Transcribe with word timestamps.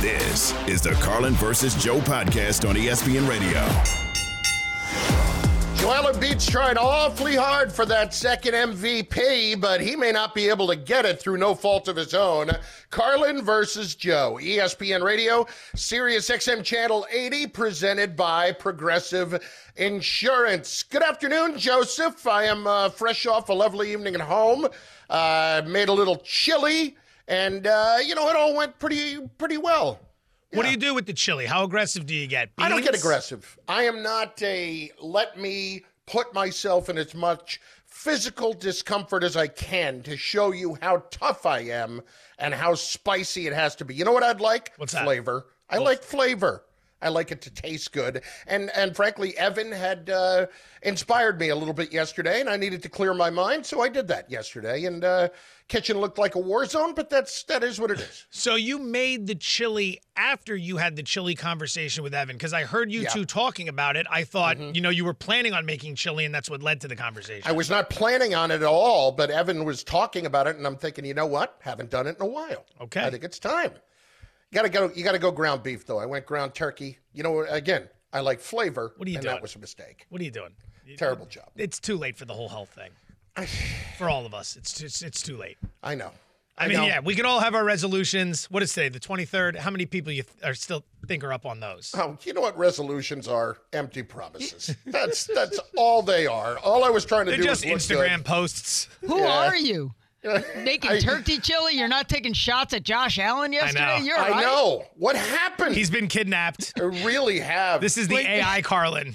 This 0.00 0.52
is 0.66 0.80
the 0.82 0.92
Carlin 1.00 1.34
versus 1.34 1.74
Joe 1.74 2.00
podcast 2.00 2.68
on 2.68 2.74
ESPN 2.74 3.28
Radio. 3.28 3.60
Joel 5.82 6.12
Embiid's 6.12 6.46
trying 6.46 6.76
awfully 6.78 7.34
hard 7.34 7.72
for 7.72 7.84
that 7.86 8.14
second 8.14 8.54
MVP, 8.54 9.60
but 9.60 9.80
he 9.80 9.96
may 9.96 10.12
not 10.12 10.32
be 10.32 10.48
able 10.48 10.68
to 10.68 10.76
get 10.76 11.04
it 11.04 11.18
through 11.18 11.38
no 11.38 11.56
fault 11.56 11.88
of 11.88 11.96
his 11.96 12.14
own. 12.14 12.52
Carlin 12.90 13.42
versus 13.42 13.96
Joe, 13.96 14.38
ESPN 14.40 15.02
Radio, 15.02 15.44
Sirius 15.74 16.30
XM 16.30 16.62
Channel 16.62 17.04
80, 17.10 17.48
presented 17.48 18.14
by 18.14 18.52
Progressive 18.52 19.42
Insurance. 19.74 20.84
Good 20.84 21.02
afternoon, 21.02 21.58
Joseph. 21.58 22.28
I 22.28 22.44
am 22.44 22.64
uh, 22.68 22.88
fresh 22.88 23.26
off 23.26 23.48
a 23.48 23.52
lovely 23.52 23.90
evening 23.92 24.14
at 24.14 24.20
home. 24.20 24.68
Uh, 25.10 25.62
made 25.66 25.88
a 25.88 25.92
little 25.92 26.18
chili, 26.18 26.96
and 27.28 27.66
uh, 27.66 27.96
you 28.04 28.14
know 28.14 28.28
it 28.28 28.36
all 28.36 28.54
went 28.56 28.78
pretty 28.78 29.18
pretty 29.38 29.58
well. 29.58 30.00
What 30.52 30.64
do 30.64 30.70
you 30.70 30.76
do 30.76 30.94
with 30.94 31.06
the 31.06 31.14
chili? 31.14 31.46
How 31.46 31.64
aggressive 31.64 32.04
do 32.04 32.14
you 32.14 32.26
get? 32.26 32.50
I 32.58 32.68
don't 32.68 32.82
get 32.82 32.94
aggressive. 32.94 33.58
I 33.68 33.84
am 33.84 34.02
not 34.02 34.40
a 34.42 34.90
let 35.00 35.38
me 35.38 35.84
put 36.06 36.34
myself 36.34 36.88
in 36.90 36.98
as 36.98 37.14
much 37.14 37.60
physical 37.86 38.52
discomfort 38.52 39.22
as 39.22 39.36
I 39.36 39.46
can 39.46 40.02
to 40.02 40.16
show 40.16 40.52
you 40.52 40.76
how 40.82 41.04
tough 41.10 41.46
I 41.46 41.60
am 41.60 42.02
and 42.38 42.52
how 42.52 42.74
spicy 42.74 43.46
it 43.46 43.52
has 43.52 43.76
to 43.76 43.84
be. 43.84 43.94
You 43.94 44.04
know 44.04 44.12
what 44.12 44.22
I'd 44.22 44.40
like? 44.40 44.72
What's 44.76 44.92
that? 44.92 45.04
Flavor. 45.04 45.46
I 45.70 45.78
like 45.78 46.02
flavor. 46.02 46.64
I 47.02 47.08
like 47.08 47.32
it 47.32 47.40
to 47.42 47.50
taste 47.50 47.92
good. 47.92 48.22
And 48.46 48.70
and 48.74 48.94
frankly, 48.94 49.36
Evan 49.36 49.72
had 49.72 50.08
uh, 50.08 50.46
inspired 50.82 51.38
me 51.38 51.48
a 51.48 51.56
little 51.56 51.74
bit 51.74 51.92
yesterday, 51.92 52.40
and 52.40 52.48
I 52.48 52.56
needed 52.56 52.82
to 52.84 52.88
clear 52.88 53.12
my 53.14 53.30
mind, 53.30 53.66
so 53.66 53.80
I 53.82 53.88
did 53.88 54.08
that 54.08 54.30
yesterday. 54.30 54.84
And 54.84 55.04
uh, 55.04 55.28
kitchen 55.68 55.98
looked 55.98 56.18
like 56.18 56.34
a 56.34 56.38
war 56.38 56.64
zone, 56.66 56.94
but 56.94 57.10
that's 57.10 57.42
that 57.44 57.64
is 57.64 57.80
what 57.80 57.90
it 57.90 58.00
is. 58.00 58.26
So 58.30 58.54
you 58.54 58.78
made 58.78 59.26
the 59.26 59.34
chili 59.34 60.00
after 60.16 60.54
you 60.54 60.76
had 60.76 60.96
the 60.96 61.02
chili 61.02 61.34
conversation 61.34 62.04
with 62.04 62.14
Evan 62.14 62.36
because 62.36 62.52
I 62.52 62.64
heard 62.64 62.92
you 62.92 63.00
Yeah. 63.00 63.08
Mm-hmm. 63.08 63.18
two 63.20 63.24
talking 63.24 63.68
about 63.68 63.96
it. 63.96 64.06
I 64.10 64.24
thought, 64.24 64.58
you 64.58 64.80
know, 64.80 64.90
you 64.90 65.04
were 65.04 65.14
planning 65.14 65.54
on 65.54 65.66
making 65.66 65.96
chili 65.96 66.24
and 66.24 66.34
that's 66.34 66.50
what 66.50 66.62
led 66.62 66.80
to 66.82 66.88
the 66.88 66.96
conversation. 66.96 67.42
I 67.48 67.52
was 67.52 67.70
not 67.70 67.90
planning 67.90 68.34
on 68.34 68.50
it 68.50 68.56
at 68.56 68.62
all, 68.62 69.12
but 69.12 69.30
Evan 69.30 69.64
was 69.64 69.82
talking 69.82 70.26
about 70.26 70.46
it, 70.46 70.56
and 70.56 70.66
I'm 70.66 70.76
thinking, 70.76 71.04
you 71.04 71.14
know 71.14 71.26
what? 71.26 71.56
Haven't 71.60 71.90
done 71.90 72.06
it 72.06 72.16
in 72.16 72.22
a 72.22 72.26
while. 72.26 72.64
Okay. 72.80 73.04
I 73.04 73.10
think 73.10 73.24
it's 73.24 73.38
time. 73.38 73.72
You 74.52 74.56
gotta 74.56 74.68
go. 74.68 74.90
You 74.94 75.02
gotta 75.02 75.18
go 75.18 75.30
ground 75.30 75.62
beef 75.62 75.86
though. 75.86 75.98
I 75.98 76.04
went 76.04 76.26
ground 76.26 76.54
turkey. 76.54 76.98
You 77.14 77.22
know, 77.22 77.40
again, 77.40 77.88
I 78.12 78.20
like 78.20 78.38
flavor. 78.38 78.92
What 78.98 79.08
are 79.08 79.10
you 79.10 79.16
and 79.16 79.24
doing? 79.24 79.34
That 79.36 79.42
was 79.42 79.56
a 79.56 79.58
mistake. 79.58 80.06
what 80.10 80.20
are 80.20 80.24
you 80.24 80.30
doing? 80.30 80.52
Terrible 80.98 81.24
job. 81.24 81.48
It's 81.56 81.80
too 81.80 81.96
late 81.96 82.18
for 82.18 82.26
the 82.26 82.34
whole 82.34 82.50
health 82.50 82.68
thing. 82.68 83.46
for 83.96 84.10
all 84.10 84.26
of 84.26 84.34
us, 84.34 84.56
it's 84.56 84.78
it's, 84.82 85.00
it's 85.00 85.22
too 85.22 85.38
late. 85.38 85.56
I 85.82 85.94
know. 85.94 86.10
I, 86.58 86.68
mean, 86.68 86.76
know. 86.76 86.84
yeah, 86.84 87.00
we 87.00 87.14
can 87.14 87.24
all 87.24 87.40
have 87.40 87.54
our 87.54 87.64
resolutions. 87.64 88.44
What 88.50 88.62
is 88.62 88.74
today? 88.74 88.90
The 88.90 89.00
23rd. 89.00 89.56
How 89.56 89.70
many 89.70 89.86
people 89.86 90.12
you 90.12 90.22
th- 90.22 90.36
are 90.44 90.52
still 90.52 90.84
think 91.06 91.24
are 91.24 91.32
up 91.32 91.46
on 91.46 91.60
those? 91.60 91.94
Oh, 91.96 92.18
you 92.24 92.34
know 92.34 92.42
what 92.42 92.58
resolutions 92.58 93.26
are? 93.26 93.56
Empty 93.72 94.02
promises. 94.02 94.76
That's 94.86 95.24
that's 95.24 95.58
all 95.78 96.02
they 96.02 96.26
are. 96.26 96.58
All 96.58 96.84
I 96.84 96.90
was 96.90 97.06
trying 97.06 97.24
to 97.24 97.30
They're 97.30 97.38
do 97.38 97.44
just 97.44 97.64
was 97.64 97.90
look 97.90 98.00
Instagram 98.00 98.22
posts. 98.22 98.88
Who 99.00 99.18
Yeah. 99.18 99.46
are 99.48 99.56
you? 99.56 99.94
Good. 100.22 100.44
Making 100.64 100.90
I- 100.92 101.00
turkey 101.00 101.38
chili? 101.38 101.74
You're 101.76 101.88
not 101.88 102.08
taking 102.08 102.32
shots 102.32 102.72
at 102.74 102.82
Josh 102.82 103.18
Allen 103.18 103.52
yesterday? 103.52 103.98
know. 103.98 104.04
You're 104.04 104.18
I 104.18 104.30
right. 104.30 104.42
know 104.42 104.84
what 104.96 105.16
happened. 105.16 105.74
He's 105.74 105.90
been 105.90 106.08
kidnapped. 106.08 106.72
I 106.78 106.82
really 106.82 107.38
have. 107.40 107.80
This 107.80 107.96
is 107.98 108.08
the 108.08 108.16
Wait. 108.16 108.26
AI 108.26 108.62
Carlin. 108.62 109.14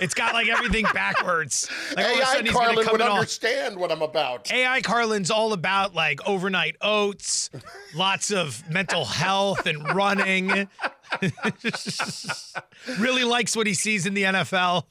It's 0.00 0.14
got 0.14 0.34
like 0.34 0.48
everything 0.48 0.84
backwards. 0.92 1.70
Like 1.94 2.06
all 2.06 2.12
of 2.12 2.18
a 2.18 2.22
AI 2.22 2.24
sudden 2.24 2.46
he's 2.46 2.54
Carlin 2.54 2.84
come 2.84 2.92
would 2.92 3.00
in 3.00 3.06
all- 3.06 3.18
understand 3.18 3.76
what 3.76 3.92
I'm 3.92 4.02
about. 4.02 4.50
AI 4.52 4.80
Carlin's 4.80 5.30
all 5.30 5.52
about 5.52 5.94
like 5.94 6.26
overnight 6.26 6.74
oats, 6.80 7.50
lots 7.94 8.32
of 8.32 8.68
mental 8.68 9.04
health 9.04 9.66
and 9.66 9.94
running. 9.94 10.50
really 12.98 13.24
likes 13.24 13.56
what 13.56 13.66
he 13.66 13.74
sees 13.74 14.06
in 14.06 14.14
the 14.14 14.24
NFL. 14.24 14.84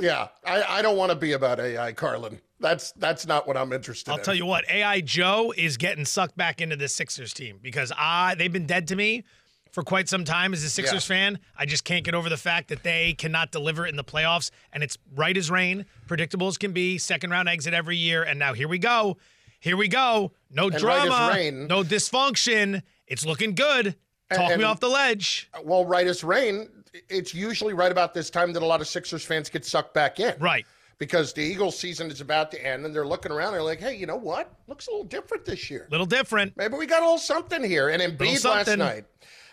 Yeah, 0.00 0.28
I, 0.44 0.62
I 0.62 0.82
don't 0.82 0.96
want 0.96 1.10
to 1.10 1.16
be 1.16 1.32
about 1.32 1.58
AI 1.58 1.92
Carlin. 1.92 2.38
That's 2.58 2.92
that's 2.92 3.26
not 3.26 3.46
what 3.46 3.56
I'm 3.56 3.72
interested 3.72 4.08
in. 4.10 4.12
I'll 4.12 4.18
in. 4.18 4.24
tell 4.24 4.34
you 4.34 4.46
what, 4.46 4.68
AI 4.70 5.00
Joe 5.00 5.52
is 5.56 5.76
getting 5.76 6.04
sucked 6.04 6.36
back 6.36 6.60
into 6.60 6.76
the 6.76 6.88
Sixers 6.88 7.32
team 7.32 7.58
because 7.62 7.92
I 7.96 8.34
they've 8.34 8.52
been 8.52 8.66
dead 8.66 8.88
to 8.88 8.96
me 8.96 9.24
for 9.72 9.82
quite 9.82 10.08
some 10.08 10.24
time 10.24 10.54
as 10.54 10.64
a 10.64 10.70
Sixers 10.70 11.04
fan. 11.04 11.38
I 11.54 11.66
just 11.66 11.84
can't 11.84 12.02
get 12.02 12.14
over 12.14 12.30
the 12.30 12.38
fact 12.38 12.68
that 12.68 12.82
they 12.82 13.12
cannot 13.12 13.52
deliver 13.52 13.86
in 13.86 13.96
the 13.96 14.04
playoffs 14.04 14.50
and 14.72 14.82
it's 14.82 14.96
right 15.14 15.36
as 15.36 15.50
rain, 15.50 15.84
predictable 16.06 16.46
as 16.46 16.56
can 16.56 16.72
be, 16.72 16.96
second 16.96 17.30
round 17.30 17.46
exit 17.48 17.74
every 17.74 17.98
year 17.98 18.22
and 18.22 18.38
now 18.38 18.54
here 18.54 18.68
we 18.68 18.78
go. 18.78 19.18
Here 19.60 19.76
we 19.76 19.88
go. 19.88 20.32
No 20.50 20.64
right 20.68 20.74
as 20.76 20.80
drama, 20.80 21.32
rain. 21.34 21.66
no 21.66 21.82
dysfunction. 21.82 22.82
It's 23.06 23.26
looking 23.26 23.54
good. 23.54 23.96
Talk 24.32 24.52
and- 24.52 24.60
me 24.60 24.64
off 24.64 24.80
the 24.80 24.88
ledge. 24.88 25.50
Well, 25.62 25.84
right 25.84 26.06
as 26.06 26.24
rain, 26.24 26.68
it's 27.10 27.34
usually 27.34 27.74
right 27.74 27.92
about 27.92 28.14
this 28.14 28.30
time 28.30 28.52
that 28.54 28.62
a 28.62 28.66
lot 28.66 28.80
of 28.80 28.88
Sixers 28.88 29.24
fans 29.24 29.50
get 29.50 29.64
sucked 29.64 29.92
back 29.92 30.20
in. 30.20 30.34
Right. 30.38 30.66
Because 30.98 31.32
the 31.32 31.42
Eagles 31.42 31.78
season 31.78 32.10
is 32.10 32.22
about 32.22 32.50
to 32.52 32.66
end 32.66 32.86
and 32.86 32.94
they're 32.94 33.06
looking 33.06 33.30
around. 33.30 33.52
They're 33.52 33.62
like, 33.62 33.80
hey, 33.80 33.94
you 33.96 34.06
know 34.06 34.16
what? 34.16 34.54
Looks 34.66 34.86
a 34.86 34.90
little 34.90 35.04
different 35.04 35.44
this 35.44 35.70
year. 35.70 35.86
A 35.88 35.90
Little 35.90 36.06
different. 36.06 36.56
Maybe 36.56 36.76
we 36.76 36.86
got 36.86 37.02
a 37.02 37.04
little 37.04 37.18
something 37.18 37.62
here. 37.62 37.90
And 37.90 38.02
Embiid 38.02 38.44
last 38.44 38.76
night. 38.76 39.04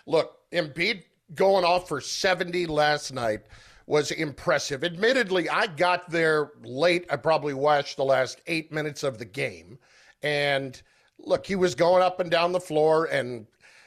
Look, 0.05 0.39
Embiid 0.53 1.03
going 1.35 1.65
off 1.65 1.89
for 1.89 1.99
70 1.99 2.67
last 2.67 3.11
night 3.11 3.41
was 3.87 4.11
impressive. 4.11 4.83
Admittedly, 4.83 5.49
I 5.49 5.67
got 5.67 6.09
there 6.09 6.51
late. 6.63 7.05
I 7.09 7.17
probably 7.17 7.53
watched 7.53 7.97
the 7.97 8.05
last 8.05 8.39
eight 8.47 8.71
minutes 8.71 9.03
of 9.03 9.17
the 9.17 9.25
game. 9.25 9.77
And 10.21 10.81
look, 11.19 11.45
he 11.45 11.55
was 11.55 11.75
going 11.75 12.01
up 12.01 12.21
and 12.21 12.31
down 12.31 12.53
the 12.53 12.59
floor 12.59 13.05
and 13.05 13.45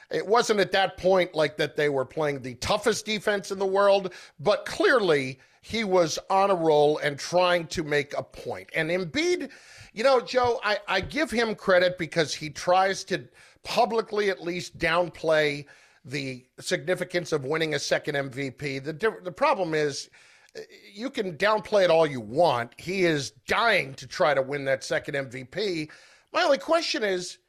it 0.09 0.25
wasn't 0.25 0.59
at 0.59 0.71
that 0.71 0.97
point 0.97 1.35
like 1.35 1.57
that 1.57 1.75
they 1.75 1.89
were 1.89 2.05
playing 2.05 2.41
the 2.41 2.55
toughest 2.55 3.05
defense 3.05 3.51
in 3.51 3.59
the 3.59 3.65
world, 3.65 4.13
but 4.39 4.65
clearly 4.65 5.39
he 5.67 5.83
was 5.83 6.17
on 6.29 6.49
a 6.49 6.55
roll 6.55 6.97
and 6.99 7.19
trying 7.19 7.67
to 7.67 7.83
make 7.83 8.17
a 8.17 8.23
point. 8.23 8.69
And 8.73 8.89
Embiid, 8.89 9.49
you 9.93 10.01
know, 10.01 10.21
Joe, 10.21 10.61
I, 10.63 10.77
I 10.87 11.01
give 11.01 11.29
him 11.29 11.55
credit 11.55 11.97
because 11.97 12.33
he 12.33 12.49
tries 12.49 13.03
to 13.05 13.27
publicly 13.63 14.29
at 14.29 14.41
least 14.41 14.77
downplay 14.77 15.65
the 16.05 16.45
significance 16.61 17.33
of 17.33 17.43
winning 17.43 17.75
a 17.75 17.79
second 17.79 18.15
MVP. 18.15 18.81
The 18.81 19.17
the 19.21 19.31
problem 19.31 19.73
is 19.73 20.09
uh, 20.55 20.61
you 20.93 21.09
can 21.09 21.35
downplay 21.35 21.83
it 21.83 21.91
all 21.91 22.07
you 22.07 22.21
want. 22.21 22.73
He 22.77 23.03
is 23.03 23.31
dying 23.45 23.93
to 23.95 24.07
try 24.07 24.33
to 24.33 24.41
win 24.41 24.63
that 24.65 24.85
second 24.85 25.15
MVP. 25.15 25.89
My 26.31 26.43
only 26.43 26.59
question 26.59 27.03
is 27.03 27.39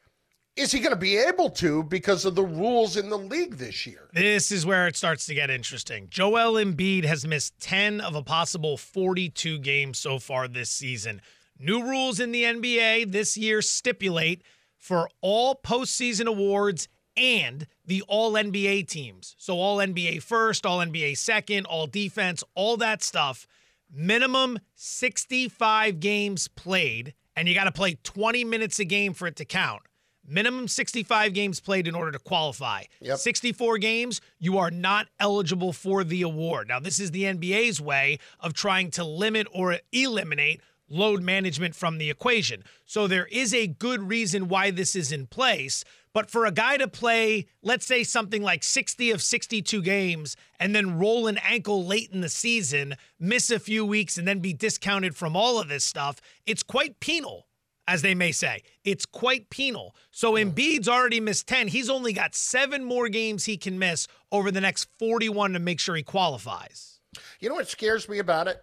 is 0.59 0.73
he 0.73 0.81
going 0.81 0.91
to 0.91 0.97
be 0.97 1.17
able 1.17 1.51
to 1.51 1.85
because 1.85 2.25
of 2.25 2.35
the 2.35 2.43
rules 2.43 2.97
in 2.97 3.09
the 3.09 3.17
league 3.17 3.59
this 3.59 3.87
year? 3.87 4.09
This 4.13 4.51
is 4.51 4.67
where 4.67 4.89
it 4.89 4.97
starts 4.97 5.25
to 5.27 5.35
get 5.35 5.51
interesting. 5.51 6.09
Joel 6.11 6.55
Embiid 6.55 7.05
has 7.05 7.25
missed 7.25 7.59
10 7.61 8.01
of 8.01 8.17
a 8.17 8.23
possible 8.23 8.77
42 8.77 9.61
games 9.61 9.99
so 9.99 10.19
far 10.19 10.49
this 10.49 10.69
season. 10.69 11.23
New 11.61 11.83
rules 11.83 12.19
in 12.19 12.33
the 12.33 12.43
NBA 12.43 13.13
this 13.13 13.37
year 13.37 13.63
stipulate 13.63 14.43
for 14.77 15.09
all 15.21 15.55
postseason 15.55 16.27
awards 16.27 16.89
and 17.17 17.67
the 17.87 18.03
all 18.09 18.33
NBA 18.33 18.89
teams. 18.89 19.37
So, 19.39 19.59
all 19.59 19.79
NBA 19.79 20.23
first, 20.23 20.67
all 20.67 20.79
NBA 20.79 21.17
second, 21.17 21.67
all 21.67 21.87
defense, 21.87 22.43
all 22.55 22.77
that 22.79 23.03
stuff. 23.03 23.47
Minimum 23.93 24.59
65 24.75 26.01
games 26.01 26.49
played, 26.49 27.15
and 27.35 27.49
you 27.49 27.55
got 27.55 27.65
to 27.65 27.73
play 27.73 27.99
20 28.03 28.45
minutes 28.45 28.79
a 28.79 28.85
game 28.85 29.15
for 29.15 29.27
it 29.27 29.37
to 29.37 29.45
count. 29.45 29.83
Minimum 30.29 30.69
65 30.69 31.33
games 31.33 31.59
played 31.59 31.89
in 31.89 31.95
order 31.95 32.13
to 32.13 32.19
qualify. 32.19 32.85
Yep. 33.01 33.19
64 33.19 33.79
games, 33.79 34.21
you 34.39 34.59
are 34.59 34.71
not 34.71 35.09
eligible 35.19 35.73
for 35.73 36.05
the 36.05 36.23
award. 36.23 36.69
Now, 36.69 36.81
this 36.81 37.01
is 37.01 37.11
the 37.11 37.25
NBA's 37.25 37.81
way 37.81 38.19
of 38.41 38.53
trying 38.53 38.91
to 38.93 39.05
limit 39.05 39.47
or 39.53 39.79
eliminate 39.93 40.61
load 40.91 41.23
management 41.23 41.75
from 41.75 41.99
the 41.99 42.11
equation. 42.11 42.65
So 42.87 43.07
there 43.07 43.27
is 43.27 43.53
a 43.53 43.67
good 43.67 44.09
reason 44.09 44.49
why 44.49 44.71
this 44.71 44.97
is 44.97 45.13
in 45.13 45.27
place. 45.27 45.85
But 46.13 46.31
for 46.31 46.47
a 46.47 46.51
guy 46.51 46.79
to 46.79 46.89
play, 46.89 47.47
let's 47.63 47.87
say 47.87 48.03
something 48.03 48.43
like 48.43 48.65
60 48.65 49.11
of 49.11 49.23
62 49.23 49.83
games 49.83 50.37
and 50.59 50.75
then 50.75 50.99
roll 50.99 51.27
an 51.27 51.39
ankle 51.39 51.85
late 51.85 52.11
in 52.13 52.23
the 52.23 52.29
season, 52.29 52.97
miss 53.21 53.51
a 53.51 53.59
few 53.59 53.85
weeks, 53.85 54.17
and 54.17 54.27
then 54.27 54.41
be 54.41 54.53
discounted 54.53 55.15
from 55.15 55.37
all 55.37 55.61
of 55.61 55.69
this 55.69 55.85
stuff, 55.85 56.21
it's 56.47 56.63
quite 56.63 57.01
penal. 57.01 57.47
As 57.89 58.03
they 58.03 58.15
may 58.15 58.31
say. 58.31 58.63
It's 58.85 59.07
quite 59.07 59.49
penal. 59.51 59.97
So 60.11 60.35
Embiid's 60.35 60.89
already 60.89 61.21
missed 61.21 61.47
10. 61.49 61.69
He's 61.69 61.89
only 61.89 62.13
got 62.13 62.35
seven 62.35 62.85
more 62.85 63.09
games 63.09 63.47
he 63.47 63.57
can 63.57 63.79
miss 63.79 64.07
over 64.31 64.51
the 64.51 64.61
next 64.61 64.89
41 64.99 65.55
to 65.55 65.59
make 65.59 65.81
sure 65.81 65.97
he 65.97 66.03
qualifies. 66.03 67.01
You 67.41 67.49
know 67.49 67.55
what 67.55 67.69
scares 67.69 68.07
me 68.09 68.19
about 68.19 68.47
it? 68.47 68.63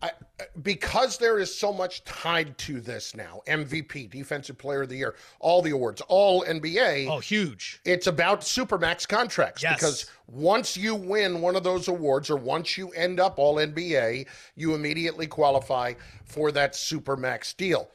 I, 0.00 0.10
because 0.62 1.16
there 1.16 1.38
is 1.38 1.54
so 1.56 1.72
much 1.72 2.02
tied 2.04 2.58
to 2.58 2.80
this 2.80 3.14
now 3.14 3.40
MVP, 3.46 4.10
Defensive 4.10 4.58
Player 4.58 4.82
of 4.82 4.88
the 4.88 4.96
Year, 4.96 5.14
all 5.38 5.62
the 5.62 5.70
awards, 5.70 6.00
all 6.08 6.44
NBA. 6.44 7.08
Oh, 7.08 7.20
huge. 7.20 7.80
It's 7.84 8.08
about 8.08 8.40
Supermax 8.40 9.06
contracts 9.06 9.62
Yes. 9.62 9.76
because 9.76 10.06
once 10.26 10.76
you 10.76 10.96
win 10.96 11.40
one 11.40 11.54
of 11.54 11.62
those 11.62 11.86
awards 11.86 12.30
or 12.30 12.36
once 12.36 12.76
you 12.76 12.90
end 12.90 13.20
up 13.20 13.38
all 13.38 13.56
NBA, 13.56 14.26
you 14.56 14.74
immediately 14.74 15.28
qualify 15.28 15.94
for 16.24 16.50
that 16.50 16.72
Supermax 16.72 17.56
deal. 17.56 17.88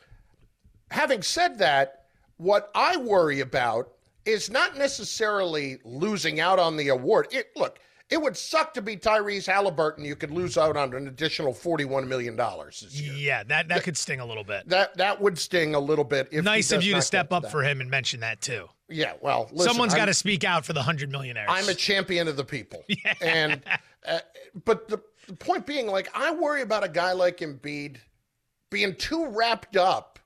Having 0.89 1.21
said 1.23 1.57
that, 1.59 2.05
what 2.37 2.71
I 2.75 2.97
worry 2.97 3.41
about 3.41 3.91
is 4.25 4.49
not 4.49 4.77
necessarily 4.77 5.79
losing 5.83 6.39
out 6.39 6.59
on 6.59 6.77
the 6.77 6.89
award. 6.89 7.27
It 7.31 7.49
look, 7.55 7.79
it 8.09 8.21
would 8.21 8.37
suck 8.37 8.73
to 8.75 8.81
be 8.81 8.95
Tyrese 8.95 9.47
Halliburton. 9.47 10.05
You 10.05 10.15
could 10.15 10.31
lose 10.31 10.57
out 10.57 10.77
on 10.77 10.93
an 10.93 11.07
additional 11.07 11.53
forty-one 11.53 12.07
million 12.07 12.35
dollars. 12.35 12.85
Yeah, 12.91 13.43
that, 13.43 13.67
that 13.67 13.83
could 13.83 13.97
sting 13.97 14.19
a 14.19 14.25
little 14.25 14.43
bit. 14.43 14.67
That 14.69 14.95
that 14.97 15.21
would 15.21 15.37
sting 15.37 15.75
a 15.75 15.79
little 15.79 16.05
bit. 16.05 16.29
If 16.31 16.43
Nice 16.43 16.71
of 16.71 16.83
you 16.83 16.95
to 16.95 17.01
step 17.01 17.33
up 17.33 17.43
that. 17.43 17.51
for 17.51 17.63
him 17.63 17.81
and 17.81 17.89
mention 17.89 18.21
that 18.21 18.41
too. 18.41 18.67
Yeah, 18.89 19.13
well, 19.21 19.49
listen, 19.51 19.67
Someone's 19.67 19.93
got 19.93 20.05
to 20.05 20.13
speak 20.13 20.45
out 20.45 20.65
for 20.65 20.71
the 20.71 20.79
100 20.79 21.11
millionaires. 21.11 21.49
I'm 21.51 21.67
a 21.67 21.73
champion 21.73 22.29
of 22.29 22.37
the 22.37 22.45
people. 22.45 22.85
yeah. 22.87 23.13
And 23.21 23.61
uh, 24.07 24.19
but 24.63 24.87
the, 24.87 25.01
the 25.27 25.33
point 25.33 25.65
being, 25.65 25.87
like, 25.87 26.09
I 26.13 26.31
worry 26.33 26.61
about 26.61 26.85
a 26.85 26.89
guy 26.89 27.11
like 27.11 27.39
Embiid 27.39 27.97
being 28.69 28.95
too 28.95 29.27
wrapped 29.27 29.75
up 29.75 30.19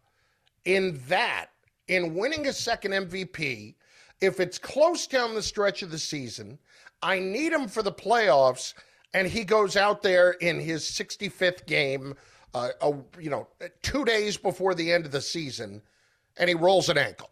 in 0.65 1.01
that, 1.07 1.47
in 1.87 2.15
winning 2.15 2.47
a 2.47 2.53
second 2.53 2.91
MVP. 2.91 3.75
If 4.19 4.39
it's 4.39 4.59
close 4.59 5.07
down 5.07 5.33
the 5.33 5.41
stretch 5.41 5.81
of 5.81 5.91
the 5.91 5.97
season, 5.97 6.59
I 7.01 7.19
need 7.19 7.51
him 7.51 7.67
for 7.67 7.81
the 7.81 7.91
playoffs, 7.91 8.73
and 9.13 9.27
he 9.27 9.43
goes 9.43 9.75
out 9.75 10.03
there 10.03 10.31
in 10.31 10.59
his 10.59 10.83
65th 10.83 11.65
game, 11.65 12.15
uh, 12.53 12.69
a, 12.81 12.93
you 13.19 13.29
know, 13.29 13.47
two 13.81 14.05
days 14.05 14.37
before 14.37 14.75
the 14.75 14.91
end 14.91 15.05
of 15.05 15.11
the 15.11 15.21
season, 15.21 15.81
and 16.37 16.49
he 16.49 16.55
rolls 16.55 16.89
an 16.89 16.97
ankle, 16.97 17.31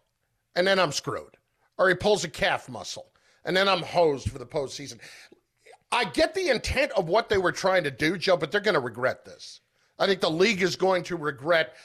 and 0.55 0.65
then 0.65 0.79
I'm 0.79 0.91
screwed, 0.91 1.37
or 1.77 1.89
he 1.89 1.95
pulls 1.95 2.23
a 2.23 2.29
calf 2.29 2.67
muscle, 2.67 3.11
and 3.45 3.55
then 3.55 3.69
I'm 3.69 3.83
hosed 3.83 4.31
for 4.31 4.39
the 4.39 4.45
postseason. 4.45 4.99
I 5.91 6.05
get 6.05 6.33
the 6.33 6.49
intent 6.49 6.91
of 6.93 7.07
what 7.07 7.29
they 7.29 7.37
were 7.37 7.51
trying 7.51 7.83
to 7.83 7.91
do, 7.91 8.17
Joe, 8.17 8.37
but 8.37 8.51
they're 8.51 8.61
going 8.61 8.75
to 8.75 8.79
regret 8.79 9.25
this. 9.25 9.61
I 9.99 10.07
think 10.07 10.21
the 10.21 10.31
league 10.31 10.61
is 10.61 10.75
going 10.75 11.03
to 11.03 11.15
regret 11.15 11.75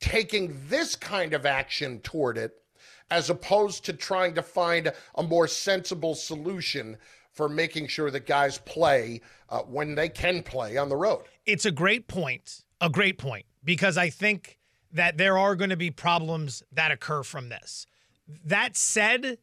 taking 0.00 0.58
this 0.68 0.96
kind 0.96 1.34
of 1.34 1.46
action 1.46 2.00
toward 2.00 2.38
it 2.38 2.56
as 3.10 3.28
opposed 3.28 3.84
to 3.84 3.92
trying 3.92 4.34
to 4.34 4.42
find 4.42 4.92
a 5.16 5.22
more 5.22 5.48
sensible 5.48 6.14
solution 6.14 6.96
for 7.32 7.48
making 7.48 7.86
sure 7.86 8.10
that 8.10 8.26
guys 8.26 8.58
play 8.58 9.20
uh, 9.48 9.60
when 9.60 9.94
they 9.94 10.08
can 10.08 10.42
play 10.42 10.76
on 10.76 10.88
the 10.88 10.96
road. 10.96 11.24
it's 11.46 11.64
a 11.64 11.70
great 11.70 12.06
point, 12.08 12.64
a 12.80 12.88
great 12.88 13.18
point, 13.18 13.46
because 13.64 13.96
I 13.96 14.10
think 14.10 14.58
that 14.92 15.18
there 15.18 15.38
are 15.38 15.54
going 15.54 15.70
to 15.70 15.76
be 15.76 15.90
problems 15.90 16.62
that 16.72 16.90
occur 16.90 17.22
from 17.22 17.48
this. 17.48 17.86
That 18.44 18.76
said, 18.76 19.38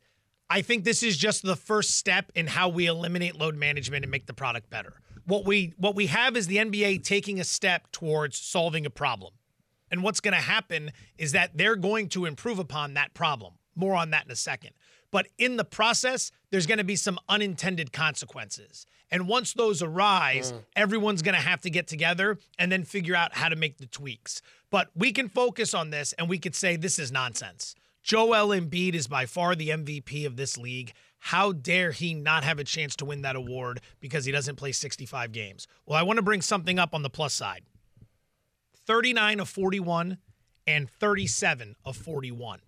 I 0.49 0.61
think 0.61 0.83
this 0.83 1.03
is 1.03 1.17
just 1.17 1.43
the 1.43 1.55
first 1.55 1.91
step 1.91 2.31
in 2.35 2.47
how 2.47 2.69
we 2.69 2.85
eliminate 2.85 3.35
load 3.35 3.55
management 3.55 4.03
and 4.03 4.11
make 4.11 4.25
the 4.25 4.33
product 4.33 4.69
better. 4.69 5.01
What 5.25 5.45
we 5.45 5.73
what 5.77 5.95
we 5.95 6.07
have 6.07 6.37
is 6.37 6.47
the 6.47 6.57
NBA 6.57 7.03
taking 7.03 7.39
a 7.39 7.43
step 7.43 7.91
towards 7.91 8.37
solving 8.37 8.85
a 8.85 8.89
problem. 8.89 9.33
And 9.91 10.03
what's 10.03 10.19
going 10.19 10.33
to 10.33 10.39
happen 10.39 10.91
is 11.17 11.31
that 11.31 11.57
they're 11.57 11.75
going 11.75 12.09
to 12.09 12.25
improve 12.25 12.59
upon 12.59 12.93
that 12.95 13.13
problem. 13.13 13.53
More 13.75 13.95
on 13.95 14.09
that 14.11 14.25
in 14.25 14.31
a 14.31 14.35
second. 14.35 14.71
But 15.11 15.27
in 15.37 15.57
the 15.57 15.63
process, 15.63 16.31
there's 16.51 16.65
going 16.65 16.79
to 16.79 16.83
be 16.83 16.95
some 16.95 17.19
unintended 17.29 17.93
consequences. 17.93 18.85
And 19.09 19.27
once 19.27 19.53
those 19.53 19.81
arise, 19.81 20.51
mm. 20.51 20.63
everyone's 20.75 21.21
going 21.21 21.35
to 21.35 21.41
have 21.41 21.61
to 21.61 21.69
get 21.69 21.87
together 21.87 22.37
and 22.59 22.71
then 22.71 22.83
figure 22.83 23.15
out 23.15 23.35
how 23.35 23.49
to 23.49 23.55
make 23.55 23.77
the 23.77 23.85
tweaks. 23.85 24.41
But 24.69 24.89
we 24.95 25.13
can 25.13 25.29
focus 25.29 25.73
on 25.73 25.91
this 25.91 26.13
and 26.13 26.27
we 26.27 26.39
could 26.39 26.55
say 26.55 26.75
this 26.75 26.99
is 26.99 27.11
nonsense. 27.11 27.73
Joel 28.03 28.49
Embiid 28.49 28.93
is 28.93 29.07
by 29.07 29.25
far 29.25 29.55
the 29.55 29.69
MVP 29.69 30.25
of 30.25 30.35
this 30.35 30.57
league. 30.57 30.93
How 31.19 31.51
dare 31.51 31.91
he 31.91 32.13
not 32.13 32.43
have 32.43 32.59
a 32.59 32.63
chance 32.63 32.95
to 32.97 33.05
win 33.05 33.21
that 33.23 33.35
award 33.35 33.81
because 33.99 34.25
he 34.25 34.31
doesn't 34.31 34.55
play 34.55 34.71
65 34.71 35.31
games? 35.31 35.67
Well, 35.85 35.97
I 35.97 36.03
want 36.03 36.17
to 36.17 36.23
bring 36.23 36.41
something 36.41 36.79
up 36.79 36.93
on 36.93 37.01
the 37.01 37.09
plus 37.09 37.33
side. 37.33 37.63
39 38.87 39.41
of 39.41 39.49
41 39.49 40.17
and 40.65 40.89
37 40.89 41.75
of 41.85 41.97
41. 41.97 42.59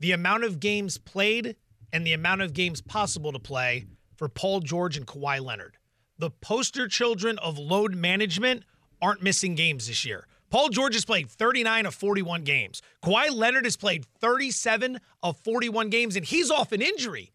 The 0.00 0.12
amount 0.12 0.44
of 0.44 0.60
games 0.60 0.98
played 0.98 1.56
and 1.92 2.06
the 2.06 2.12
amount 2.12 2.42
of 2.42 2.52
games 2.52 2.80
possible 2.80 3.32
to 3.32 3.38
play 3.38 3.86
for 4.16 4.28
Paul 4.28 4.60
George 4.60 4.96
and 4.96 5.06
Kawhi 5.06 5.40
Leonard. 5.40 5.76
The 6.18 6.30
poster 6.30 6.88
children 6.88 7.38
of 7.38 7.58
load 7.58 7.94
management 7.94 8.64
aren't 9.00 9.22
missing 9.22 9.54
games 9.54 9.86
this 9.86 10.04
year. 10.04 10.26
Paul 10.50 10.70
George 10.70 10.94
has 10.94 11.04
played 11.04 11.30
39 11.30 11.86
of 11.86 11.94
41 11.94 12.42
games. 12.42 12.82
Kawhi 13.04 13.30
Leonard 13.32 13.64
has 13.64 13.76
played 13.76 14.06
37 14.20 14.98
of 15.22 15.38
41 15.38 15.90
games, 15.90 16.16
and 16.16 16.24
he's 16.24 16.50
off 16.50 16.72
an 16.72 16.82
injury. 16.82 17.32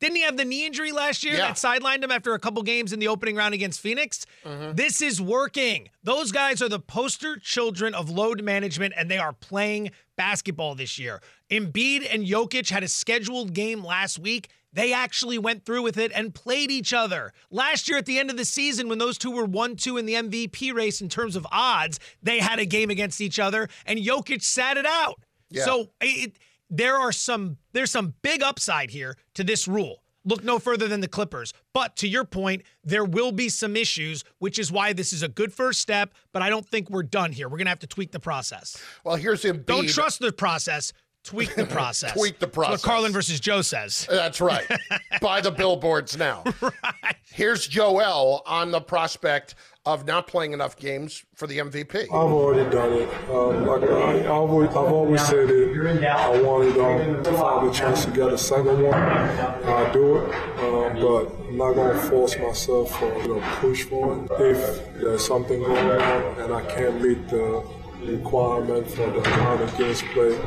Didn't 0.00 0.16
he 0.16 0.22
have 0.22 0.36
the 0.36 0.44
knee 0.44 0.66
injury 0.66 0.92
last 0.92 1.24
year 1.24 1.34
Yeah. 1.34 1.48
that 1.48 1.56
sidelined 1.56 2.02
him 2.04 2.10
after 2.10 2.34
a 2.34 2.38
couple 2.38 2.62
games 2.62 2.92
in 2.92 2.98
the 3.00 3.08
opening 3.08 3.36
round 3.36 3.54
against 3.54 3.80
Phoenix? 3.80 4.26
Mm-hmm. 4.44 4.74
This 4.74 5.00
is 5.00 5.20
working. 5.20 5.88
Those 6.02 6.32
guys 6.32 6.60
are 6.60 6.68
the 6.68 6.80
poster 6.80 7.38
children 7.38 7.94
of 7.94 8.10
load 8.10 8.42
management, 8.42 8.94
and 8.96 9.10
they 9.10 9.18
are 9.18 9.32
playing 9.32 9.90
basketball 10.16 10.74
this 10.74 10.98
year. 10.98 11.20
Embiid 11.50 12.06
and 12.12 12.26
Jokic 12.26 12.70
had 12.70 12.82
a 12.82 12.88
scheduled 12.88 13.52
game 13.54 13.84
last 13.84 14.18
week. 14.18 14.48
They 14.72 14.92
actually 14.92 15.38
went 15.38 15.64
through 15.64 15.82
with 15.82 15.96
it 15.96 16.12
and 16.14 16.34
played 16.34 16.70
each 16.70 16.92
other. 16.92 17.32
Last 17.50 17.88
year, 17.88 17.96
at 17.96 18.04
the 18.04 18.18
end 18.18 18.28
of 18.30 18.36
the 18.36 18.44
season, 18.44 18.88
when 18.90 18.98
those 18.98 19.16
two 19.16 19.30
were 19.30 19.46
1 19.46 19.76
2 19.76 19.96
in 19.96 20.04
the 20.04 20.14
MVP 20.14 20.74
race 20.74 21.00
in 21.00 21.08
terms 21.08 21.34
of 21.34 21.46
odds, 21.50 21.98
they 22.22 22.40
had 22.40 22.58
a 22.58 22.66
game 22.66 22.90
against 22.90 23.22
each 23.22 23.38
other, 23.38 23.68
and 23.86 23.98
Jokic 23.98 24.42
sat 24.42 24.76
it 24.76 24.84
out. 24.84 25.18
Yeah. 25.48 25.64
So 25.64 25.86
it, 26.02 26.36
there 26.70 26.96
are 26.96 27.12
some 27.12 27.58
there's 27.72 27.90
some 27.90 28.14
big 28.22 28.42
upside 28.42 28.90
here 28.90 29.16
to 29.34 29.44
this 29.44 29.68
rule. 29.68 30.02
Look 30.24 30.42
no 30.42 30.58
further 30.58 30.88
than 30.88 31.00
the 31.00 31.08
Clippers. 31.08 31.52
But 31.72 31.94
to 31.96 32.08
your 32.08 32.24
point, 32.24 32.62
there 32.82 33.04
will 33.04 33.30
be 33.30 33.48
some 33.48 33.76
issues, 33.76 34.24
which 34.38 34.58
is 34.58 34.72
why 34.72 34.92
this 34.92 35.12
is 35.12 35.22
a 35.22 35.28
good 35.28 35.52
first 35.52 35.80
step. 35.80 36.14
But 36.32 36.42
I 36.42 36.50
don't 36.50 36.66
think 36.66 36.90
we're 36.90 37.04
done 37.04 37.30
here. 37.30 37.48
We're 37.48 37.58
gonna 37.58 37.70
have 37.70 37.78
to 37.80 37.86
tweak 37.86 38.10
the 38.10 38.20
process. 38.20 38.76
Well, 39.04 39.16
here's 39.16 39.44
Embiid. 39.44 39.66
Don't 39.66 39.88
trust 39.88 40.18
the 40.18 40.32
process. 40.32 40.92
Tweak 41.22 41.54
the 41.54 41.66
process. 41.66 42.12
Tweak 42.12 42.38
the 42.38 42.46
That's 42.46 42.56
what. 42.56 42.82
Carlin 42.82 43.12
versus 43.12 43.40
Joe 43.40 43.62
says. 43.62 44.06
That's 44.08 44.40
right. 44.40 44.64
Buy 45.20 45.40
the 45.40 45.50
billboards 45.50 46.16
now. 46.16 46.44
right. 46.60 47.16
Here's 47.30 47.66
Joel 47.66 48.42
on 48.46 48.70
the 48.70 48.80
prospect 48.80 49.56
of 49.86 50.04
not 50.04 50.26
playing 50.26 50.52
enough 50.52 50.76
games 50.76 51.24
for 51.34 51.46
the 51.46 51.58
MVP. 51.58 52.02
I've 52.04 52.12
already 52.12 52.68
done 52.70 52.92
it. 52.92 53.08
Um, 53.30 53.66
like 53.66 53.82
I, 53.88 54.20
I've, 54.20 54.26
always, 54.30 54.68
I've 54.70 54.76
always 54.76 55.24
said 55.24 55.48
it. 55.48 56.04
I 56.04 56.42
wanted 56.42 56.76
um, 56.78 57.22
to 57.22 57.32
find 57.32 57.70
a 57.70 57.72
chance 57.72 58.04
to 58.04 58.10
get 58.10 58.32
a 58.32 58.36
second 58.36 58.82
one. 58.82 58.94
I'll 58.94 59.92
do 59.92 60.16
it, 60.16 60.34
uh, 60.34 60.90
but 61.00 61.46
I'm 61.46 61.56
not 61.56 61.74
gonna 61.74 61.98
force 62.00 62.36
myself 62.36 63.00
or 63.00 63.16
you 63.22 63.28
know 63.28 63.40
push 63.60 63.84
for 63.84 64.24
it. 64.24 64.30
If 64.40 64.94
there's 64.94 65.24
something 65.24 65.60
going 65.60 66.00
on 66.02 66.40
and 66.40 66.52
I 66.52 66.62
can't 66.66 67.00
meet 67.00 67.28
the 67.28 67.64
requirement 68.02 68.88
for 68.88 69.06
the 69.10 69.20
amount 69.20 69.62
of 69.62 69.76
games 69.78 70.02
played 70.12 70.38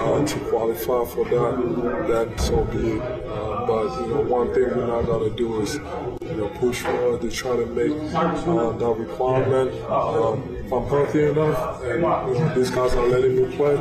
uh, 0.00 0.26
to 0.26 0.38
qualify 0.50 1.04
for 1.04 1.24
that, 1.24 2.06
then 2.08 2.38
so 2.38 2.64
be 2.64 2.90
it. 2.90 3.02
Uh, 3.02 3.59
but 3.70 4.00
you 4.00 4.06
know, 4.08 4.20
one 4.22 4.52
thing 4.52 4.64
we're 4.64 4.86
not 4.86 5.06
gonna 5.06 5.30
do 5.30 5.60
is 5.60 5.74
you 5.74 6.36
know 6.38 6.48
push 6.58 6.80
forward 6.80 7.20
to 7.20 7.30
try 7.30 7.54
to 7.54 7.66
make 7.66 7.92
uh, 8.14 8.72
that 8.72 8.94
requirement. 8.98 9.70
Um, 9.84 10.56
if 10.56 10.72
I'm 10.72 10.86
healthy 10.88 11.22
enough 11.28 11.80
and 11.84 12.00
you 12.00 12.40
know 12.40 12.54
these 12.56 12.70
guys 12.70 12.94
are 12.94 13.06
letting 13.06 13.36
me 13.36 13.56
play, 13.56 13.76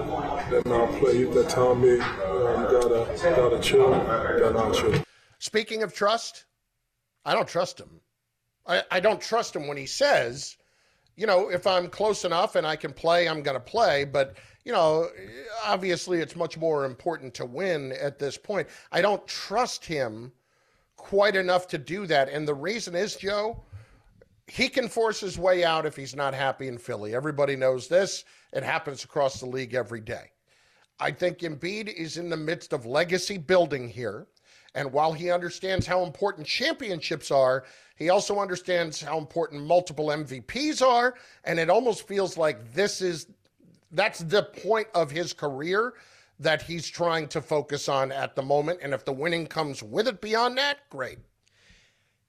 then 0.52 0.62
I'll 0.68 0.88
play. 1.00 1.24
If 1.24 1.34
they 1.34 1.44
tell 1.46 1.74
me 1.74 1.94
you, 1.94 1.98
know, 1.98 2.56
you 2.60 2.80
gotta 2.80 3.36
gotta 3.36 3.60
chill, 3.60 3.90
then 3.90 4.56
I'll 4.56 4.72
chill. 4.72 5.04
Speaking 5.40 5.82
of 5.82 5.92
trust, 5.92 6.46
I 7.26 7.34
don't 7.34 7.48
trust 7.48 7.80
him. 7.80 7.90
I, 8.68 8.84
I 8.92 9.00
don't 9.00 9.20
trust 9.20 9.56
him 9.56 9.68
when 9.68 9.78
he 9.78 9.88
says, 9.88 10.58
you 11.16 11.26
know, 11.26 11.50
if 11.50 11.66
I'm 11.66 11.90
close 11.90 12.26
enough 12.26 12.56
and 12.56 12.68
I 12.68 12.76
can 12.76 12.94
play, 12.94 13.28
I'm 13.28 13.42
going 13.42 13.56
to 13.56 13.60
play. 13.60 14.06
But, 14.06 14.36
you 14.70 14.76
know, 14.76 15.10
obviously 15.66 16.20
it's 16.20 16.36
much 16.36 16.56
more 16.56 16.86
important 16.86 17.34
to 17.34 17.44
win 17.44 17.92
at 17.94 18.20
this 18.20 18.38
point. 18.38 18.68
I 18.92 19.02
don't 19.02 19.26
trust 19.26 19.84
him 19.84 20.32
quite 20.96 21.36
enough 21.36 21.68
to 21.70 21.80
do 21.80 22.06
that. 22.06 22.30
And 22.30 22.48
the 22.48 22.54
reason 22.54 22.94
is, 22.94 23.16
Joe, 23.16 23.64
he 24.46 24.70
can 24.70 24.88
force 24.88 25.20
his 25.22 25.40
way 25.40 25.64
out 25.64 25.88
if 25.88 25.96
he's 25.96 26.16
not 26.16 26.36
happy 26.36 26.68
in 26.68 26.78
Philly. 26.78 27.16
Everybody 27.16 27.56
knows 27.56 27.88
this. 27.88 28.26
It 28.54 28.62
happens 28.62 29.04
across 29.04 29.40
the 29.40 29.48
league 29.48 29.74
every 29.74 30.02
day. 30.02 30.30
I 31.00 31.10
think 31.10 31.40
Embiid 31.40 31.92
is 31.92 32.18
in 32.18 32.30
the 32.30 32.38
midst 32.38 32.72
of 32.72 32.86
legacy 32.86 33.40
building 33.40 33.90
here. 33.90 34.28
And 34.76 34.94
while 34.94 35.14
he 35.14 35.32
understands 35.32 35.88
how 35.88 36.04
important 36.04 36.46
championships 36.46 37.32
are, 37.32 37.66
he 37.96 38.10
also 38.10 38.40
understands 38.40 39.02
how 39.02 39.18
important 39.18 39.66
multiple 39.66 40.10
MVPs 40.10 40.86
are. 40.86 41.16
And 41.44 41.58
it 41.58 41.72
almost 41.72 42.08
feels 42.08 42.38
like 42.38 42.72
this 42.72 43.02
is 43.02 43.26
That's 43.92 44.20
the 44.20 44.44
point 44.44 44.88
of 44.94 45.12
his 45.12 45.34
career 45.34 45.94
that 46.40 46.62
he's 46.62 46.88
trying 46.88 47.28
to 47.30 47.42
focus 47.42 47.90
on 47.90 48.12
at 48.12 48.36
the 48.36 48.42
moment. 48.42 48.80
And 48.82 48.94
if 48.94 49.04
the 49.04 49.14
winning 49.14 49.48
comes 49.48 49.84
with 49.84 50.08
it 50.08 50.22
beyond 50.22 50.58
that, 50.58 50.90
great. 50.90 51.20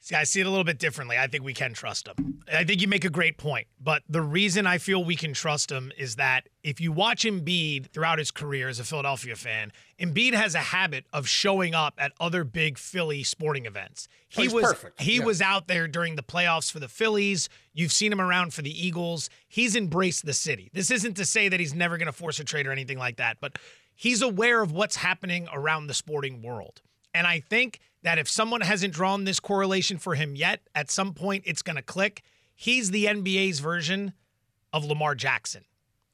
See, 0.02 0.14
I 0.14 0.25
see 0.25 0.40
it 0.40 0.47
a 0.47 0.50
little 0.50 0.64
bit 0.64 0.78
differently. 0.78 1.19
I 1.19 1.26
think 1.26 1.45
we 1.45 1.52
can 1.52 1.75
trust 1.75 2.09
him. 2.09 2.42
I 2.50 2.64
think 2.64 2.80
you 2.80 2.88
make 2.88 3.04
a 3.04 3.11
great 3.11 3.37
point. 3.37 3.66
But 3.78 4.02
the 4.09 4.23
reason 4.23 4.66
I 4.66 4.78
feel 4.78 5.04
we 5.04 5.14
can 5.14 5.35
trust 5.35 5.71
him 5.71 5.92
is 5.99 6.16
that 6.16 6.49
if 6.62 6.80
you 6.80 6.90
watch 6.90 7.25
Embiid 7.25 7.90
throughout 7.90 8.19
his 8.19 8.30
career 8.30 8.69
as 8.69 8.80
a 8.80 8.85
Philadelphia 8.85 9.37
fan, 9.37 9.73
Embiid 10.00 10.33
has 10.33 10.54
a 10.54 10.61
habit 10.61 11.04
of 11.12 11.28
showing 11.28 11.75
up 11.75 11.95
at 11.99 12.12
other 12.19 12.45
big 12.45 12.78
Philly 12.78 13.23
sporting 13.23 13.66
events. 13.66 14.09
He 14.28 14.49
oh, 14.49 14.54
was 14.54 14.64
perfect. 14.64 15.02
he 15.02 15.19
yeah. 15.19 15.25
was 15.25 15.42
out 15.42 15.69
there 15.69 15.87
during 15.87 16.16
the 16.16 16.23
playoffs 16.23 16.73
for 16.73 16.80
the 16.80 16.88
Phillies. 16.88 17.50
You've 17.75 17.92
seen 17.92 18.11
him 18.11 18.23
around 18.23 18.54
for 18.54 18.62
the 18.62 18.87
Eagles. 18.87 19.28
He's 19.49 19.76
embraced 19.76 20.25
the 20.25 20.33
city. 20.33 20.71
This 20.73 20.90
isn't 20.90 21.14
to 21.19 21.26
say 21.26 21.50
that 21.50 21.61
he's 21.61 21.75
never 21.75 21.99
going 21.99 22.07
to 22.07 22.12
force 22.12 22.40
a 22.40 22.45
trade 22.45 22.66
or 22.66 22.73
anything 22.73 22.99
like 22.99 23.16
that, 23.16 23.37
but 23.38 23.59
he's 23.95 24.23
aware 24.23 24.62
of 24.62 24.73
what's 24.73 24.97
happening 24.97 25.47
around 25.52 25.88
the 25.88 25.95
sporting 25.95 26.40
world. 26.40 26.80
And 27.12 27.26
I 27.26 27.40
think 27.40 27.80
that 28.02 28.19
if 28.19 28.28
someone 28.28 28.61
hasn't 28.62 28.95
drawn 28.95 29.25
this 29.25 29.40
correlation 29.40 29.99
for 29.99 30.14
him 30.14 30.37
yet, 30.37 30.61
at 30.75 30.90
some 30.90 31.12
point 31.14 31.45
it's 31.47 31.62
going 31.62 31.76
to 31.76 31.83
click. 31.83 32.23
He's 32.54 32.90
the 32.90 33.07
NBA's 33.07 33.61
version 33.61 34.12
of 34.73 34.85
Lamar 34.85 35.14
Jackson. 35.14 35.64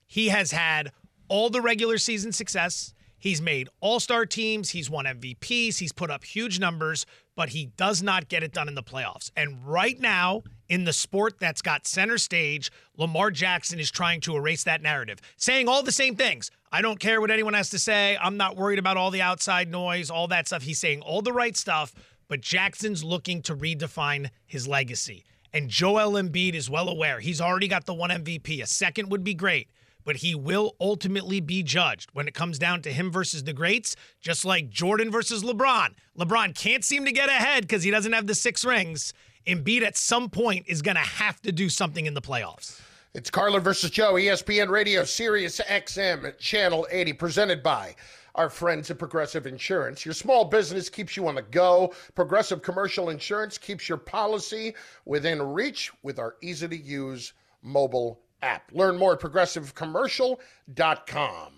He 0.06 0.28
has 0.28 0.52
had 0.52 0.92
all 1.28 1.50
the 1.50 1.60
regular 1.60 1.98
season 1.98 2.32
success. 2.32 2.94
He's 3.18 3.40
made 3.40 3.68
all 3.80 3.98
star 3.98 4.26
teams. 4.26 4.70
He's 4.70 4.90
won 4.90 5.04
MVPs. 5.06 5.78
He's 5.78 5.92
put 5.92 6.10
up 6.10 6.24
huge 6.24 6.60
numbers, 6.60 7.06
but 7.34 7.50
he 7.50 7.66
does 7.76 8.02
not 8.02 8.28
get 8.28 8.42
it 8.42 8.52
done 8.52 8.68
in 8.68 8.74
the 8.74 8.82
playoffs. 8.82 9.30
And 9.36 9.66
right 9.66 9.98
now, 9.98 10.42
in 10.68 10.84
the 10.84 10.92
sport 10.92 11.40
that's 11.40 11.62
got 11.62 11.86
center 11.86 12.18
stage, 12.18 12.70
Lamar 12.96 13.30
Jackson 13.30 13.80
is 13.80 13.90
trying 13.90 14.20
to 14.22 14.36
erase 14.36 14.64
that 14.64 14.82
narrative, 14.82 15.20
saying 15.36 15.68
all 15.68 15.82
the 15.82 15.92
same 15.92 16.14
things. 16.14 16.50
I 16.72 16.82
don't 16.82 16.98
care 16.98 17.20
what 17.20 17.30
anyone 17.30 17.54
has 17.54 17.70
to 17.70 17.78
say. 17.78 18.18
I'm 18.20 18.36
not 18.36 18.56
worried 18.56 18.78
about 18.78 18.96
all 18.96 19.10
the 19.10 19.22
outside 19.22 19.70
noise, 19.70 20.10
all 20.10 20.28
that 20.28 20.46
stuff. 20.48 20.62
He's 20.62 20.78
saying 20.78 21.00
all 21.00 21.22
the 21.22 21.32
right 21.32 21.56
stuff, 21.56 21.94
but 22.28 22.40
Jackson's 22.40 23.04
looking 23.04 23.40
to 23.42 23.54
redefine 23.54 24.30
his 24.46 24.66
legacy. 24.66 25.24
And 25.52 25.70
Joel 25.70 26.20
Embiid 26.20 26.54
is 26.54 26.68
well 26.68 26.88
aware. 26.88 27.20
He's 27.20 27.40
already 27.40 27.68
got 27.68 27.86
the 27.86 27.94
one 27.94 28.10
MVP. 28.10 28.62
A 28.62 28.66
second 28.66 29.10
would 29.10 29.24
be 29.24 29.32
great, 29.32 29.68
but 30.04 30.16
he 30.16 30.34
will 30.34 30.74
ultimately 30.80 31.40
be 31.40 31.62
judged 31.62 32.10
when 32.12 32.28
it 32.28 32.34
comes 32.34 32.58
down 32.58 32.82
to 32.82 32.92
him 32.92 33.10
versus 33.10 33.44
the 33.44 33.52
greats, 33.52 33.96
just 34.20 34.44
like 34.44 34.68
Jordan 34.68 35.10
versus 35.10 35.42
LeBron. 35.42 35.94
LeBron 36.18 36.54
can't 36.54 36.84
seem 36.84 37.04
to 37.04 37.12
get 37.12 37.28
ahead 37.28 37.62
because 37.62 37.84
he 37.84 37.90
doesn't 37.90 38.12
have 38.12 38.26
the 38.26 38.34
six 38.34 38.64
rings. 38.64 39.14
Embiid 39.46 39.82
at 39.82 39.96
some 39.96 40.28
point 40.28 40.66
is 40.68 40.82
going 40.82 40.96
to 40.96 41.00
have 41.00 41.40
to 41.42 41.52
do 41.52 41.68
something 41.68 42.06
in 42.06 42.14
the 42.14 42.20
playoffs. 42.20 42.80
It's 43.16 43.30
Carlin 43.30 43.62
versus 43.62 43.90
Joe, 43.90 44.12
ESPN 44.12 44.68
Radio, 44.68 45.02
Sirius 45.02 45.58
XM, 45.58 46.36
Channel 46.36 46.86
80, 46.90 47.14
presented 47.14 47.62
by 47.62 47.96
our 48.34 48.50
friends 48.50 48.90
at 48.90 48.98
Progressive 48.98 49.46
Insurance. 49.46 50.04
Your 50.04 50.12
small 50.12 50.44
business 50.44 50.90
keeps 50.90 51.16
you 51.16 51.26
on 51.26 51.36
the 51.36 51.40
go. 51.40 51.94
Progressive 52.14 52.60
Commercial 52.60 53.08
Insurance 53.08 53.56
keeps 53.56 53.88
your 53.88 53.96
policy 53.96 54.74
within 55.06 55.40
reach 55.40 55.90
with 56.02 56.18
our 56.18 56.36
easy 56.42 56.68
to 56.68 56.76
use 56.76 57.32
mobile 57.62 58.20
app. 58.42 58.70
Learn 58.74 58.98
more 58.98 59.14
at 59.14 59.20
progressivecommercial.com. 59.20 61.52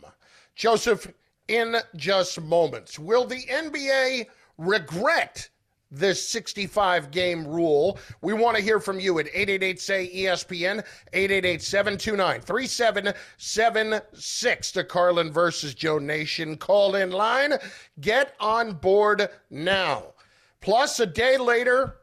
Joseph, 0.54 1.12
in 1.48 1.74
just 1.96 2.40
moments, 2.40 3.00
will 3.00 3.24
the 3.24 3.42
NBA 3.46 4.28
regret? 4.58 5.48
This 5.90 6.28
65 6.28 7.10
game 7.10 7.44
rule. 7.46 7.98
We 8.20 8.34
want 8.34 8.56
to 8.56 8.62
hear 8.62 8.80
from 8.80 9.00
you 9.00 9.18
at 9.18 9.26
888 9.26 9.80
say 9.80 10.10
ESPN 10.14 10.84
888 11.12 11.62
729 11.62 12.40
3776 12.42 14.72
to 14.72 14.84
Carlin 14.84 15.32
versus 15.32 15.74
Joe 15.74 15.98
Nation 15.98 16.56
call 16.56 16.94
in 16.94 17.10
line. 17.10 17.54
Get 18.00 18.34
on 18.40 18.74
board 18.74 19.28
now. 19.50 20.14
Plus, 20.60 21.00
a 21.00 21.06
day 21.06 21.38
later, 21.38 21.96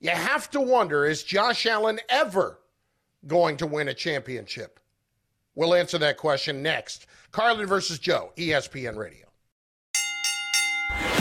you 0.00 0.10
have 0.10 0.50
to 0.50 0.60
wonder 0.60 1.04
is 1.04 1.22
Josh 1.22 1.66
Allen 1.66 2.00
ever 2.08 2.58
going 3.26 3.56
to 3.58 3.66
win 3.66 3.88
a 3.88 3.94
championship? 3.94 4.80
We'll 5.54 5.74
answer 5.74 5.98
that 5.98 6.18
question 6.18 6.62
next. 6.62 7.06
Carlin 7.32 7.66
versus 7.66 7.98
Joe, 7.98 8.32
ESPN 8.36 8.96
Radio. 8.96 9.25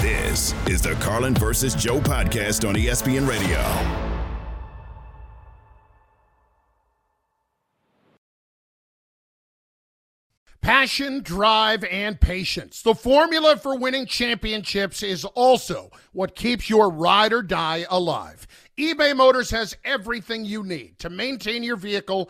This 0.06 0.54
is 0.68 0.84
the 0.84 0.94
Carlin 1.02 1.34
versus 1.34 1.74
Joe 1.74 2.00
podcast 2.00 2.70
on 2.70 2.76
ESPN 2.76 3.28
Radio. 3.28 3.58
Passion, 10.62 11.24
drive, 11.24 11.84
and 11.86 12.22
patience. 12.22 12.84
The 12.84 12.94
formula 12.94 13.58
for 13.58 13.80
winning 13.80 14.06
championships 14.06 15.02
is 15.02 15.26
also 15.26 15.90
what 16.12 16.36
keeps 16.36 16.70
your 16.70 16.92
ride 16.92 17.34
or 17.34 17.42
die 17.42 17.88
alive. 17.90 18.46
eBay 18.78 19.16
Motors 19.16 19.50
has 19.50 19.76
everything 19.84 20.46
you 20.46 20.64
need 20.64 21.00
to 21.00 21.10
maintain 21.10 21.64
your 21.64 21.78
vehicle 21.78 22.30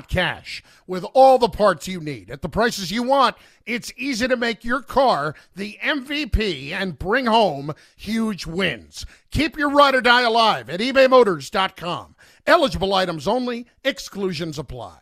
cash. 0.00 0.62
With 0.86 1.04
all 1.14 1.38
the 1.38 1.48
parts 1.48 1.88
you 1.88 2.00
need 2.00 2.30
at 2.30 2.42
the 2.42 2.48
prices 2.48 2.90
you 2.90 3.02
want, 3.02 3.36
it's 3.66 3.92
easy 3.96 4.26
to 4.28 4.36
make 4.36 4.64
your 4.64 4.80
car 4.80 5.34
the 5.54 5.78
MVP 5.82 6.72
and 6.72 6.98
bring 6.98 7.26
home 7.26 7.72
huge 7.96 8.46
wins. 8.46 9.06
Keep 9.30 9.56
your 9.56 9.70
ride 9.70 9.94
or 9.94 10.00
die 10.00 10.22
alive 10.22 10.68
at 10.68 10.80
ebaymotors.com. 10.80 12.16
Eligible 12.46 12.94
items 12.94 13.28
only, 13.28 13.66
exclusions 13.84 14.58
apply. 14.58 14.98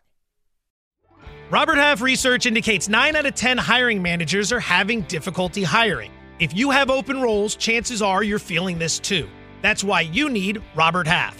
Robert 1.50 1.78
Half 1.78 2.00
research 2.00 2.46
indicates 2.46 2.88
9 2.88 3.16
out 3.16 3.26
of 3.26 3.34
10 3.34 3.58
hiring 3.58 4.00
managers 4.00 4.52
are 4.52 4.60
having 4.60 5.00
difficulty 5.02 5.64
hiring. 5.64 6.12
If 6.38 6.56
you 6.56 6.70
have 6.70 6.90
open 6.90 7.20
roles, 7.20 7.56
chances 7.56 8.02
are 8.02 8.22
you're 8.22 8.38
feeling 8.38 8.78
this 8.78 8.98
too. 8.98 9.28
That's 9.60 9.82
why 9.82 10.02
you 10.02 10.30
need 10.30 10.62
Robert 10.74 11.06
Half. 11.06 11.39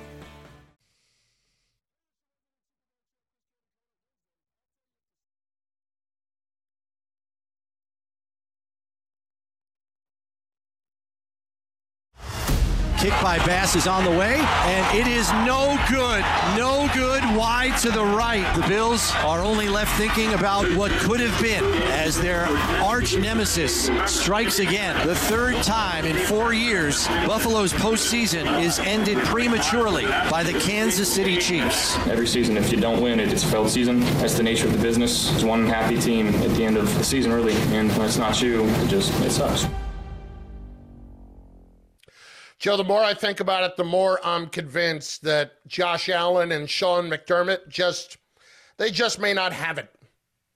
Kick 13.01 13.19
by 13.19 13.39
Bass 13.47 13.75
is 13.75 13.87
on 13.87 14.03
the 14.03 14.11
way, 14.11 14.35
and 14.35 14.95
it 14.95 15.07
is 15.07 15.27
no 15.31 15.75
good. 15.89 16.23
No 16.55 16.87
good 16.93 17.23
wide 17.35 17.75
to 17.79 17.89
the 17.89 18.03
right. 18.03 18.45
The 18.55 18.67
Bills 18.67 19.11
are 19.23 19.41
only 19.41 19.67
left 19.67 19.97
thinking 19.97 20.35
about 20.35 20.71
what 20.75 20.91
could 20.91 21.19
have 21.19 21.41
been 21.41 21.63
as 21.89 22.21
their 22.21 22.45
arch 22.83 23.17
nemesis 23.17 23.89
strikes 24.05 24.59
again. 24.59 25.07
The 25.07 25.15
third 25.15 25.63
time 25.63 26.05
in 26.05 26.15
four 26.15 26.53
years, 26.53 27.07
Buffalo's 27.25 27.73
postseason 27.73 28.61
is 28.61 28.77
ended 28.77 29.17
prematurely 29.25 30.05
by 30.29 30.43
the 30.43 30.53
Kansas 30.59 31.11
City 31.11 31.37
Chiefs. 31.37 31.97
Every 32.05 32.27
season, 32.27 32.55
if 32.55 32.71
you 32.71 32.79
don't 32.79 33.01
win, 33.01 33.19
it's 33.19 33.43
a 33.43 33.47
failed 33.47 33.71
season. 33.71 34.01
That's 34.19 34.35
the 34.35 34.43
nature 34.43 34.67
of 34.67 34.73
the 34.73 34.79
business. 34.79 35.33
It's 35.33 35.43
one 35.43 35.65
happy 35.65 35.99
team 35.99 36.27
at 36.27 36.51
the 36.51 36.63
end 36.63 36.77
of 36.77 36.93
the 36.99 37.03
season, 37.03 37.33
really. 37.33 37.55
And 37.75 37.89
when 37.93 38.01
it's 38.01 38.17
not 38.17 38.39
you, 38.43 38.63
it 38.63 38.89
just 38.89 39.11
it 39.21 39.31
sucks. 39.31 39.65
Joe, 42.61 42.77
the 42.77 42.83
more 42.83 43.03
I 43.03 43.15
think 43.15 43.39
about 43.39 43.63
it, 43.63 43.75
the 43.75 43.83
more 43.83 44.19
I'm 44.23 44.45
convinced 44.45 45.23
that 45.23 45.67
Josh 45.67 46.09
Allen 46.09 46.51
and 46.51 46.69
Sean 46.69 47.09
McDermott 47.09 47.67
just 47.69 48.17
they 48.77 48.91
just 48.91 49.17
may 49.17 49.33
not 49.33 49.51
have 49.51 49.79
it. 49.79 49.89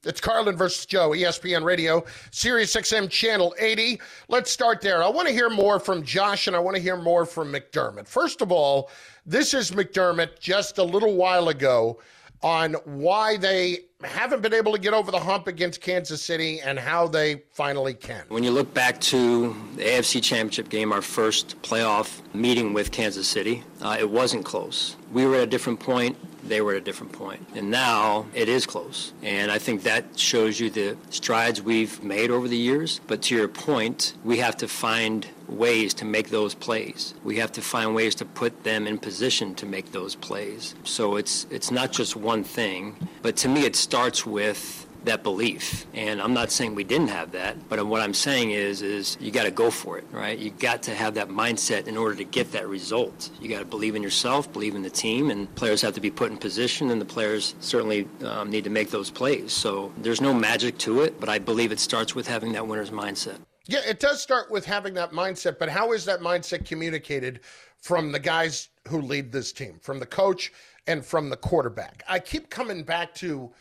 It's 0.04 0.22
Carlin 0.22 0.56
versus 0.56 0.86
Joe, 0.86 1.10
ESPN 1.10 1.64
Radio, 1.64 2.06
Sirius 2.30 2.76
XM 2.76 3.10
Channel 3.10 3.56
80. 3.58 4.00
Let's 4.28 4.52
start 4.52 4.82
there. 4.82 5.04
I 5.04 5.10
want 5.10 5.28
to 5.28 5.34
hear 5.34 5.50
more 5.50 5.80
from 5.80 6.04
Josh 6.04 6.46
and 6.46 6.56
I 6.56 6.60
want 6.60 6.76
to 6.76 6.82
hear 6.82 6.96
more 6.96 7.26
from 7.26 7.52
McDermott. 7.52 8.08
First 8.08 8.44
of 8.44 8.52
all, 8.52 8.92
this 9.26 9.56
is 9.56 9.72
McDermott 9.72 10.40
just 10.40 10.78
a 10.78 10.84
little 10.84 11.16
while 11.16 11.50
ago 11.50 12.00
on 12.46 12.74
why 12.86 13.38
they 13.38 13.80
haven't 14.04 14.44
been 14.44 14.54
able 14.54 14.72
to 14.72 14.78
get 14.78 14.94
over 14.94 15.10
the 15.10 15.20
hump 15.20 15.48
against 15.48 15.82
Kansas 15.82 16.22
City 16.22 16.62
and 16.62 16.78
how 16.78 17.08
they 17.08 17.42
finally 17.52 17.96
can. 17.96 18.24
When 18.28 18.44
you 18.44 18.52
look 18.52 18.72
back 18.72 19.02
to 19.02 19.56
the 19.76 19.84
AFC 19.84 20.22
Championship 20.22 20.70
game, 20.70 20.94
our 20.94 21.02
first 21.02 21.60
playoff 21.64 22.22
meeting 22.36 22.72
with 22.72 22.92
Kansas 22.92 23.28
City, 23.28 23.64
uh, 23.82 23.98
it 24.00 24.08
wasn't 24.08 24.46
close. 24.46 24.96
We 25.12 25.26
were 25.26 25.38
at 25.38 25.42
a 25.42 25.48
different 25.48 25.80
point 25.80 26.16
they 26.48 26.62
were 26.62 26.74
at 26.74 26.78
a 26.78 26.82
different 26.82 27.12
point. 27.12 27.46
And 27.56 27.72
now 27.72 28.26
it 28.34 28.50
is 28.50 28.66
close. 28.66 29.14
And 29.24 29.52
I 29.52 29.58
think 29.58 29.84
that 29.84 30.18
shows 30.18 30.60
you 30.60 30.70
the 30.70 30.98
strides 31.10 31.62
we've 31.62 32.04
made 32.04 32.32
over 32.32 32.48
the 32.48 32.58
years. 32.58 33.02
But 33.08 33.22
to 33.24 33.36
your 33.36 33.48
point, 33.48 34.14
we 34.24 34.38
have 34.38 34.58
to 34.58 34.68
find 34.68 35.28
ways 35.48 35.94
to 35.96 36.06
make 36.06 36.30
those 36.30 36.56
plays. 36.56 37.14
We 37.24 37.38
have 37.38 37.52
to 37.54 37.62
find 37.62 37.96
ways 37.96 38.16
to 38.16 38.26
put 38.26 38.64
them 38.64 38.88
in 38.88 38.98
position 38.98 39.56
to 39.56 39.66
make 39.66 39.92
those 39.92 40.16
plays. 40.16 40.76
So 40.84 41.16
it's 41.18 41.46
it's 41.50 41.72
not 41.72 41.92
just 41.92 42.16
one 42.16 42.44
thing, 42.44 42.96
but 43.22 43.36
to 43.38 43.50
me 43.50 43.66
it 43.66 43.76
starts 43.76 44.26
with 44.26 44.85
that 45.06 45.24
belief. 45.24 45.86
And 45.94 46.22
I'm 46.22 46.34
not 46.34 46.52
saying 46.52 46.76
we 46.76 46.84
didn't 46.84 47.10
have 47.10 47.32
that, 47.32 47.70
but 47.70 47.86
what 47.86 48.02
I'm 48.02 48.14
saying 48.14 48.52
is, 48.52 48.82
is 48.82 49.18
you 49.20 49.32
got 49.32 49.44
to 49.44 49.52
go 49.52 49.72
for 49.72 49.98
it, 49.98 50.06
right? 50.12 50.38
You 50.38 50.52
got 50.52 50.84
to 50.84 50.96
have 50.96 51.14
that 51.16 51.30
mindset 51.30 51.88
in 51.88 51.98
order 51.98 52.16
to 52.16 52.24
get 52.24 52.52
that 52.52 52.68
result. 52.68 53.30
You 53.42 53.50
got 53.50 53.60
to 53.60 53.66
believe 53.66 53.96
in 53.96 54.04
yourself, 54.04 54.52
believe 54.52 54.76
in 54.76 54.82
the 54.82 54.90
team, 54.90 55.30
and 55.30 55.54
players 55.56 55.82
have 55.82 55.94
to 55.94 56.02
be 56.02 56.12
put 56.12 56.32
in 56.32 56.38
position, 56.38 56.92
and 56.92 57.00
the 57.00 57.06
players 57.06 57.56
certainly 57.60 58.08
um, 58.24 58.50
need 58.50 58.64
to 58.64 58.70
make 58.70 58.90
those 58.92 59.10
plays. 59.10 59.54
So 59.54 59.92
there's 59.98 60.22
no 60.22 60.34
magic 60.34 60.78
to 60.80 61.02
it, 61.02 61.20
but 61.20 61.30
I 61.30 61.40
believe 61.40 61.72
it 61.72 61.80
starts 61.80 62.16
with 62.16 62.28
having 62.28 62.52
that 62.54 62.68
winner's 62.68 62.92
mindset. 62.92 63.38
Yeah, 63.68 63.80
it 63.88 64.00
does 64.00 64.22
start 64.22 64.52
with 64.52 64.66
having 64.66 64.94
that 64.94 65.12
mindset, 65.12 65.58
but 65.58 65.70
how 65.70 65.94
is 65.94 66.06
that 66.06 66.20
mindset 66.20 66.66
communicated 66.66 67.40
from 67.78 68.12
the 68.12 68.20
guys 68.20 68.70
who 68.88 69.02
lead 69.02 69.32
this 69.32 69.52
team, 69.52 69.80
from 69.82 70.00
the 70.00 70.06
coach 70.06 70.54
and 70.86 71.04
from 71.04 71.30
the 71.30 71.38
quarterback? 71.38 72.04
I 72.08 72.20
keep 72.20 72.52
coming 72.52 72.84
back 72.84 73.16
to 73.16 73.52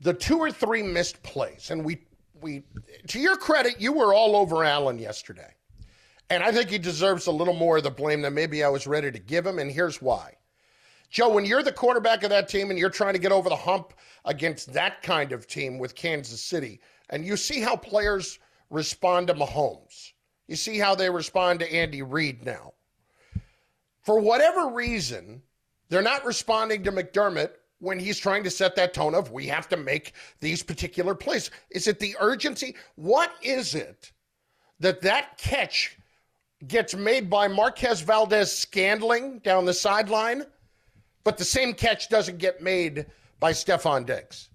the 0.00 0.14
two 0.14 0.38
or 0.38 0.50
three 0.50 0.82
missed 0.82 1.22
plays, 1.22 1.70
and 1.70 1.84
we 1.84 2.02
we 2.40 2.64
to 3.08 3.18
your 3.18 3.36
credit, 3.36 3.80
you 3.80 3.92
were 3.92 4.12
all 4.12 4.36
over 4.36 4.64
Allen 4.64 4.98
yesterday. 4.98 5.54
And 6.28 6.42
I 6.42 6.50
think 6.50 6.70
he 6.70 6.78
deserves 6.78 7.26
a 7.26 7.32
little 7.32 7.54
more 7.54 7.76
of 7.76 7.84
the 7.84 7.90
blame 7.90 8.22
than 8.22 8.34
maybe 8.34 8.64
I 8.64 8.68
was 8.68 8.86
ready 8.86 9.12
to 9.12 9.18
give 9.18 9.46
him, 9.46 9.58
and 9.58 9.70
here's 9.70 10.02
why. 10.02 10.34
Joe, 11.08 11.28
when 11.28 11.44
you're 11.44 11.62
the 11.62 11.72
quarterback 11.72 12.24
of 12.24 12.30
that 12.30 12.48
team 12.48 12.70
and 12.70 12.78
you're 12.78 12.90
trying 12.90 13.14
to 13.14 13.20
get 13.20 13.30
over 13.30 13.48
the 13.48 13.56
hump 13.56 13.92
against 14.24 14.72
that 14.72 15.02
kind 15.02 15.30
of 15.30 15.46
team 15.46 15.78
with 15.78 15.94
Kansas 15.94 16.42
City, 16.42 16.80
and 17.10 17.24
you 17.24 17.36
see 17.36 17.60
how 17.60 17.76
players 17.76 18.40
respond 18.70 19.28
to 19.28 19.34
Mahomes, 19.34 20.12
you 20.48 20.56
see 20.56 20.78
how 20.78 20.96
they 20.96 21.08
respond 21.08 21.60
to 21.60 21.72
Andy 21.72 22.02
Reid 22.02 22.44
now. 22.44 22.72
For 24.02 24.18
whatever 24.18 24.68
reason, 24.68 25.42
they're 25.88 26.02
not 26.02 26.24
responding 26.24 26.82
to 26.84 26.92
McDermott 26.92 27.50
when 27.78 27.98
he's 27.98 28.18
trying 28.18 28.42
to 28.44 28.50
set 28.50 28.74
that 28.76 28.94
tone 28.94 29.14
of 29.14 29.30
we 29.30 29.46
have 29.46 29.68
to 29.68 29.76
make 29.76 30.12
these 30.40 30.62
particular 30.62 31.14
plays? 31.14 31.50
Is 31.70 31.86
it 31.86 31.98
the 31.98 32.16
urgency? 32.20 32.74
What 32.94 33.32
is 33.42 33.74
it 33.74 34.12
that 34.80 35.00
that 35.02 35.38
catch 35.38 35.98
gets 36.66 36.94
made 36.94 37.28
by 37.28 37.48
Marquez 37.48 38.00
Valdes-Scantling 38.00 39.40
down 39.40 39.64
the 39.64 39.74
sideline, 39.74 40.44
but 41.24 41.36
the 41.36 41.44
same 41.44 41.74
catch 41.74 42.08
doesn't 42.08 42.38
get 42.38 42.62
made 42.62 43.06
by 43.40 43.52
Stefon 43.52 44.06
Diggs? 44.06 44.48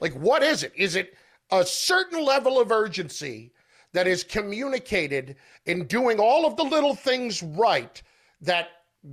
Like, 0.00 0.12
what 0.14 0.42
is 0.42 0.62
it? 0.62 0.72
Is 0.76 0.96
it 0.96 1.14
a 1.50 1.64
certain 1.64 2.24
level 2.24 2.60
of 2.60 2.72
urgency 2.72 3.52
that 3.92 4.06
is 4.06 4.24
communicated 4.24 5.36
in 5.66 5.86
doing 5.86 6.18
all 6.18 6.46
of 6.46 6.56
the 6.56 6.64
little 6.64 6.94
things 6.94 7.42
right 7.42 8.02
that 8.40 8.68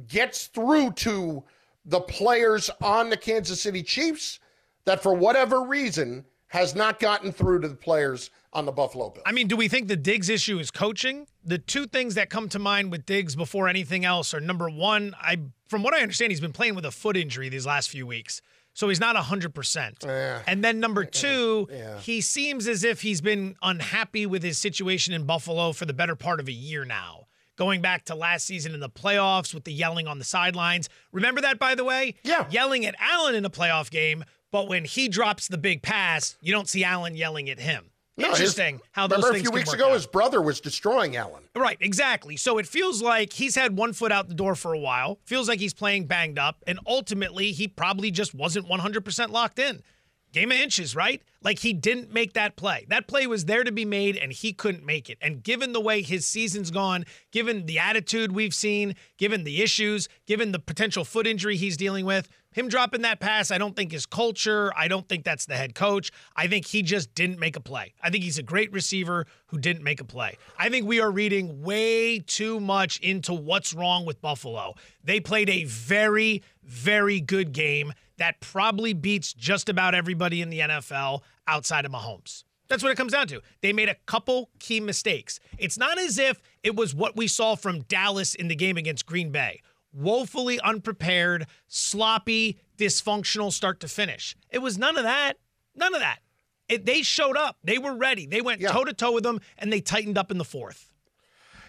gets 0.07 0.47
through 0.47 0.91
to 0.91 1.43
the 1.89 2.01
players 2.01 2.69
on 2.81 3.09
the 3.09 3.17
Kansas 3.17 3.61
City 3.61 3.83
Chiefs 3.83 4.39
that, 4.85 5.01
for 5.01 5.13
whatever 5.13 5.63
reason, 5.63 6.23
has 6.47 6.75
not 6.75 6.99
gotten 6.99 7.31
through 7.31 7.61
to 7.61 7.67
the 7.67 7.75
players 7.75 8.29
on 8.53 8.65
the 8.65 8.71
Buffalo 8.71 9.09
Bills. 9.09 9.23
I 9.25 9.31
mean, 9.31 9.47
do 9.47 9.55
we 9.55 9.67
think 9.67 9.87
the 9.87 9.95
Diggs 9.95 10.29
issue 10.29 10.59
is 10.59 10.71
coaching? 10.71 11.27
The 11.43 11.57
two 11.57 11.85
things 11.85 12.15
that 12.15 12.29
come 12.29 12.47
to 12.49 12.59
mind 12.59 12.91
with 12.91 13.05
Diggs 13.05 13.35
before 13.35 13.67
anything 13.67 14.05
else 14.05 14.33
are 14.33 14.39
number 14.39 14.69
one, 14.69 15.15
I 15.19 15.37
from 15.67 15.83
what 15.83 15.93
I 15.93 16.01
understand, 16.01 16.31
he's 16.31 16.41
been 16.41 16.53
playing 16.53 16.75
with 16.75 16.85
a 16.85 16.91
foot 16.91 17.17
injury 17.17 17.49
these 17.49 17.65
last 17.65 17.89
few 17.89 18.07
weeks. 18.07 18.41
So 18.73 18.87
he's 18.87 18.99
not 18.99 19.15
100%. 19.15 20.05
Yeah. 20.05 20.41
And 20.47 20.63
then 20.63 20.79
number 20.79 21.03
two, 21.03 21.67
yeah. 21.71 21.99
he 21.99 22.21
seems 22.21 22.67
as 22.67 22.83
if 22.83 23.01
he's 23.01 23.19
been 23.19 23.55
unhappy 23.61 24.25
with 24.25 24.41
his 24.41 24.57
situation 24.57 25.13
in 25.13 25.25
Buffalo 25.25 25.73
for 25.73 25.85
the 25.85 25.93
better 25.93 26.15
part 26.15 26.39
of 26.39 26.47
a 26.47 26.51
year 26.51 26.85
now 26.85 27.25
going 27.59 27.81
back 27.81 28.05
to 28.05 28.15
last 28.15 28.45
season 28.47 28.73
in 28.73 28.79
the 28.79 28.89
playoffs 28.89 29.53
with 29.53 29.65
the 29.65 29.73
yelling 29.73 30.07
on 30.07 30.17
the 30.17 30.23
sidelines. 30.23 30.87
Remember 31.11 31.41
that, 31.41 31.59
by 31.59 31.75
the 31.75 31.83
way? 31.83 32.15
Yeah. 32.23 32.45
Yelling 32.49 32.85
at 32.85 32.95
Allen 32.99 33.35
in 33.35 33.43
a 33.43 33.49
playoff 33.49 33.91
game, 33.91 34.23
but 34.49 34.69
when 34.69 34.85
he 34.85 35.09
drops 35.09 35.49
the 35.49 35.57
big 35.57 35.83
pass, 35.83 36.37
you 36.41 36.53
don't 36.53 36.69
see 36.69 36.85
Allen 36.85 37.15
yelling 37.15 37.49
at 37.49 37.59
him. 37.59 37.91
No, 38.15 38.29
Interesting 38.29 38.75
his, 38.75 38.83
how 38.91 39.07
those 39.07 39.17
remember 39.17 39.33
things. 39.33 39.47
a 39.47 39.51
few 39.51 39.55
weeks 39.55 39.73
ago, 39.73 39.89
out. 39.89 39.93
his 39.93 40.07
brother 40.07 40.41
was 40.41 40.61
destroying 40.61 41.17
Allen. 41.17 41.43
Right, 41.53 41.77
exactly. 41.81 42.37
So 42.37 42.57
it 42.59 42.65
feels 42.67 43.01
like 43.01 43.33
he's 43.33 43.55
had 43.55 43.77
one 43.77 43.91
foot 43.91 44.11
out 44.13 44.29
the 44.29 44.33
door 44.33 44.55
for 44.55 44.73
a 44.73 44.79
while. 44.79 45.19
Feels 45.25 45.49
like 45.49 45.59
he's 45.59 45.73
playing 45.73 46.05
banged 46.05 46.39
up, 46.39 46.63
and 46.65 46.79
ultimately 46.87 47.51
he 47.51 47.67
probably 47.67 48.09
just 48.09 48.33
wasn't 48.33 48.67
100% 48.67 49.29
locked 49.29 49.59
in 49.59 49.83
game 50.31 50.51
of 50.51 50.57
inches, 50.57 50.95
right? 50.95 51.21
Like 51.41 51.59
he 51.59 51.73
didn't 51.73 52.13
make 52.13 52.33
that 52.33 52.55
play. 52.55 52.85
That 52.89 53.07
play 53.07 53.27
was 53.27 53.45
there 53.45 53.63
to 53.63 53.71
be 53.71 53.85
made 53.85 54.17
and 54.17 54.31
he 54.31 54.53
couldn't 54.53 54.85
make 54.85 55.09
it. 55.09 55.17
And 55.21 55.41
given 55.41 55.73
the 55.73 55.79
way 55.79 56.01
his 56.01 56.25
season's 56.25 56.71
gone, 56.71 57.05
given 57.31 57.65
the 57.65 57.79
attitude 57.79 58.31
we've 58.31 58.53
seen, 58.53 58.95
given 59.17 59.43
the 59.43 59.61
issues, 59.61 60.09
given 60.25 60.51
the 60.51 60.59
potential 60.59 61.05
foot 61.05 61.27
injury 61.27 61.55
he's 61.55 61.77
dealing 61.77 62.05
with, 62.05 62.27
him 62.51 62.67
dropping 62.67 63.03
that 63.03 63.19
pass, 63.19 63.51
I 63.51 63.59
don't 63.59 63.75
think 63.75 63.93
is 63.93 64.05
culture. 64.05 64.73
I 64.75 64.87
don't 64.87 65.07
think 65.07 65.23
that's 65.23 65.45
the 65.45 65.55
head 65.55 65.75
coach. 65.75 66.11
I 66.35 66.47
think 66.47 66.65
he 66.65 66.81
just 66.81 67.13
didn't 67.13 67.39
make 67.39 67.55
a 67.55 67.59
play. 67.59 67.93
I 68.01 68.09
think 68.09 68.23
he's 68.23 68.39
a 68.39 68.43
great 68.43 68.71
receiver 68.73 69.27
who 69.47 69.59
didn't 69.59 69.83
make 69.83 70.01
a 70.01 70.03
play. 70.03 70.37
I 70.57 70.69
think 70.69 70.87
we 70.87 70.99
are 70.99 71.11
reading 71.11 71.61
way 71.61 72.19
too 72.19 72.59
much 72.59 72.99
into 72.99 73.33
what's 73.33 73.73
wrong 73.73 74.05
with 74.05 74.19
Buffalo. 74.19 74.73
They 75.03 75.19
played 75.19 75.49
a 75.49 75.65
very, 75.65 76.41
very 76.63 77.21
good 77.21 77.51
game 77.51 77.93
that 78.19 78.39
probably 78.39 78.93
beats 78.93 79.33
just 79.33 79.67
about 79.67 79.95
everybody 79.95 80.41
in 80.41 80.49
the 80.49 80.59
NFL 80.59 81.21
outside 81.47 81.85
of 81.85 81.91
Mahomes. 81.91 82.43
That's 82.69 82.83
what 82.83 82.91
it 82.91 82.95
comes 82.95 83.13
down 83.13 83.27
to. 83.27 83.41
They 83.61 83.73
made 83.73 83.89
a 83.89 83.95
couple 84.05 84.51
key 84.59 84.79
mistakes. 84.79 85.39
It's 85.57 85.77
not 85.77 85.97
as 85.97 86.19
if 86.19 86.39
it 86.63 86.75
was 86.75 86.93
what 86.93 87.17
we 87.17 87.27
saw 87.27 87.55
from 87.55 87.81
Dallas 87.81 88.35
in 88.35 88.47
the 88.47 88.55
game 88.55 88.77
against 88.77 89.05
Green 89.07 89.31
Bay 89.31 89.61
woefully 89.93 90.59
unprepared, 90.61 91.47
sloppy, 91.67 92.59
dysfunctional 92.77 93.51
start 93.51 93.79
to 93.79 93.87
finish. 93.87 94.35
It 94.49 94.59
was 94.59 94.77
none 94.77 94.97
of 94.97 95.03
that. 95.03 95.33
None 95.75 95.93
of 95.93 96.01
that. 96.01 96.19
It, 96.67 96.85
they 96.85 97.01
showed 97.01 97.37
up. 97.37 97.57
They 97.63 97.77
were 97.77 97.95
ready. 97.95 98.27
They 98.27 98.41
went 98.41 98.61
toe 98.61 98.85
to 98.85 98.93
toe 98.93 99.13
with 99.13 99.23
them, 99.23 99.39
and 99.57 99.73
they 99.73 99.81
tightened 99.81 100.17
up 100.17 100.29
in 100.29 100.37
the 100.37 100.45
fourth. 100.45 100.91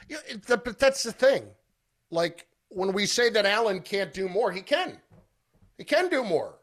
Yeah, 0.08 0.18
but 0.46 0.78
that's 0.78 1.02
the 1.02 1.12
thing. 1.12 1.44
Like 2.10 2.46
when 2.68 2.92
we 2.92 3.06
say 3.06 3.30
that 3.30 3.46
Allen 3.46 3.80
can't 3.80 4.12
do 4.12 4.28
more, 4.28 4.52
he 4.52 4.60
can. 4.60 4.98
He 5.80 5.84
can 5.84 6.10
do 6.10 6.22
more. 6.22 6.56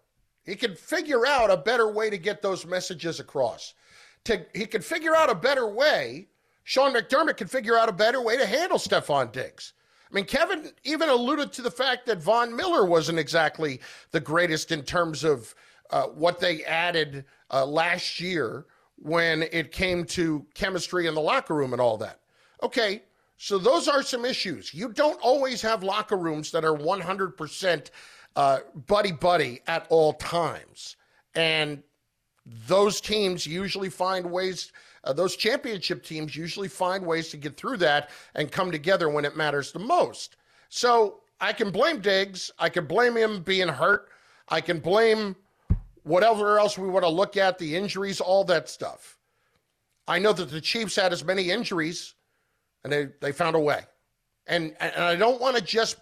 He 0.43 0.55
can 0.55 0.75
figure 0.75 1.25
out 1.25 1.49
a 1.49 1.57
better 1.57 1.91
way 1.91 2.11
to 2.11 2.19
get 2.19 2.43
those 2.43 2.67
messages 2.67 3.19
across. 3.19 3.73
To, 4.25 4.45
he 4.53 4.67
can 4.67 4.83
figure 4.83 5.15
out 5.15 5.31
a 5.31 5.33
better 5.33 5.67
way. 5.67 6.27
Sean 6.65 6.93
McDermott 6.93 7.35
can 7.35 7.47
figure 7.47 7.75
out 7.75 7.89
a 7.89 7.93
better 7.93 8.21
way 8.21 8.37
to 8.37 8.45
handle 8.45 8.77
Stefon 8.77 9.31
Diggs. 9.31 9.73
I 10.07 10.13
mean, 10.13 10.25
Kevin 10.25 10.71
even 10.83 11.09
alluded 11.09 11.51
to 11.53 11.63
the 11.63 11.71
fact 11.71 12.05
that 12.05 12.21
Von 12.21 12.55
Miller 12.55 12.85
wasn't 12.85 13.17
exactly 13.17 13.81
the 14.11 14.19
greatest 14.19 14.71
in 14.71 14.83
terms 14.83 15.23
of 15.23 15.55
uh, 15.89 16.03
what 16.03 16.39
they 16.39 16.63
added 16.65 17.25
uh, 17.49 17.65
last 17.65 18.19
year 18.19 18.67
when 18.97 19.45
it 19.51 19.71
came 19.71 20.05
to 20.05 20.45
chemistry 20.53 21.07
in 21.07 21.15
the 21.15 21.21
locker 21.21 21.55
room 21.55 21.73
and 21.73 21.81
all 21.81 21.97
that. 21.97 22.19
Okay, 22.61 23.01
so 23.37 23.57
those 23.57 23.87
are 23.87 24.03
some 24.03 24.25
issues. 24.25 24.75
You 24.75 24.93
don't 24.93 25.19
always 25.23 25.59
have 25.63 25.81
locker 25.81 26.17
rooms 26.17 26.51
that 26.51 26.63
are 26.63 26.77
100% 26.77 27.89
uh, 28.37 28.59
buddy 28.85 29.11
buddy 29.11 29.59
at 29.67 29.87
all 29.89 30.13
times. 30.13 30.95
And 31.35 31.83
those 32.45 33.01
teams 33.01 33.45
usually 33.45 33.89
find 33.89 34.31
ways, 34.31 34.71
uh, 35.03 35.11
those 35.11 35.35
championship 35.35 36.03
teams 36.03 36.35
usually 36.35 36.67
find 36.67 37.05
ways 37.05 37.29
to 37.29 37.37
get 37.37 37.57
through 37.57 37.77
that 37.77 38.11
and 38.35 38.51
come 38.51 38.71
together 38.71 39.09
when 39.09 39.25
it 39.25 39.35
matters 39.35 39.71
the 39.71 39.79
most. 39.79 40.37
So 40.69 41.21
I 41.41 41.51
can 41.51 41.71
blame 41.71 41.99
Diggs. 41.99 42.51
I 42.59 42.69
can 42.69 42.85
blame 42.85 43.17
him 43.17 43.41
being 43.41 43.67
hurt. 43.67 44.09
I 44.49 44.61
can 44.61 44.79
blame 44.79 45.35
whatever 46.03 46.59
else 46.59 46.77
we 46.77 46.87
want 46.87 47.03
to 47.03 47.09
look 47.09 47.37
at, 47.37 47.57
the 47.57 47.75
injuries, 47.75 48.21
all 48.21 48.43
that 48.45 48.69
stuff. 48.69 49.17
I 50.07 50.19
know 50.19 50.31
that 50.31 50.51
the 50.51 50.61
Chiefs 50.61 50.95
had 50.95 51.11
as 51.11 51.23
many 51.23 51.49
injuries 51.49 52.13
and 52.83 52.93
they, 52.93 53.07
they 53.19 53.31
found 53.31 53.55
a 53.55 53.59
way. 53.59 53.81
And, 54.47 54.75
and 54.79 55.03
I 55.03 55.15
don't 55.15 55.41
want 55.41 55.57
to 55.57 55.61
just, 55.61 55.97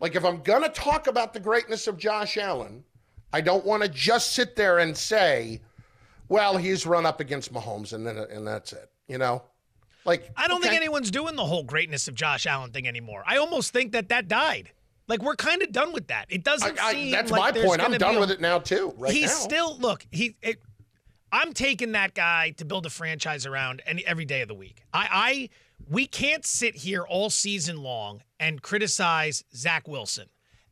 like, 0.00 0.14
if 0.16 0.24
I'm 0.24 0.42
going 0.42 0.62
to 0.62 0.68
talk 0.68 1.06
about 1.06 1.32
the 1.32 1.40
greatness 1.40 1.86
of 1.86 1.96
Josh 1.96 2.36
Allen, 2.36 2.84
I 3.32 3.40
don't 3.40 3.64
want 3.64 3.82
to 3.82 3.88
just 3.88 4.32
sit 4.32 4.56
there 4.56 4.78
and 4.78 4.96
say, 4.96 5.60
Well, 6.28 6.56
he's 6.56 6.86
run 6.86 7.06
up 7.06 7.20
against 7.20 7.52
Mahomes, 7.52 7.92
and 7.92 8.06
then 8.06 8.16
and 8.16 8.46
that's 8.46 8.72
it. 8.72 8.90
You 9.08 9.18
know, 9.18 9.42
like 10.04 10.30
I 10.36 10.48
don't 10.48 10.58
okay. 10.58 10.68
think 10.68 10.80
anyone's 10.80 11.10
doing 11.10 11.36
the 11.36 11.44
whole 11.44 11.64
greatness 11.64 12.08
of 12.08 12.14
Josh 12.14 12.46
Allen 12.46 12.70
thing 12.70 12.88
anymore. 12.88 13.24
I 13.26 13.36
almost 13.36 13.72
think 13.72 13.92
that 13.92 14.08
that 14.08 14.28
died. 14.28 14.70
Like 15.08 15.22
we're 15.22 15.36
kind 15.36 15.62
of 15.62 15.70
done 15.72 15.92
with 15.92 16.08
that. 16.08 16.26
It 16.28 16.44
doesn't 16.44 16.80
I, 16.80 16.86
I, 16.86 16.92
seem 16.92 17.10
that's 17.10 17.30
like 17.30 17.54
my 17.54 17.62
point. 17.62 17.80
I'm 17.82 17.92
done 17.98 18.16
a- 18.16 18.20
with 18.20 18.30
it 18.30 18.40
now 18.40 18.58
too. 18.58 18.94
Right 18.96 19.12
he's 19.12 19.26
now. 19.26 19.34
still 19.34 19.78
look. 19.78 20.06
He. 20.10 20.36
It, 20.42 20.60
I'm 21.32 21.52
taking 21.52 21.92
that 21.92 22.14
guy 22.14 22.52
to 22.52 22.64
build 22.64 22.86
a 22.86 22.90
franchise 22.90 23.46
around 23.46 23.82
any 23.84 24.06
every 24.06 24.24
day 24.24 24.42
of 24.42 24.48
the 24.48 24.54
week. 24.54 24.82
I. 24.92 25.08
I 25.10 25.48
we 25.88 26.06
can't 26.06 26.44
sit 26.44 26.76
here 26.76 27.02
all 27.02 27.30
season 27.30 27.76
long 27.82 28.22
and 28.40 28.62
criticize 28.62 29.44
Zach 29.54 29.86
Wilson 29.86 30.28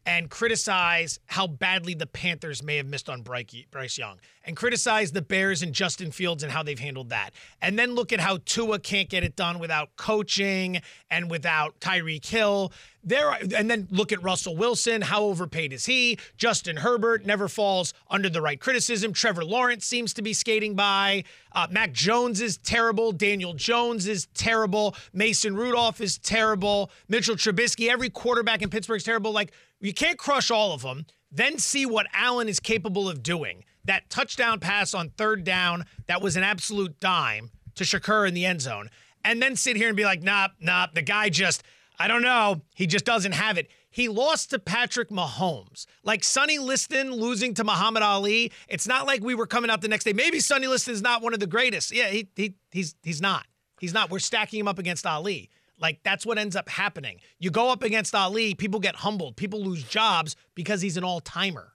and 0.06 0.28
criticize 0.28 1.18
how 1.26 1.46
badly 1.46 1.94
the 1.94 2.06
Panthers 2.06 2.62
may 2.62 2.76
have 2.76 2.86
missed 2.86 3.08
on 3.08 3.22
Bryce 3.22 3.98
Young 3.98 4.18
and 4.44 4.56
criticize 4.56 5.12
the 5.12 5.22
Bears 5.22 5.62
and 5.62 5.72
Justin 5.72 6.10
Fields 6.10 6.42
and 6.42 6.52
how 6.52 6.62
they've 6.62 6.78
handled 6.78 7.08
that. 7.10 7.30
And 7.62 7.78
then 7.78 7.94
look 7.94 8.12
at 8.12 8.20
how 8.20 8.38
Tua 8.44 8.78
can't 8.78 9.08
get 9.08 9.24
it 9.24 9.36
done 9.36 9.58
without 9.58 9.96
coaching 9.96 10.80
and 11.10 11.30
without 11.30 11.80
Tyreek 11.80 12.26
Hill. 12.26 12.72
There 13.02 13.28
are, 13.28 13.38
and 13.54 13.70
then 13.70 13.88
look 13.90 14.12
at 14.12 14.22
Russell 14.22 14.56
Wilson. 14.56 15.02
How 15.02 15.24
overpaid 15.24 15.72
is 15.72 15.86
he? 15.86 16.18
Justin 16.36 16.78
Herbert 16.78 17.26
never 17.26 17.48
falls 17.48 17.92
under 18.10 18.30
the 18.30 18.40
right 18.40 18.58
criticism. 18.58 19.12
Trevor 19.12 19.44
Lawrence 19.44 19.84
seems 19.84 20.14
to 20.14 20.22
be 20.22 20.32
skating 20.32 20.74
by. 20.74 21.24
Uh, 21.52 21.66
Mac 21.70 21.92
Jones 21.92 22.40
is 22.40 22.56
terrible. 22.56 23.12
Daniel 23.12 23.52
Jones 23.52 24.06
is 24.06 24.26
terrible. 24.34 24.94
Mason 25.12 25.54
Rudolph 25.54 26.00
is 26.00 26.18
terrible. 26.18 26.90
Mitchell 27.08 27.36
Trubisky, 27.36 27.90
every 27.90 28.08
quarterback 28.08 28.62
in 28.62 28.70
Pittsburgh 28.70 28.96
is 28.96 29.04
terrible. 29.04 29.32
Like 29.32 29.52
you 29.84 29.94
can't 29.94 30.18
crush 30.18 30.50
all 30.50 30.72
of 30.72 30.82
them. 30.82 31.06
Then 31.30 31.58
see 31.58 31.84
what 31.84 32.06
Allen 32.14 32.48
is 32.48 32.60
capable 32.60 33.08
of 33.08 33.22
doing. 33.22 33.64
That 33.84 34.08
touchdown 34.08 34.60
pass 34.60 34.94
on 34.94 35.10
third 35.10 35.44
down, 35.44 35.84
that 36.06 36.22
was 36.22 36.36
an 36.36 36.42
absolute 36.42 37.00
dime 37.00 37.50
to 37.74 37.84
Shakir 37.84 38.26
in 38.26 38.34
the 38.34 38.46
end 38.46 38.62
zone. 38.62 38.88
And 39.24 39.42
then 39.42 39.56
sit 39.56 39.76
here 39.76 39.88
and 39.88 39.96
be 39.96 40.04
like, 40.04 40.22
nah, 40.22 40.48
nah, 40.60 40.86
the 40.92 41.02
guy 41.02 41.28
just, 41.28 41.62
I 41.98 42.08
don't 42.08 42.22
know, 42.22 42.62
he 42.74 42.86
just 42.86 43.04
doesn't 43.04 43.32
have 43.32 43.58
it. 43.58 43.68
He 43.90 44.08
lost 44.08 44.50
to 44.50 44.58
Patrick 44.58 45.10
Mahomes. 45.10 45.86
Like 46.02 46.24
Sonny 46.24 46.58
Liston 46.58 47.12
losing 47.12 47.54
to 47.54 47.64
Muhammad 47.64 48.02
Ali, 48.02 48.52
it's 48.68 48.86
not 48.88 49.06
like 49.06 49.22
we 49.22 49.34
were 49.34 49.46
coming 49.46 49.70
out 49.70 49.82
the 49.82 49.88
next 49.88 50.04
day. 50.04 50.12
Maybe 50.12 50.40
Sonny 50.40 50.66
Liston's 50.66 51.02
not 51.02 51.22
one 51.22 51.32
of 51.32 51.40
the 51.40 51.46
greatest. 51.46 51.92
Yeah, 51.92 52.08
he, 52.08 52.28
he 52.34 52.54
he's 52.72 52.94
he's 53.02 53.20
not. 53.20 53.46
He's 53.78 53.94
not. 53.94 54.10
We're 54.10 54.18
stacking 54.18 54.60
him 54.60 54.68
up 54.68 54.78
against 54.78 55.06
Ali. 55.06 55.50
Like 55.80 56.00
that's 56.02 56.24
what 56.24 56.38
ends 56.38 56.56
up 56.56 56.68
happening. 56.68 57.20
You 57.38 57.50
go 57.50 57.70
up 57.70 57.82
against 57.82 58.14
Ali, 58.14 58.54
people 58.54 58.80
get 58.80 58.96
humbled, 58.96 59.36
people 59.36 59.62
lose 59.62 59.82
jobs 59.82 60.36
because 60.54 60.80
he's 60.80 60.96
an 60.96 61.04
all-timer. 61.04 61.72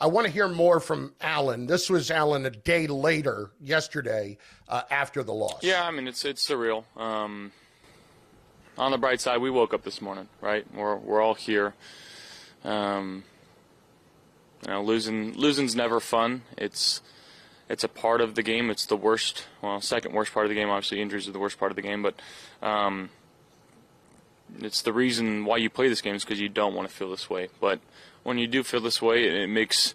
I 0.00 0.06
want 0.06 0.26
to 0.26 0.32
hear 0.32 0.48
more 0.48 0.80
from 0.80 1.12
Allen. 1.20 1.66
This 1.66 1.90
was 1.90 2.10
Allen 2.10 2.46
a 2.46 2.50
day 2.50 2.86
later, 2.86 3.50
yesterday, 3.60 4.38
uh, 4.68 4.82
after 4.90 5.22
the 5.22 5.34
loss. 5.34 5.62
Yeah, 5.62 5.84
I 5.86 5.90
mean 5.90 6.08
it's 6.08 6.24
it's 6.24 6.48
surreal. 6.48 6.84
Um, 6.96 7.52
on 8.78 8.90
the 8.90 8.98
bright 8.98 9.20
side, 9.20 9.38
we 9.40 9.50
woke 9.50 9.74
up 9.74 9.82
this 9.82 10.00
morning, 10.00 10.28
right? 10.40 10.64
We're 10.74 10.96
we're 10.96 11.20
all 11.20 11.34
here. 11.34 11.74
Um, 12.64 13.24
you 14.66 14.72
know, 14.72 14.82
losing 14.82 15.34
losing's 15.34 15.76
never 15.76 16.00
fun. 16.00 16.42
It's 16.56 17.02
it's 17.68 17.84
a 17.84 17.88
part 17.88 18.20
of 18.20 18.34
the 18.34 18.42
game. 18.42 18.70
It's 18.70 18.86
the 18.86 18.96
worst, 18.96 19.44
well, 19.60 19.80
second 19.80 20.14
worst 20.14 20.32
part 20.32 20.46
of 20.46 20.50
the 20.50 20.54
game. 20.54 20.68
Obviously, 20.68 21.00
injuries 21.00 21.28
are 21.28 21.32
the 21.32 21.38
worst 21.38 21.58
part 21.58 21.72
of 21.72 21.76
the 21.76 21.82
game, 21.82 22.02
but 22.02 22.14
um, 22.62 23.10
it's 24.60 24.82
the 24.82 24.92
reason 24.92 25.44
why 25.44 25.56
you 25.58 25.70
play 25.70 25.88
this 25.88 26.00
game 26.00 26.14
is 26.14 26.24
because 26.24 26.40
you 26.40 26.48
don't 26.48 26.74
want 26.74 26.88
to 26.88 26.94
feel 26.94 27.10
this 27.10 27.28
way. 27.28 27.48
But 27.60 27.80
when 28.22 28.38
you 28.38 28.46
do 28.46 28.62
feel 28.62 28.80
this 28.80 29.00
way, 29.02 29.26
it, 29.26 29.34
it 29.34 29.46
makes 29.48 29.94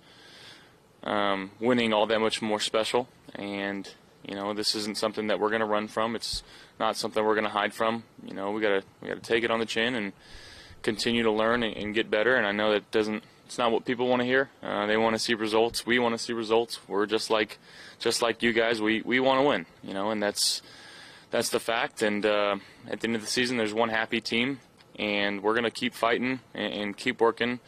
um, 1.04 1.52
winning 1.60 1.94
all 1.94 2.06
that 2.08 2.20
much 2.20 2.42
more 2.42 2.60
special. 2.60 3.08
And 3.36 3.90
you 4.28 4.36
know, 4.36 4.54
this 4.54 4.76
isn't 4.76 4.98
something 4.98 5.28
that 5.28 5.40
we're 5.40 5.50
going 5.50 5.62
to 5.62 5.66
run 5.66 5.88
from. 5.88 6.16
It's 6.16 6.44
not 6.80 6.96
something 6.96 7.24
we're 7.24 7.36
going 7.36 7.46
to 7.46 7.52
hide 7.52 7.74
from. 7.74 8.04
You 8.26 8.34
know, 8.34 8.52
we 8.52 8.62
gotta 8.62 8.84
we 9.02 9.08
gotta 9.08 9.22
take 9.22 9.44
it 9.44 9.52
on 9.52 9.60
the 9.60 9.66
chin 9.66 9.96
and 9.96 10.14
continue 10.84 11.24
to 11.24 11.32
learn 11.32 11.64
and, 11.64 11.76
and 11.76 11.94
get 11.94 12.10
better. 12.12 12.36
And 12.36 12.46
I 12.46 12.52
know 12.52 12.72
that 12.72 12.90
doesn't. 12.92 13.24
It's 13.46 13.58
not 13.58 13.72
what 13.72 13.84
people 13.84 14.08
want 14.08 14.22
to 14.22 14.26
hear. 14.26 14.50
Uh, 14.64 14.86
they 14.86 14.96
want 14.96 15.14
to 15.14 15.20
see 15.20 15.34
results. 15.34 15.86
We 15.86 16.00
want 16.00 16.14
to 16.14 16.18
see 16.18 16.32
results. 16.32 16.80
We're 16.88 17.06
just 17.06 17.30
like, 17.30 17.58
just 18.00 18.22
like 18.22 18.42
you 18.44 18.54
guys. 18.54 18.82
We 18.82 19.02
we 19.02 19.20
want 19.20 19.42
to 19.42 19.48
win. 19.48 19.66
You 19.84 19.94
know, 19.94 20.12
and 20.12 20.22
that's 20.22 20.62
that's 21.32 21.50
the 21.50 21.60
fact. 21.60 22.02
And 22.02 22.26
uh, 22.26 22.58
at 22.88 23.00
the 23.00 23.08
end 23.08 23.16
of 23.16 23.22
the 23.22 23.28
season, 23.28 23.58
there's 23.58 23.74
one 23.74 23.90
happy 23.90 24.22
team, 24.22 24.60
and 25.00 25.42
we're 25.42 25.56
gonna 25.56 25.72
keep 25.72 25.94
fighting 25.94 26.40
and, 26.54 26.74
and 26.74 26.98
keep 26.98 27.20
working 27.20 27.60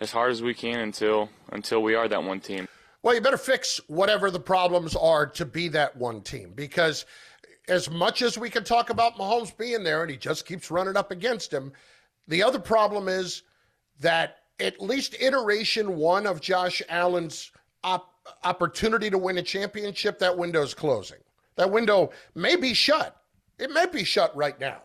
as 0.00 0.10
hard 0.10 0.32
as 0.32 0.42
we 0.42 0.54
can 0.54 0.80
until 0.80 1.28
until 1.52 1.82
we 1.82 1.94
are 1.94 2.08
that 2.08 2.24
one 2.24 2.40
team. 2.40 2.66
Well, 3.02 3.14
you 3.14 3.20
better 3.20 3.38
fix 3.38 3.80
whatever 3.86 4.30
the 4.30 4.40
problems 4.40 4.94
are 4.96 5.26
to 5.26 5.46
be 5.46 5.68
that 5.68 5.96
one 5.96 6.20
team 6.20 6.52
because 6.54 7.06
as 7.68 7.88
much 7.88 8.20
as 8.20 8.36
we 8.36 8.50
can 8.50 8.64
talk 8.64 8.90
about 8.90 9.16
Mahomes 9.16 9.56
being 9.56 9.84
there 9.84 10.02
and 10.02 10.10
he 10.10 10.16
just 10.16 10.44
keeps 10.44 10.70
running 10.70 10.96
up 10.96 11.10
against 11.10 11.52
him, 11.52 11.72
the 12.28 12.42
other 12.42 12.58
problem 12.58 13.08
is 13.08 13.42
that 14.00 14.38
at 14.58 14.80
least 14.80 15.16
iteration 15.18 15.96
one 15.96 16.26
of 16.26 16.40
Josh 16.40 16.82
Allen's 16.88 17.52
op- 17.82 18.12
opportunity 18.44 19.08
to 19.08 19.18
win 19.18 19.38
a 19.38 19.42
championship, 19.42 20.18
that 20.18 20.36
window's 20.36 20.74
closing. 20.74 21.18
That 21.60 21.70
window 21.70 22.10
may 22.34 22.56
be 22.56 22.72
shut. 22.72 23.20
It 23.58 23.70
may 23.70 23.84
be 23.84 24.02
shut 24.02 24.34
right 24.34 24.58
now. 24.58 24.80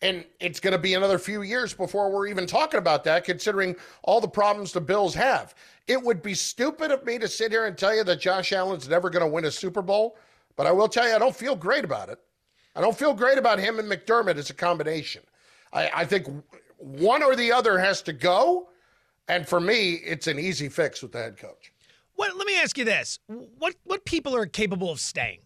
And 0.00 0.24
it's 0.38 0.60
going 0.60 0.70
to 0.70 0.78
be 0.78 0.94
another 0.94 1.18
few 1.18 1.42
years 1.42 1.74
before 1.74 2.08
we're 2.08 2.28
even 2.28 2.46
talking 2.46 2.78
about 2.78 3.02
that, 3.02 3.24
considering 3.24 3.74
all 4.04 4.20
the 4.20 4.28
problems 4.28 4.70
the 4.70 4.80
Bills 4.80 5.12
have. 5.14 5.56
It 5.88 6.00
would 6.00 6.22
be 6.22 6.34
stupid 6.34 6.92
of 6.92 7.04
me 7.04 7.18
to 7.18 7.26
sit 7.26 7.50
here 7.50 7.66
and 7.66 7.76
tell 7.76 7.92
you 7.92 8.04
that 8.04 8.20
Josh 8.20 8.52
Allen's 8.52 8.88
never 8.88 9.10
going 9.10 9.24
to 9.24 9.28
win 9.28 9.46
a 9.46 9.50
Super 9.50 9.82
Bowl, 9.82 10.16
but 10.54 10.68
I 10.68 10.70
will 10.70 10.86
tell 10.86 11.08
you, 11.08 11.16
I 11.16 11.18
don't 11.18 11.34
feel 11.34 11.56
great 11.56 11.82
about 11.84 12.08
it. 12.08 12.20
I 12.76 12.80
don't 12.80 12.96
feel 12.96 13.12
great 13.12 13.36
about 13.36 13.58
him 13.58 13.80
and 13.80 13.90
McDermott 13.90 14.36
as 14.36 14.50
a 14.50 14.54
combination. 14.54 15.22
I, 15.72 15.90
I 15.92 16.04
think 16.04 16.28
one 16.78 17.24
or 17.24 17.34
the 17.34 17.50
other 17.50 17.76
has 17.76 18.02
to 18.02 18.12
go. 18.12 18.68
And 19.26 19.48
for 19.48 19.58
me, 19.58 19.94
it's 19.94 20.28
an 20.28 20.38
easy 20.38 20.68
fix 20.68 21.02
with 21.02 21.10
the 21.10 21.18
head 21.18 21.38
coach. 21.38 21.72
What, 22.14 22.36
let 22.36 22.46
me 22.46 22.56
ask 22.60 22.78
you 22.78 22.84
this: 22.84 23.18
what 23.58 23.74
what 23.82 24.04
people 24.04 24.36
are 24.36 24.46
capable 24.46 24.92
of 24.92 25.00
staying? 25.00 25.40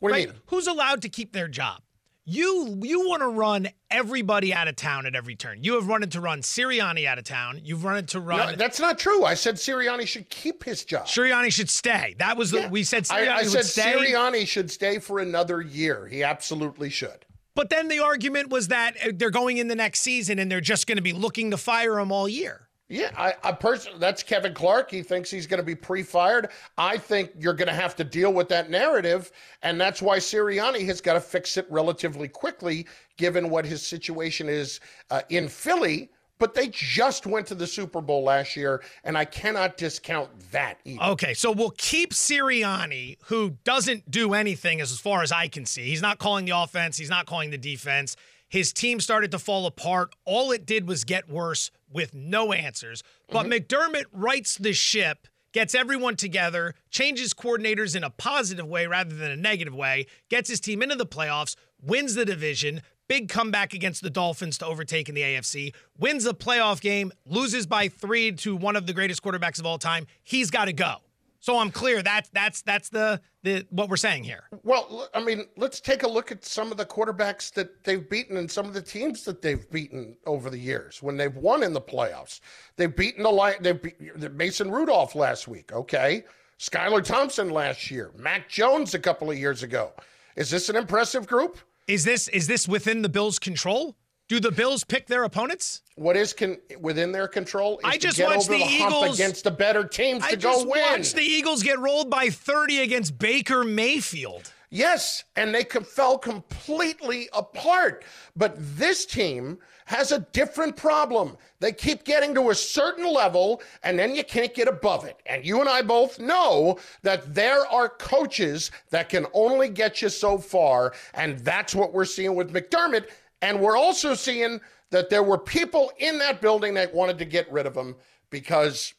What 0.00 0.10
do 0.10 0.12
right? 0.14 0.20
you 0.22 0.28
mean? 0.28 0.36
Who's 0.46 0.66
allowed 0.66 1.02
to 1.02 1.08
keep 1.08 1.32
their 1.32 1.48
job? 1.48 1.82
You 2.30 2.78
you 2.82 3.08
want 3.08 3.22
to 3.22 3.28
run 3.28 3.68
everybody 3.90 4.52
out 4.52 4.68
of 4.68 4.76
town 4.76 5.06
at 5.06 5.14
every 5.14 5.34
turn. 5.34 5.64
You 5.64 5.76
have 5.76 5.88
run 5.88 6.02
it 6.02 6.10
to 6.10 6.20
run 6.20 6.42
Sirianni 6.42 7.06
out 7.06 7.16
of 7.16 7.24
town. 7.24 7.58
You've 7.64 7.84
run 7.84 7.96
it 7.96 8.08
to 8.08 8.20
run. 8.20 8.50
No, 8.50 8.54
that's 8.56 8.78
not 8.78 8.98
true. 8.98 9.24
I 9.24 9.32
said 9.32 9.54
Sirianni 9.54 10.06
should 10.06 10.28
keep 10.28 10.62
his 10.62 10.84
job. 10.84 11.06
Sirianni 11.06 11.50
should 11.50 11.70
stay. 11.70 12.14
That 12.18 12.36
was 12.36 12.50
the 12.50 12.60
Yeah. 12.60 12.68
we 12.68 12.84
said 12.84 13.04
Sirianni 13.04 13.28
I, 13.28 13.36
I 13.38 13.42
said 13.44 13.64
stay. 13.64 13.94
Sirianni 13.94 14.46
should 14.46 14.70
stay 14.70 14.98
for 14.98 15.20
another 15.20 15.62
year. 15.62 16.06
He 16.06 16.22
absolutely 16.22 16.90
should. 16.90 17.24
But 17.54 17.70
then 17.70 17.88
the 17.88 18.00
argument 18.00 18.50
was 18.50 18.68
that 18.68 18.94
uh, 19.02 19.12
they're 19.14 19.30
going 19.30 19.56
in 19.56 19.68
the 19.68 19.74
next 19.74 20.02
season 20.02 20.38
and 20.38 20.52
they're 20.52 20.60
just 20.60 20.86
going 20.86 20.96
to 20.96 21.02
be 21.02 21.14
looking 21.14 21.50
to 21.50 21.56
fire 21.56 21.98
him 21.98 22.12
all 22.12 22.28
year. 22.28 22.67
Yeah, 22.88 23.10
I, 23.16 23.34
I 23.42 23.52
person 23.52 23.92
that's 23.98 24.22
Kevin 24.22 24.54
Clark. 24.54 24.90
He 24.90 25.02
thinks 25.02 25.30
he's 25.30 25.46
going 25.46 25.58
to 25.58 25.64
be 25.64 25.74
pre-fired. 25.74 26.48
I 26.78 26.96
think 26.96 27.30
you're 27.38 27.54
going 27.54 27.68
to 27.68 27.74
have 27.74 27.94
to 27.96 28.04
deal 28.04 28.32
with 28.32 28.48
that 28.48 28.70
narrative, 28.70 29.30
and 29.62 29.78
that's 29.78 30.00
why 30.00 30.18
Sirianni 30.18 30.86
has 30.86 31.00
got 31.00 31.12
to 31.14 31.20
fix 31.20 31.58
it 31.58 31.66
relatively 31.68 32.28
quickly, 32.28 32.86
given 33.18 33.50
what 33.50 33.66
his 33.66 33.86
situation 33.86 34.48
is 34.48 34.80
uh, 35.10 35.20
in 35.28 35.48
Philly. 35.48 36.10
But 36.38 36.54
they 36.54 36.68
just 36.68 37.26
went 37.26 37.48
to 37.48 37.56
the 37.56 37.66
Super 37.66 38.00
Bowl 38.00 38.22
last 38.22 38.56
year, 38.56 38.82
and 39.02 39.18
I 39.18 39.24
cannot 39.24 39.76
discount 39.76 40.30
that 40.52 40.78
either. 40.84 41.02
Okay, 41.02 41.34
so 41.34 41.50
we'll 41.50 41.74
keep 41.76 42.14
Sirianni, 42.14 43.16
who 43.24 43.56
doesn't 43.64 44.08
do 44.08 44.34
anything 44.34 44.80
as 44.80 44.96
far 45.00 45.22
as 45.22 45.32
I 45.32 45.48
can 45.48 45.66
see. 45.66 45.82
He's 45.82 46.00
not 46.00 46.18
calling 46.18 46.44
the 46.44 46.56
offense, 46.56 46.96
he's 46.96 47.10
not 47.10 47.26
calling 47.26 47.50
the 47.50 47.58
defense. 47.58 48.16
His 48.48 48.72
team 48.72 49.00
started 49.00 49.30
to 49.32 49.38
fall 49.38 49.66
apart. 49.66 50.14
All 50.24 50.52
it 50.52 50.64
did 50.64 50.88
was 50.88 51.04
get 51.04 51.28
worse 51.28 51.70
with 51.90 52.14
no 52.14 52.52
answers. 52.52 53.02
But 53.30 53.46
mm-hmm. 53.46 53.52
McDermott 53.52 54.04
rights 54.12 54.56
the 54.56 54.72
ship, 54.72 55.26
gets 55.52 55.74
everyone 55.74 56.16
together, 56.16 56.74
changes 56.90 57.32
coordinators 57.34 57.96
in 57.96 58.04
a 58.04 58.10
positive 58.10 58.66
way 58.66 58.86
rather 58.86 59.14
than 59.14 59.30
a 59.30 59.36
negative 59.36 59.74
way, 59.74 60.06
gets 60.28 60.48
his 60.50 60.60
team 60.60 60.82
into 60.82 60.94
the 60.94 61.06
playoffs, 61.06 61.56
wins 61.80 62.14
the 62.14 62.24
division, 62.24 62.82
big 63.08 63.28
comeback 63.28 63.72
against 63.72 64.02
the 64.02 64.10
Dolphins 64.10 64.58
to 64.58 64.66
overtake 64.66 65.08
in 65.08 65.14
the 65.14 65.22
AFC, 65.22 65.74
wins 65.98 66.26
a 66.26 66.34
playoff 66.34 66.80
game, 66.80 67.12
loses 67.24 67.66
by 67.66 67.88
three 67.88 68.32
to 68.32 68.54
one 68.54 68.76
of 68.76 68.86
the 68.86 68.92
greatest 68.92 69.22
quarterbacks 69.22 69.58
of 69.58 69.66
all 69.66 69.78
time. 69.78 70.06
He's 70.22 70.50
got 70.50 70.66
to 70.66 70.72
go. 70.72 70.96
So 71.40 71.58
I'm 71.58 71.70
clear 71.70 72.02
that's 72.02 72.28
that's 72.30 72.62
that's 72.62 72.88
the 72.88 73.20
the 73.42 73.66
what 73.70 73.88
we're 73.88 73.96
saying 73.96 74.24
here. 74.24 74.44
Well, 74.64 75.08
I 75.14 75.22
mean, 75.22 75.46
let's 75.56 75.80
take 75.80 76.02
a 76.02 76.08
look 76.08 76.32
at 76.32 76.44
some 76.44 76.72
of 76.72 76.76
the 76.76 76.84
quarterbacks 76.84 77.52
that 77.54 77.84
they've 77.84 78.08
beaten 78.08 78.36
and 78.36 78.50
some 78.50 78.66
of 78.66 78.74
the 78.74 78.82
teams 78.82 79.24
that 79.24 79.40
they've 79.40 79.70
beaten 79.70 80.16
over 80.26 80.50
the 80.50 80.58
years 80.58 81.02
when 81.02 81.16
they've 81.16 81.36
won 81.36 81.62
in 81.62 81.72
the 81.72 81.80
playoffs. 81.80 82.40
They've 82.76 82.94
beaten 82.94 83.22
the 83.22 83.30
Lion, 83.30 83.62
they've 83.62 83.80
beat 83.80 84.00
Mason 84.32 84.70
Rudolph 84.70 85.14
last 85.14 85.46
week, 85.46 85.72
okay? 85.72 86.24
Skylar 86.58 87.04
Thompson 87.04 87.50
last 87.50 87.88
year, 87.88 88.10
Mac 88.16 88.48
Jones 88.48 88.94
a 88.94 88.98
couple 88.98 89.30
of 89.30 89.38
years 89.38 89.62
ago. 89.62 89.92
Is 90.34 90.50
this 90.50 90.68
an 90.68 90.76
impressive 90.76 91.26
group? 91.26 91.58
Is 91.86 92.04
this 92.04 92.28
is 92.28 92.46
this 92.46 92.66
within 92.68 93.02
the 93.02 93.08
Bills' 93.08 93.38
control? 93.38 93.96
Do 94.28 94.40
the 94.40 94.52
Bills 94.52 94.84
pick 94.84 95.06
their 95.06 95.24
opponents? 95.24 95.80
What 95.96 96.14
is 96.14 96.34
con- 96.34 96.58
within 96.78 97.12
their 97.12 97.28
control? 97.28 97.80
I 97.82 97.96
just 97.96 98.20
watched 98.20 98.50
over 98.50 98.52
the, 98.52 98.58
the 98.58 98.70
Eagles 98.70 99.18
against 99.18 99.44
the 99.44 99.50
better 99.50 99.84
teams 99.84 100.22
I 100.22 100.32
to 100.32 100.36
go 100.36 100.64
win. 100.64 100.72
I 100.72 100.74
just 100.74 100.98
watched 100.98 101.14
the 101.16 101.22
Eagles 101.22 101.62
get 101.62 101.78
rolled 101.78 102.10
by 102.10 102.28
30 102.28 102.80
against 102.80 103.18
Baker 103.18 103.64
Mayfield. 103.64 104.52
Yes, 104.68 105.24
and 105.34 105.54
they 105.54 105.64
com- 105.64 105.82
fell 105.82 106.18
completely 106.18 107.30
apart. 107.32 108.04
But 108.36 108.54
this 108.58 109.06
team 109.06 109.56
has 109.86 110.12
a 110.12 110.18
different 110.32 110.76
problem. 110.76 111.38
They 111.60 111.72
keep 111.72 112.04
getting 112.04 112.34
to 112.34 112.50
a 112.50 112.54
certain 112.54 113.10
level, 113.10 113.62
and 113.82 113.98
then 113.98 114.14
you 114.14 114.24
can't 114.24 114.52
get 114.52 114.68
above 114.68 115.06
it. 115.06 115.16
And 115.24 115.42
you 115.46 115.60
and 115.60 115.70
I 115.70 115.80
both 115.80 116.18
know 116.18 116.78
that 117.02 117.34
there 117.34 117.66
are 117.68 117.88
coaches 117.88 118.70
that 118.90 119.08
can 119.08 119.24
only 119.32 119.70
get 119.70 120.02
you 120.02 120.10
so 120.10 120.36
far, 120.36 120.92
and 121.14 121.38
that's 121.38 121.74
what 121.74 121.94
we're 121.94 122.04
seeing 122.04 122.34
with 122.34 122.52
McDermott. 122.52 123.06
And 123.42 123.60
we're 123.60 123.76
also 123.76 124.14
seeing 124.14 124.60
that 124.90 125.10
there 125.10 125.22
were 125.22 125.38
people 125.38 125.92
in 125.98 126.18
that 126.18 126.40
building 126.40 126.74
that 126.74 126.94
wanted 126.94 127.18
to 127.18 127.24
get 127.24 127.50
rid 127.52 127.66
of 127.66 127.76
him 127.76 127.94
because 128.30 128.94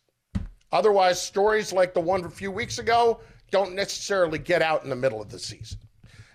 otherwise, 0.71 1.21
stories 1.21 1.73
like 1.73 1.93
the 1.93 1.99
one 1.99 2.23
a 2.23 2.30
few 2.30 2.52
weeks 2.52 2.80
ago 2.80 3.19
don't 3.52 3.73
necessarily 3.73 4.39
get 4.39 4.62
out 4.62 4.84
in 4.84 4.89
the 4.89 4.95
middle 4.95 5.21
of 5.21 5.30
the 5.30 5.39
season. 5.39 5.80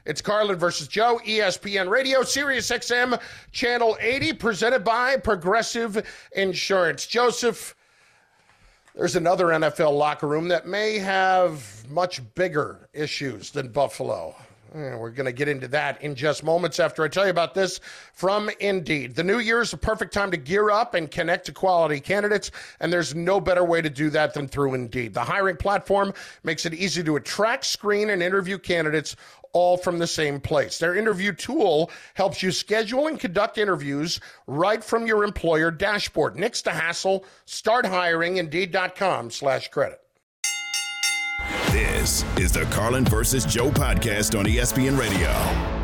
It's 0.04 0.20
Carlin 0.20 0.58
versus 0.58 0.86
Joe, 0.86 1.18
ESPN 1.24 1.88
Radio, 1.88 2.22
Sirius 2.22 2.70
XM, 2.70 3.18
Channel 3.52 3.96
80, 4.00 4.34
presented 4.34 4.84
by 4.84 5.16
Progressive 5.16 6.04
Insurance. 6.32 7.06
Joseph, 7.06 7.74
there's 8.94 9.16
another 9.16 9.46
NFL 9.46 9.96
locker 9.96 10.28
room 10.28 10.48
that 10.48 10.66
may 10.66 10.98
have 10.98 11.84
much 11.88 12.20
bigger 12.34 12.90
issues 12.92 13.50
than 13.50 13.68
Buffalo. 13.68 14.36
Eh, 14.74 14.94
We're 14.96 15.10
going 15.10 15.26
to 15.26 15.32
get 15.32 15.46
into 15.48 15.68
that 15.68 16.02
in 16.02 16.14
just 16.16 16.42
moments 16.42 16.80
after 16.80 17.04
I 17.04 17.08
tell 17.08 17.24
you 17.24 17.30
about 17.30 17.54
this 17.54 17.78
from 18.12 18.50
Indeed. 18.58 19.14
The 19.14 19.22
new 19.22 19.38
year 19.38 19.60
is 19.60 19.70
the 19.70 19.76
perfect 19.76 20.12
time 20.12 20.30
to 20.32 20.36
gear 20.36 20.70
up 20.70 20.94
and 20.94 21.08
connect 21.10 21.46
to 21.46 21.52
quality 21.52 22.00
candidates, 22.00 22.50
and 22.80 22.92
there's 22.92 23.14
no 23.14 23.40
better 23.40 23.64
way 23.64 23.80
to 23.80 23.88
do 23.90 24.10
that 24.10 24.34
than 24.34 24.48
through 24.48 24.74
Indeed. 24.74 25.14
The 25.14 25.22
hiring 25.22 25.56
platform 25.56 26.12
makes 26.42 26.66
it 26.66 26.74
easy 26.74 27.04
to 27.04 27.16
attract, 27.16 27.66
screen, 27.66 28.10
and 28.10 28.20
interview 28.22 28.58
candidates 28.58 29.14
all 29.52 29.76
from 29.76 30.00
the 30.00 30.06
same 30.08 30.40
place. 30.40 30.78
Their 30.78 30.96
interview 30.96 31.32
tool 31.32 31.92
helps 32.14 32.42
you 32.42 32.50
schedule 32.50 33.06
and 33.06 33.20
conduct 33.20 33.56
interviews 33.56 34.18
right 34.48 34.82
from 34.82 35.06
your 35.06 35.22
employer 35.22 35.70
dashboard. 35.70 36.34
Nix 36.36 36.60
the 36.62 36.72
hassle. 36.72 37.24
Start 37.44 37.86
hiring. 37.86 38.38
Indeed.com 38.38 39.30
slash 39.30 39.68
credit. 39.68 40.00
Is 42.04 42.52
the 42.52 42.66
Carlin 42.70 43.06
versus 43.06 43.46
Joe 43.46 43.70
podcast 43.70 44.38
on 44.38 44.44
ESPN 44.44 44.98
Radio. 44.98 45.83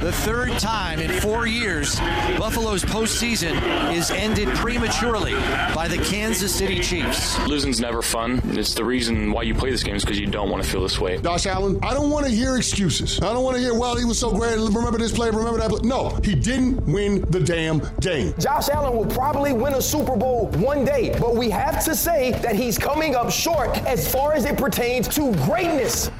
The 0.00 0.12
third 0.12 0.58
time 0.58 0.98
in 0.98 1.10
four 1.20 1.46
years, 1.46 2.00
Buffalo's 2.38 2.82
postseason 2.82 3.92
is 3.92 4.10
ended 4.10 4.48
prematurely 4.56 5.34
by 5.74 5.88
the 5.88 5.98
Kansas 5.98 6.54
City 6.54 6.80
Chiefs. 6.80 7.38
Losing's 7.46 7.80
never 7.80 8.00
fun. 8.00 8.40
It's 8.58 8.72
the 8.72 8.82
reason 8.82 9.30
why 9.30 9.42
you 9.42 9.54
play 9.54 9.70
this 9.70 9.82
game 9.82 9.96
is 9.96 10.02
because 10.02 10.18
you 10.18 10.26
don't 10.26 10.48
want 10.48 10.64
to 10.64 10.68
feel 10.68 10.80
this 10.80 10.98
way. 10.98 11.18
Josh 11.18 11.44
Allen, 11.44 11.78
I 11.82 11.92
don't 11.92 12.08
want 12.08 12.24
to 12.24 12.32
hear 12.32 12.56
excuses. 12.56 13.20
I 13.20 13.34
don't 13.34 13.44
want 13.44 13.56
to 13.56 13.62
hear, 13.62 13.78
well, 13.78 13.94
he 13.94 14.06
was 14.06 14.18
so 14.18 14.32
great. 14.32 14.56
Remember 14.56 14.96
this 14.96 15.12
play, 15.12 15.28
remember 15.28 15.58
that 15.58 15.68
play. 15.68 15.80
No, 15.86 16.08
he 16.24 16.34
didn't 16.34 16.80
win 16.86 17.20
the 17.28 17.40
damn 17.40 17.82
game. 18.00 18.32
Josh 18.38 18.70
Allen 18.70 18.96
will 18.96 19.04
probably 19.04 19.52
win 19.52 19.74
a 19.74 19.82
Super 19.82 20.16
Bowl 20.16 20.46
one 20.52 20.82
day, 20.82 21.14
but 21.20 21.36
we 21.36 21.50
have 21.50 21.84
to 21.84 21.94
say 21.94 22.30
that 22.40 22.54
he's 22.56 22.78
coming 22.78 23.14
up 23.14 23.30
short 23.30 23.76
as 23.84 24.10
far 24.10 24.32
as 24.32 24.46
it 24.46 24.56
pertains 24.56 25.08
to 25.08 25.34
greatness. 25.44 26.10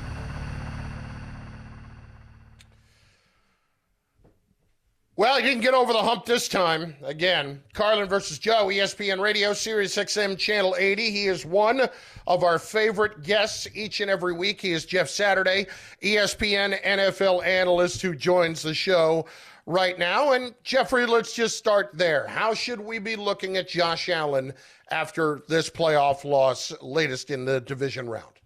Well, 5.41 5.47
he 5.47 5.55
didn't 5.55 5.65
get 5.65 5.73
over 5.73 5.95
the 5.95 6.03
hump 6.03 6.27
this 6.27 6.49
time. 6.49 6.95
Again, 7.03 7.63
Carlin 7.73 8.11
versus 8.11 8.39
Joe, 8.39 8.67
ESPN 8.67 9.23
Radio, 9.23 9.55
Sirius 9.55 9.97
XM 9.97 10.37
Channel 10.37 10.77
80. 10.79 11.11
He 11.11 11.29
is 11.29 11.47
one 11.47 11.89
of 12.27 12.45
our 12.45 12.59
favorite 12.59 13.23
guests 13.23 13.67
each 13.75 14.03
and 14.03 14.11
every 14.11 14.35
week. 14.35 14.61
He 14.61 14.73
is 14.73 14.85
Jeff 14.85 15.09
Saturday, 15.09 15.67
ESPN 16.03 16.79
NFL 16.83 17.43
analyst 17.43 18.03
who 18.03 18.15
joins 18.15 18.61
the 18.61 18.75
show 18.75 19.25
right 19.65 19.99
now. 19.99 20.33
And 20.33 20.53
Jeffrey, 20.63 21.07
let's 21.07 21.35
just 21.35 21.57
start 21.57 21.89
there. 21.95 22.27
How 22.27 22.53
should 22.53 22.79
we 22.79 22.99
be 22.99 23.17
looking 23.17 23.57
at 23.57 23.67
Josh 23.67 24.11
Allen 24.11 24.53
after 24.91 25.41
this 25.49 25.71
playoff 25.71 26.23
loss, 26.23 26.71
latest 26.83 27.31
in 27.31 27.47
the 27.47 27.63
division 27.63 28.11
round? 28.11 28.40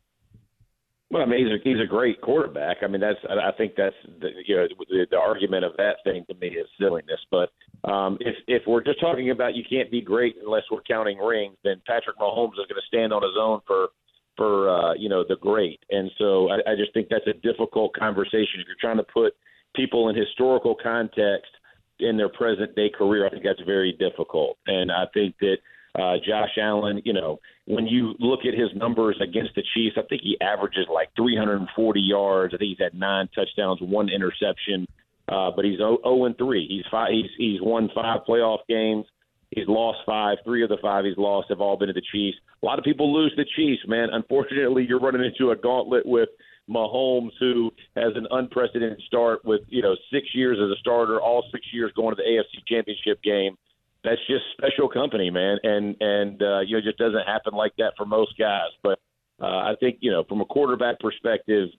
Well, 1.14 1.22
I 1.22 1.26
mean, 1.26 1.46
he's 1.46 1.54
a, 1.54 1.62
he's 1.62 1.80
a 1.80 1.86
great 1.86 2.20
quarterback. 2.20 2.78
I 2.82 2.88
mean, 2.88 3.00
that's 3.00 3.20
I 3.30 3.52
think 3.56 3.74
that's 3.76 3.94
the, 4.20 4.30
you 4.48 4.56
know 4.56 4.66
the, 4.66 5.06
the 5.12 5.16
argument 5.16 5.64
of 5.64 5.70
that 5.76 5.98
thing 6.02 6.24
to 6.28 6.34
me 6.34 6.48
is 6.48 6.66
silliness. 6.76 7.20
But 7.30 7.50
um, 7.88 8.18
if 8.18 8.34
if 8.48 8.62
we're 8.66 8.82
just 8.82 8.98
talking 8.98 9.30
about 9.30 9.54
you 9.54 9.62
can't 9.62 9.92
be 9.92 10.00
great 10.00 10.34
unless 10.44 10.64
we're 10.72 10.82
counting 10.82 11.18
rings, 11.18 11.56
then 11.62 11.80
Patrick 11.86 12.18
Mahomes 12.18 12.54
is 12.54 12.66
going 12.68 12.82
to 12.82 12.88
stand 12.88 13.12
on 13.12 13.22
his 13.22 13.38
own 13.38 13.60
for 13.64 13.90
for 14.36 14.68
uh, 14.68 14.94
you 14.94 15.08
know 15.08 15.22
the 15.28 15.36
great. 15.36 15.78
And 15.88 16.10
so 16.18 16.50
I, 16.50 16.72
I 16.72 16.74
just 16.74 16.92
think 16.94 17.06
that's 17.10 17.28
a 17.28 17.40
difficult 17.46 17.94
conversation 17.94 18.58
if 18.58 18.66
you're 18.66 18.74
trying 18.80 18.96
to 18.96 19.04
put 19.04 19.34
people 19.76 20.08
in 20.08 20.16
historical 20.16 20.74
context 20.74 21.52
in 22.00 22.16
their 22.16 22.28
present 22.28 22.74
day 22.74 22.90
career. 22.90 23.24
I 23.24 23.30
think 23.30 23.44
that's 23.44 23.62
very 23.64 23.92
difficult. 24.00 24.58
And 24.66 24.90
I 24.90 25.04
think 25.14 25.36
that 25.42 25.58
uh, 25.96 26.16
Josh 26.26 26.50
Allen, 26.60 27.00
you 27.04 27.12
know, 27.12 27.38
when 27.66 27.86
you 27.86 28.14
look 28.18 28.40
at 28.40 28.58
his 28.58 28.70
numbers 28.74 29.16
against 29.22 29.54
the 29.54 29.62
Chiefs, 29.74 29.96
I 29.96 30.02
think 30.08 30.22
he 30.22 30.36
averages 30.40 30.86
like 30.92 31.10
340 31.16 32.00
yards. 32.00 32.52
I 32.52 32.58
think 32.58 32.76
he's 32.76 32.84
had 32.84 32.98
nine 32.98 33.28
touchdowns, 33.34 33.80
one 33.80 34.08
interception. 34.08 34.86
Uh, 35.28 35.50
but 35.54 35.64
he's 35.64 35.78
0 35.78 36.24
and 36.24 36.36
3. 36.36 36.66
He's 36.68 36.84
five. 36.90 37.08
He's 37.10 37.30
he's 37.38 37.60
won 37.62 37.88
five 37.94 38.20
playoff 38.28 38.58
games. 38.68 39.06
He's 39.50 39.68
lost 39.68 40.00
five. 40.04 40.38
Three 40.44 40.62
of 40.62 40.68
the 40.68 40.76
five 40.82 41.04
he's 41.04 41.16
lost 41.16 41.48
have 41.48 41.60
all 41.60 41.78
been 41.78 41.88
to 41.88 41.94
the 41.94 42.02
Chiefs. 42.12 42.36
A 42.62 42.66
lot 42.66 42.78
of 42.78 42.84
people 42.84 43.12
lose 43.12 43.32
the 43.36 43.46
Chiefs, 43.56 43.82
man. 43.86 44.08
Unfortunately, 44.12 44.84
you're 44.86 45.00
running 45.00 45.24
into 45.24 45.52
a 45.52 45.56
gauntlet 45.56 46.04
with 46.04 46.28
Mahomes, 46.68 47.30
who 47.40 47.70
has 47.96 48.12
an 48.16 48.26
unprecedented 48.30 49.00
start 49.06 49.42
with 49.46 49.62
you 49.68 49.80
know 49.80 49.96
six 50.12 50.26
years 50.34 50.58
as 50.62 50.70
a 50.70 50.78
starter, 50.80 51.22
all 51.22 51.44
six 51.50 51.64
years 51.72 51.90
going 51.96 52.14
to 52.14 52.22
the 52.22 52.28
AFC 52.28 52.62
Championship 52.68 53.22
game 53.22 53.56
that's 54.04 54.20
just 54.28 54.44
special 54.56 54.88
company, 54.88 55.30
man, 55.30 55.58
and 55.62 55.96
and 56.00 56.42
uh, 56.42 56.60
you 56.60 56.72
know 56.72 56.78
it 56.78 56.84
just 56.84 56.98
doesn't 56.98 57.26
happen 57.26 57.54
like 57.54 57.72
that 57.78 57.94
for 57.96 58.04
most 58.04 58.38
guys. 58.38 58.70
But 58.82 58.98
uh, 59.40 59.46
I 59.46 59.74
think 59.80 59.98
you 60.00 60.10
know 60.10 60.24
from 60.28 60.40
a 60.40 60.44
quarterback 60.44 61.00
perspective, 61.00 61.70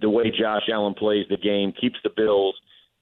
the 0.00 0.10
way 0.10 0.30
Josh 0.30 0.68
Allen 0.72 0.94
plays 0.94 1.26
the 1.30 1.36
game 1.36 1.72
keeps 1.80 1.96
the 2.02 2.10
Bills 2.14 2.56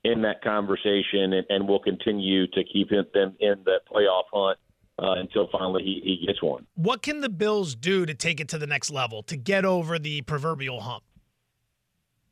in 0.05 0.23
that 0.23 0.43
conversation, 0.43 1.33
and, 1.33 1.47
and 1.49 1.67
will 1.67 1.81
continue 1.81 2.47
to 2.49 2.63
keep 2.65 2.91
them 2.91 3.35
in 3.41 3.57
the 3.65 3.81
playoff 3.93 4.25
hunt 4.33 4.59
uh, 4.99 5.21
until 5.21 5.49
finally 5.51 5.83
he, 5.83 6.19
he 6.21 6.27
gets 6.27 6.43
one. 6.43 6.67
What 6.75 7.03
can 7.03 7.21
the 7.21 7.29
Bills 7.29 7.75
do 7.75 8.07
to 8.07 8.15
take 8.15 8.41
it 8.41 8.49
to 8.51 8.59
the 8.59 8.67
next 8.67 8.91
level, 8.91 9.23
to 9.25 9.37
get 9.37 9.65
over 9.65 9.99
the 9.99 10.23
proverbial 10.23 10.83
hump? 10.83 11.03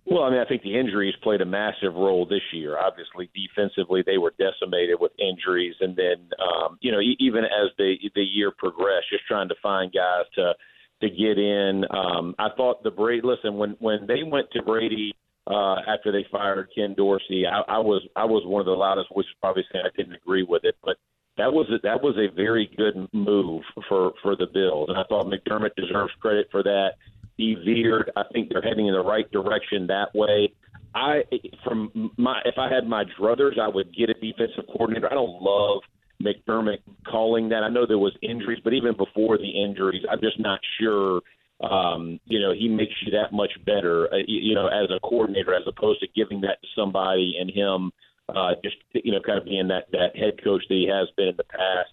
Well, 0.06 0.22
I 0.22 0.30
mean, 0.30 0.40
I 0.40 0.44
think 0.44 0.62
the 0.62 0.78
injuries 0.78 1.14
played 1.22 1.40
a 1.40 1.46
massive 1.46 1.94
role 1.94 2.26
this 2.26 2.42
year. 2.52 2.76
Obviously, 2.78 3.30
defensively, 3.34 4.02
they 4.04 4.18
were 4.18 4.34
decimated 4.38 4.98
with 5.00 5.12
injuries, 5.18 5.74
and 5.80 5.96
then 5.96 6.28
um, 6.38 6.78
you 6.80 6.92
know, 6.92 7.00
even 7.18 7.44
as 7.44 7.70
the 7.78 7.94
the 8.14 8.22
year 8.22 8.50
progressed, 8.50 9.06
just 9.10 9.24
trying 9.26 9.48
to 9.48 9.54
find 9.62 9.92
guys 9.92 10.26
to 10.34 10.52
to 11.00 11.08
get 11.08 11.38
in. 11.38 11.84
Um, 11.90 12.34
I 12.38 12.48
thought 12.54 12.82
the 12.82 12.90
Brady. 12.90 13.22
Listen, 13.24 13.56
when 13.56 13.76
when 13.78 14.06
they 14.06 14.22
went 14.22 14.50
to 14.52 14.62
Brady 14.62 15.14
uh, 15.46 15.76
after 15.88 16.12
they 16.12 16.26
fired 16.30 16.68
Ken 16.74 16.94
Dorsey, 16.94 17.44
I, 17.46 17.60
I 17.60 17.78
was 17.78 18.06
I 18.14 18.26
was 18.26 18.42
one 18.46 18.60
of 18.60 18.66
the 18.66 18.72
loudest 18.72 19.08
voices, 19.12 19.32
probably 19.40 19.64
saying 19.72 19.86
I 19.86 19.96
didn't 19.96 20.14
agree 20.14 20.42
with 20.42 20.64
it, 20.64 20.76
but 20.84 20.96
that 21.36 21.52
was 21.52 21.66
a, 21.70 21.78
that 21.82 22.02
was 22.02 22.16
a 22.16 22.34
very 22.34 22.70
good 22.76 23.08
move 23.12 23.62
for 23.88 24.12
for 24.22 24.36
the 24.36 24.46
Bills, 24.52 24.88
and 24.88 24.98
I 24.98 25.04
thought 25.04 25.26
McDermott 25.26 25.74
deserves 25.76 26.12
credit 26.20 26.48
for 26.50 26.62
that. 26.62 26.92
He 27.36 27.56
veered. 27.64 28.10
I 28.16 28.22
think 28.32 28.50
they're 28.50 28.62
heading 28.62 28.86
in 28.86 28.94
the 28.94 29.02
right 29.02 29.30
direction 29.30 29.86
that 29.88 30.14
way. 30.14 30.52
I 30.94 31.22
from 31.64 32.12
my 32.16 32.40
if 32.44 32.54
I 32.58 32.72
had 32.72 32.86
my 32.86 33.04
druthers, 33.18 33.58
I 33.58 33.68
would 33.68 33.94
get 33.94 34.10
a 34.10 34.14
defensive 34.14 34.66
coordinator. 34.68 35.08
I 35.10 35.14
don't 35.14 35.42
love 35.42 35.82
McDermott 36.22 36.78
calling 37.06 37.48
that. 37.48 37.64
I 37.64 37.68
know 37.68 37.86
there 37.86 37.98
was 37.98 38.16
injuries, 38.22 38.60
but 38.62 38.72
even 38.72 38.96
before 38.96 39.36
the 39.36 39.50
injuries, 39.50 40.02
I'm 40.10 40.20
just 40.20 40.38
not 40.38 40.60
sure. 40.80 41.20
Um, 41.60 42.20
you 42.26 42.40
know, 42.40 42.52
he 42.52 42.68
makes 42.68 42.92
you 43.04 43.12
that 43.12 43.32
much 43.32 43.52
better. 43.64 44.12
Uh, 44.12 44.18
you, 44.26 44.50
you 44.50 44.54
know, 44.54 44.66
as 44.66 44.90
a 44.94 45.00
coordinator, 45.00 45.54
as 45.54 45.62
opposed 45.66 46.00
to 46.00 46.06
giving 46.14 46.40
that 46.42 46.60
to 46.62 46.68
somebody 46.76 47.36
and 47.40 47.50
him 47.50 47.90
uh, 48.28 48.52
just 48.62 48.76
you 48.92 49.12
know, 49.12 49.20
kind 49.20 49.38
of 49.38 49.44
being 49.44 49.68
that 49.68 49.84
that 49.92 50.16
head 50.16 50.42
coach 50.42 50.62
that 50.68 50.74
he 50.74 50.88
has 50.90 51.08
been 51.16 51.28
in 51.28 51.36
the 51.36 51.44
past. 51.44 51.90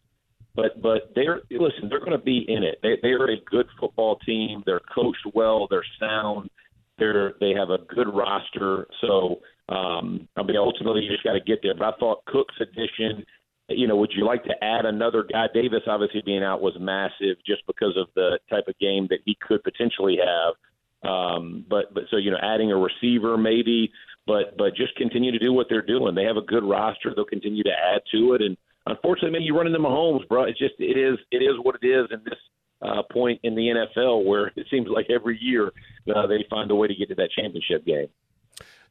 But 0.56 0.82
but 0.82 1.12
they're 1.16 1.42
listen, 1.50 1.88
they're 1.90 2.00
going 2.00 2.12
to 2.12 2.18
be 2.18 2.46
in 2.48 2.64
it. 2.64 2.80
They 2.84 2.98
they 3.02 3.10
are 3.10 3.30
a 3.30 3.40
good 3.50 3.68
football 3.80 4.18
team. 4.26 4.64
They're 4.66 4.82
coached 4.94 5.26
well. 5.34 5.68
They're 5.70 5.86
sound. 6.00 6.50
They're 6.98 7.34
they 7.40 7.52
have 7.52 7.70
a 7.70 7.80
good 7.94 8.14
roster. 8.14 8.88
So 9.00 9.40
um, 9.70 10.28
I 10.36 10.44
mean, 10.44 10.58
ultimately, 10.58 11.04
you 11.04 11.12
just 11.12 11.24
got 11.24 11.34
to 11.34 11.40
get 11.40 11.60
there. 11.64 11.74
But 11.74 11.96
I 11.96 11.98
thought 11.98 12.26
Cook's 12.26 12.56
addition. 12.60 13.26
You 13.70 13.88
know, 13.88 13.96
would 13.96 14.12
you 14.14 14.26
like 14.26 14.44
to 14.44 14.64
add 14.64 14.86
another 14.86 15.24
guy? 15.24 15.46
Davis 15.54 15.84
obviously 15.88 16.22
being 16.26 16.44
out 16.44 16.62
was 16.62 16.74
massive 16.78 17.38
just 17.46 17.66
because 17.68 17.96
of 17.96 18.08
the 18.16 18.38
type 18.50 18.66
of 18.68 18.78
game 18.80 19.08
that 19.10 19.20
he 19.24 19.38
could 19.48 19.64
potentially 19.64 20.18
have. 20.18 21.10
Um, 21.10 21.66
but 21.70 21.94
but 21.94 22.04
so 22.12 22.18
you 22.18 22.32
know, 22.32 22.38
adding 22.42 22.72
a 22.72 22.78
receiver 22.78 23.38
maybe 23.38 23.92
but 24.28 24.58
but 24.58 24.76
just 24.76 24.96
continue 24.96 25.32
to 25.32 25.40
do 25.40 25.54
what 25.54 25.68
they're 25.70 25.82
doing. 25.82 26.16
They 26.16 26.24
have 26.24 26.38
a 26.38 26.42
good 26.42 26.64
roster. 26.64 27.14
They'll 27.16 27.26
continue 27.26 27.64
to 27.64 27.72
add 27.72 28.02
to 28.12 28.34
it. 28.34 28.42
And 28.42 28.58
unfortunately, 28.86 29.32
man, 29.32 29.42
you 29.44 29.56
run 29.56 29.68
into 29.68 29.80
Mahomes, 29.80 30.28
bro. 30.28 30.44
It's 30.44 30.60
just 30.60 30.76
it 30.80 30.98
is 30.98 31.18
it 31.32 31.38
is 31.38 31.54
what 31.62 31.76
it 31.82 31.88
is 31.88 32.08
in 32.12 32.22
this 32.26 32.40
uh, 32.82 33.04
point 33.12 33.40
in 33.44 33.56
the 33.56 33.68
NFL 33.68 34.26
where 34.26 34.48
it 34.56 34.66
seems 34.70 34.88
like 34.88 35.08
every 35.10 35.38
year 35.42 35.72
uh, 36.16 36.28
they 36.28 36.46
find 36.50 36.70
a 36.72 36.76
way 36.76 36.88
to 36.88 36.96
get 36.96 37.10
to 37.10 37.16
that 37.16 37.30
championship 37.32 37.86
game. 37.86 38.08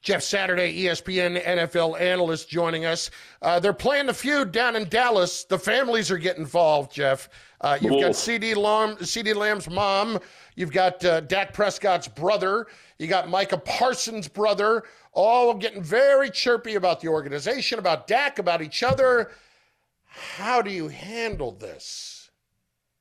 Jeff 0.02 0.22
Saturday, 0.22 0.84
ESPN 0.84 1.42
NFL 1.44 2.00
analyst, 2.00 2.48
joining 2.48 2.86
us. 2.86 3.10
Uh, 3.42 3.60
they're 3.60 3.74
playing 3.74 4.06
the 4.06 4.14
feud 4.14 4.50
down 4.50 4.74
in 4.74 4.88
Dallas. 4.88 5.44
The 5.44 5.58
families 5.58 6.10
are 6.10 6.16
getting 6.16 6.42
involved, 6.42 6.90
Jeff. 6.92 7.28
Uh, 7.60 7.76
you've 7.78 8.00
got 8.00 8.12
CeeDee, 8.12 8.56
Lamb, 8.56 8.96
CeeDee 8.96 9.36
Lamb's 9.36 9.68
mom. 9.68 10.18
You've 10.56 10.72
got 10.72 11.04
uh, 11.04 11.20
Dak 11.20 11.52
Prescott's 11.52 12.08
brother. 12.08 12.66
You 12.98 13.08
got 13.08 13.28
Micah 13.28 13.58
Parsons' 13.58 14.26
brother 14.26 14.84
all 15.12 15.52
getting 15.54 15.82
very 15.82 16.30
chirpy 16.30 16.76
about 16.76 17.00
the 17.00 17.08
organization, 17.08 17.78
about 17.78 18.06
Dak, 18.06 18.38
about 18.38 18.62
each 18.62 18.82
other. 18.82 19.30
How 20.10 20.60
do 20.60 20.70
you 20.70 20.88
handle 20.88 21.52
this? 21.52 22.30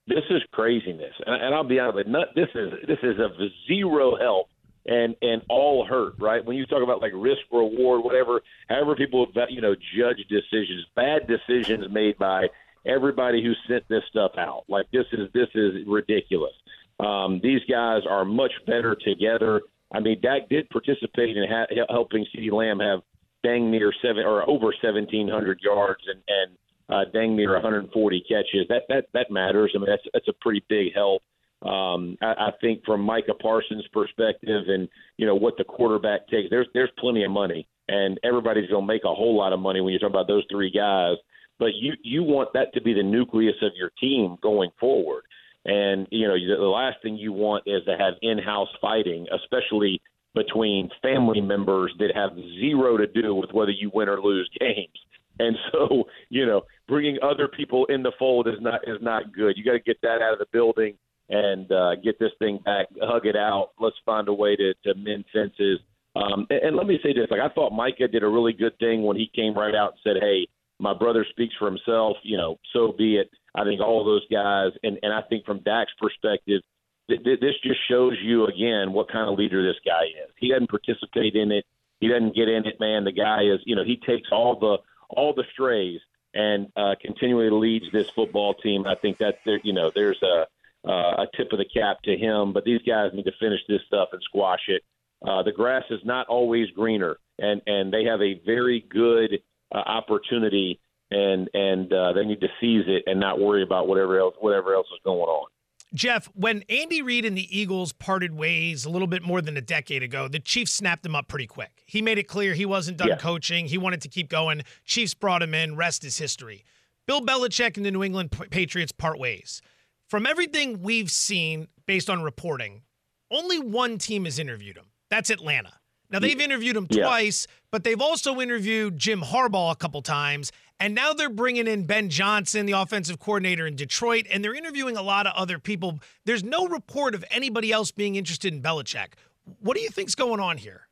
This 0.07 0.23
is 0.29 0.41
craziness, 0.51 1.13
and, 1.25 1.43
and 1.43 1.55
I'll 1.55 1.63
be 1.63 1.79
honest. 1.79 2.07
Not, 2.07 2.27
this 2.35 2.49
is 2.55 2.71
this 2.87 2.99
is 3.03 3.19
of 3.19 3.31
zero 3.67 4.15
help 4.15 4.47
and 4.85 5.15
and 5.21 5.41
all 5.49 5.85
hurt. 5.85 6.13
Right 6.19 6.43
when 6.43 6.55
you 6.55 6.65
talk 6.65 6.83
about 6.83 7.01
like 7.01 7.11
risk 7.15 7.41
reward, 7.51 8.03
whatever, 8.03 8.41
however 8.69 8.95
people 8.95 9.27
you 9.49 9.61
know 9.61 9.75
judge 9.97 10.17
decisions, 10.29 10.85
bad 10.95 11.27
decisions 11.27 11.85
made 11.91 12.17
by 12.17 12.47
everybody 12.85 13.43
who 13.43 13.53
sent 13.67 13.87
this 13.87 14.03
stuff 14.09 14.31
out. 14.37 14.63
Like 14.67 14.89
this 14.91 15.05
is 15.11 15.29
this 15.33 15.49
is 15.55 15.85
ridiculous. 15.87 16.53
Um, 16.99 17.39
these 17.41 17.61
guys 17.69 18.01
are 18.09 18.25
much 18.25 18.51
better 18.65 18.95
together. 18.95 19.61
I 19.91 19.99
mean, 19.99 20.19
Dak 20.21 20.49
did 20.49 20.69
participate 20.69 21.37
in 21.37 21.45
ha- 21.49 21.85
helping 21.89 22.25
CeeDee 22.35 22.51
Lamb 22.51 22.79
have 22.79 23.01
dang 23.43 23.71
near 23.71 23.93
seven 24.01 24.25
or 24.25 24.47
over 24.49 24.65
1,700 24.65 25.59
yards 25.61 26.01
and 26.07 26.21
and 26.27 26.57
uh, 26.89 27.05
dang 27.13 27.35
near 27.35 27.53
140 27.53 28.23
catches. 28.27 28.67
That 28.67 28.83
that 28.89 29.05
that 29.13 29.31
matters. 29.31 29.71
I 29.75 29.79
mean, 29.79 29.89
that's 29.89 30.03
that's 30.13 30.27
a 30.27 30.33
pretty 30.41 30.63
big 30.69 30.93
help. 30.93 31.21
Um, 31.61 32.17
I, 32.21 32.33
I 32.47 32.51
think 32.61 32.83
from 32.85 33.01
Micah 33.01 33.33
Parsons' 33.33 33.85
perspective, 33.91 34.63
and 34.67 34.87
you 35.17 35.25
know 35.25 35.35
what 35.35 35.55
the 35.57 35.63
quarterback 35.63 36.27
takes. 36.27 36.49
There's 36.49 36.67
there's 36.73 36.91
plenty 36.97 37.23
of 37.23 37.31
money, 37.31 37.67
and 37.87 38.19
everybody's 38.23 38.69
going 38.69 38.83
to 38.83 38.93
make 38.93 39.03
a 39.03 39.13
whole 39.13 39.37
lot 39.37 39.53
of 39.53 39.59
money 39.59 39.81
when 39.81 39.93
you 39.93 39.99
talk 39.99 40.09
about 40.09 40.27
those 40.27 40.45
three 40.49 40.71
guys. 40.71 41.17
But 41.59 41.75
you 41.75 41.93
you 42.01 42.23
want 42.23 42.53
that 42.53 42.73
to 42.73 42.81
be 42.81 42.93
the 42.93 43.03
nucleus 43.03 43.55
of 43.61 43.71
your 43.75 43.91
team 43.99 44.37
going 44.41 44.71
forward. 44.79 45.23
And 45.65 46.07
you 46.09 46.27
know, 46.27 46.35
the 46.35 46.63
last 46.63 46.97
thing 47.03 47.17
you 47.17 47.33
want 47.33 47.63
is 47.67 47.83
to 47.85 47.97
have 47.97 48.13
in-house 48.21 48.69
fighting, 48.81 49.27
especially 49.31 50.01
between 50.33 50.89
family 51.01 51.41
members 51.41 51.93
that 51.99 52.15
have 52.15 52.31
zero 52.59 52.97
to 52.97 53.07
do 53.07 53.35
with 53.35 53.51
whether 53.51 53.71
you 53.71 53.91
win 53.93 54.07
or 54.07 54.21
lose 54.21 54.49
games. 54.59 54.97
And 55.39 55.57
so, 55.71 56.03
you 56.29 56.45
know, 56.45 56.61
bringing 56.87 57.17
other 57.21 57.47
people 57.47 57.85
in 57.85 58.03
the 58.03 58.11
fold 58.19 58.47
is 58.47 58.61
not 58.61 58.81
is 58.87 59.01
not 59.01 59.33
good. 59.33 59.57
You 59.57 59.63
got 59.63 59.73
to 59.73 59.79
get 59.79 60.01
that 60.01 60.21
out 60.21 60.33
of 60.33 60.39
the 60.39 60.47
building 60.51 60.95
and 61.29 61.71
uh, 61.71 61.95
get 61.95 62.19
this 62.19 62.31
thing 62.39 62.59
back, 62.65 62.87
hug 63.01 63.25
it 63.25 63.35
out. 63.35 63.71
Let's 63.79 63.95
find 64.05 64.27
a 64.27 64.33
way 64.33 64.55
to, 64.55 64.73
to 64.85 64.95
mend 64.95 65.25
fences. 65.31 65.79
Um, 66.15 66.47
and, 66.49 66.59
and 66.63 66.75
let 66.75 66.87
me 66.87 66.99
say 67.03 67.13
this: 67.13 67.27
like 67.29 67.41
I 67.41 67.53
thought 67.53 67.71
Micah 67.71 68.07
did 68.07 68.23
a 68.23 68.27
really 68.27 68.53
good 68.53 68.77
thing 68.79 69.03
when 69.03 69.17
he 69.17 69.31
came 69.33 69.55
right 69.55 69.75
out 69.75 69.93
and 69.93 69.99
said, 70.03 70.21
"Hey, 70.21 70.47
my 70.79 70.93
brother 70.93 71.25
speaks 71.29 71.53
for 71.57 71.69
himself. 71.69 72.17
You 72.23 72.37
know, 72.37 72.59
so 72.73 72.93
be 72.97 73.17
it." 73.17 73.29
I 73.55 73.63
think 73.63 73.81
all 73.81 74.05
those 74.05 74.25
guys, 74.31 74.71
and, 74.83 74.99
and 75.01 75.11
I 75.11 75.21
think 75.27 75.43
from 75.45 75.59
Dak's 75.63 75.91
perspective, 75.99 76.61
th- 77.09 77.23
th- 77.23 77.39
this 77.39 77.55
just 77.63 77.79
shows 77.89 78.13
you 78.23 78.45
again 78.45 78.93
what 78.93 79.11
kind 79.11 79.29
of 79.29 79.37
leader 79.37 79.65
this 79.65 79.79
guy 79.85 80.05
is. 80.05 80.31
He 80.37 80.49
doesn't 80.49 80.69
participate 80.69 81.35
in 81.35 81.51
it. 81.51 81.65
He 81.99 82.07
doesn't 82.07 82.35
get 82.35 82.47
in 82.47 82.65
it, 82.65 82.79
man. 82.79 83.03
The 83.03 83.11
guy 83.11 83.41
is, 83.43 83.59
you 83.65 83.75
know, 83.75 83.83
he 83.83 83.97
takes 84.07 84.29
all 84.31 84.57
the 84.57 84.77
all 85.09 85.33
the 85.33 85.45
strays 85.53 85.99
and 86.33 86.71
uh, 86.75 86.95
continually 87.01 87.49
leads 87.49 87.91
this 87.91 88.09
football 88.09 88.53
team. 88.53 88.85
I 88.85 88.95
think 88.95 89.17
that 89.17 89.39
there, 89.45 89.59
you 89.63 89.73
know, 89.73 89.91
there's 89.93 90.21
a 90.23 90.45
uh, 90.87 91.23
a 91.23 91.27
tip 91.35 91.51
of 91.51 91.59
the 91.59 91.65
cap 91.65 92.01
to 92.03 92.15
him. 92.15 92.53
But 92.53 92.63
these 92.63 92.81
guys 92.87 93.11
need 93.13 93.25
to 93.25 93.33
finish 93.39 93.59
this 93.67 93.81
stuff 93.85 94.09
and 94.13 94.21
squash 94.23 94.61
it. 94.69 94.81
Uh, 95.21 95.43
the 95.43 95.51
grass 95.51 95.83
is 95.89 95.99
not 96.05 96.27
always 96.27 96.69
greener, 96.71 97.17
and 97.37 97.61
and 97.67 97.91
they 97.91 98.05
have 98.05 98.21
a 98.21 98.39
very 98.45 98.85
good 98.89 99.41
uh, 99.73 99.77
opportunity 99.77 100.79
and 101.11 101.49
and 101.53 101.91
uh, 101.91 102.13
they 102.13 102.25
need 102.25 102.41
to 102.41 102.47
seize 102.61 102.85
it 102.87 103.03
and 103.07 103.19
not 103.19 103.39
worry 103.39 103.63
about 103.63 103.87
whatever 103.87 104.19
else 104.19 104.35
whatever 104.39 104.73
else 104.73 104.87
is 104.93 104.99
going 105.03 105.19
on. 105.19 105.47
Jeff, 105.93 106.27
when 106.35 106.63
Andy 106.69 107.01
Reid 107.01 107.25
and 107.25 107.35
the 107.35 107.57
Eagles 107.57 107.93
parted 107.93 108.35
ways 108.35 108.85
a 108.85 108.89
little 108.89 109.07
bit 109.07 109.23
more 109.23 109.41
than 109.41 109.57
a 109.57 109.61
decade 109.61 110.03
ago, 110.03 110.27
the 110.27 110.39
Chiefs 110.39 110.71
snapped 110.71 111.05
him 111.05 111.15
up 111.15 111.27
pretty 111.27 111.47
quick. 111.47 111.83
He 111.87 112.01
made 112.01 112.19
it 112.19 112.27
clear 112.27 112.53
he 112.53 112.65
wasn't 112.65 112.97
done 112.97 113.07
yeah. 113.07 113.15
coaching. 113.17 113.65
He 113.65 113.77
wanted 113.77 114.01
to 114.01 114.07
keep 114.07 114.29
going. 114.29 114.61
Chiefs 114.85 115.13
brought 115.15 115.41
him 115.41 115.53
in. 115.53 115.75
Rest 115.75 116.03
is 116.03 116.17
history. 116.17 116.63
Bill 117.07 117.21
Belichick 117.21 117.75
and 117.75 117.85
the 117.85 117.91
New 117.91 118.03
England 118.03 118.31
Patriots 118.51 118.91
part 118.91 119.17
ways. 119.17 119.63
From 120.09 120.27
everything 120.27 120.81
we've 120.81 121.09
seen 121.09 121.67
based 121.87 122.09
on 122.09 122.21
reporting, 122.21 122.83
only 123.31 123.59
one 123.59 123.97
team 123.97 124.25
has 124.25 124.37
interviewed 124.37 124.77
him. 124.77 124.85
That's 125.09 125.31
Atlanta. 125.31 125.73
Now 126.11 126.19
they've 126.19 126.39
interviewed 126.39 126.75
him 126.75 126.87
yeah. 126.89 127.03
twice, 127.03 127.47
but 127.71 127.83
they've 127.83 128.01
also 128.01 128.39
interviewed 128.39 128.97
Jim 128.97 129.21
Harbaugh 129.21 129.71
a 129.71 129.75
couple 129.75 130.01
times, 130.01 130.51
and 130.79 130.95
now 130.95 131.13
they're 131.13 131.29
bringing 131.29 131.67
in 131.67 131.85
Ben 131.85 132.09
Johnson, 132.09 132.65
the 132.65 132.73
offensive 132.73 133.19
coordinator 133.19 133.67
in 133.67 133.75
Detroit, 133.75 134.25
and 134.31 134.43
they're 134.43 134.55
interviewing 134.55 134.95
a 134.95 135.01
lot 135.01 135.27
of 135.27 135.33
other 135.35 135.59
people. 135.59 135.99
There's 136.25 136.43
no 136.43 136.67
report 136.67 137.15
of 137.15 137.25
anybody 137.29 137.71
else 137.71 137.91
being 137.91 138.15
interested 138.15 138.53
in 138.53 138.61
Belichick. 138.61 139.13
What 139.59 139.75
do 139.75 139.81
you 139.81 139.89
think's 139.89 140.15
going 140.15 140.39
on 140.39 140.57
here? 140.57 140.89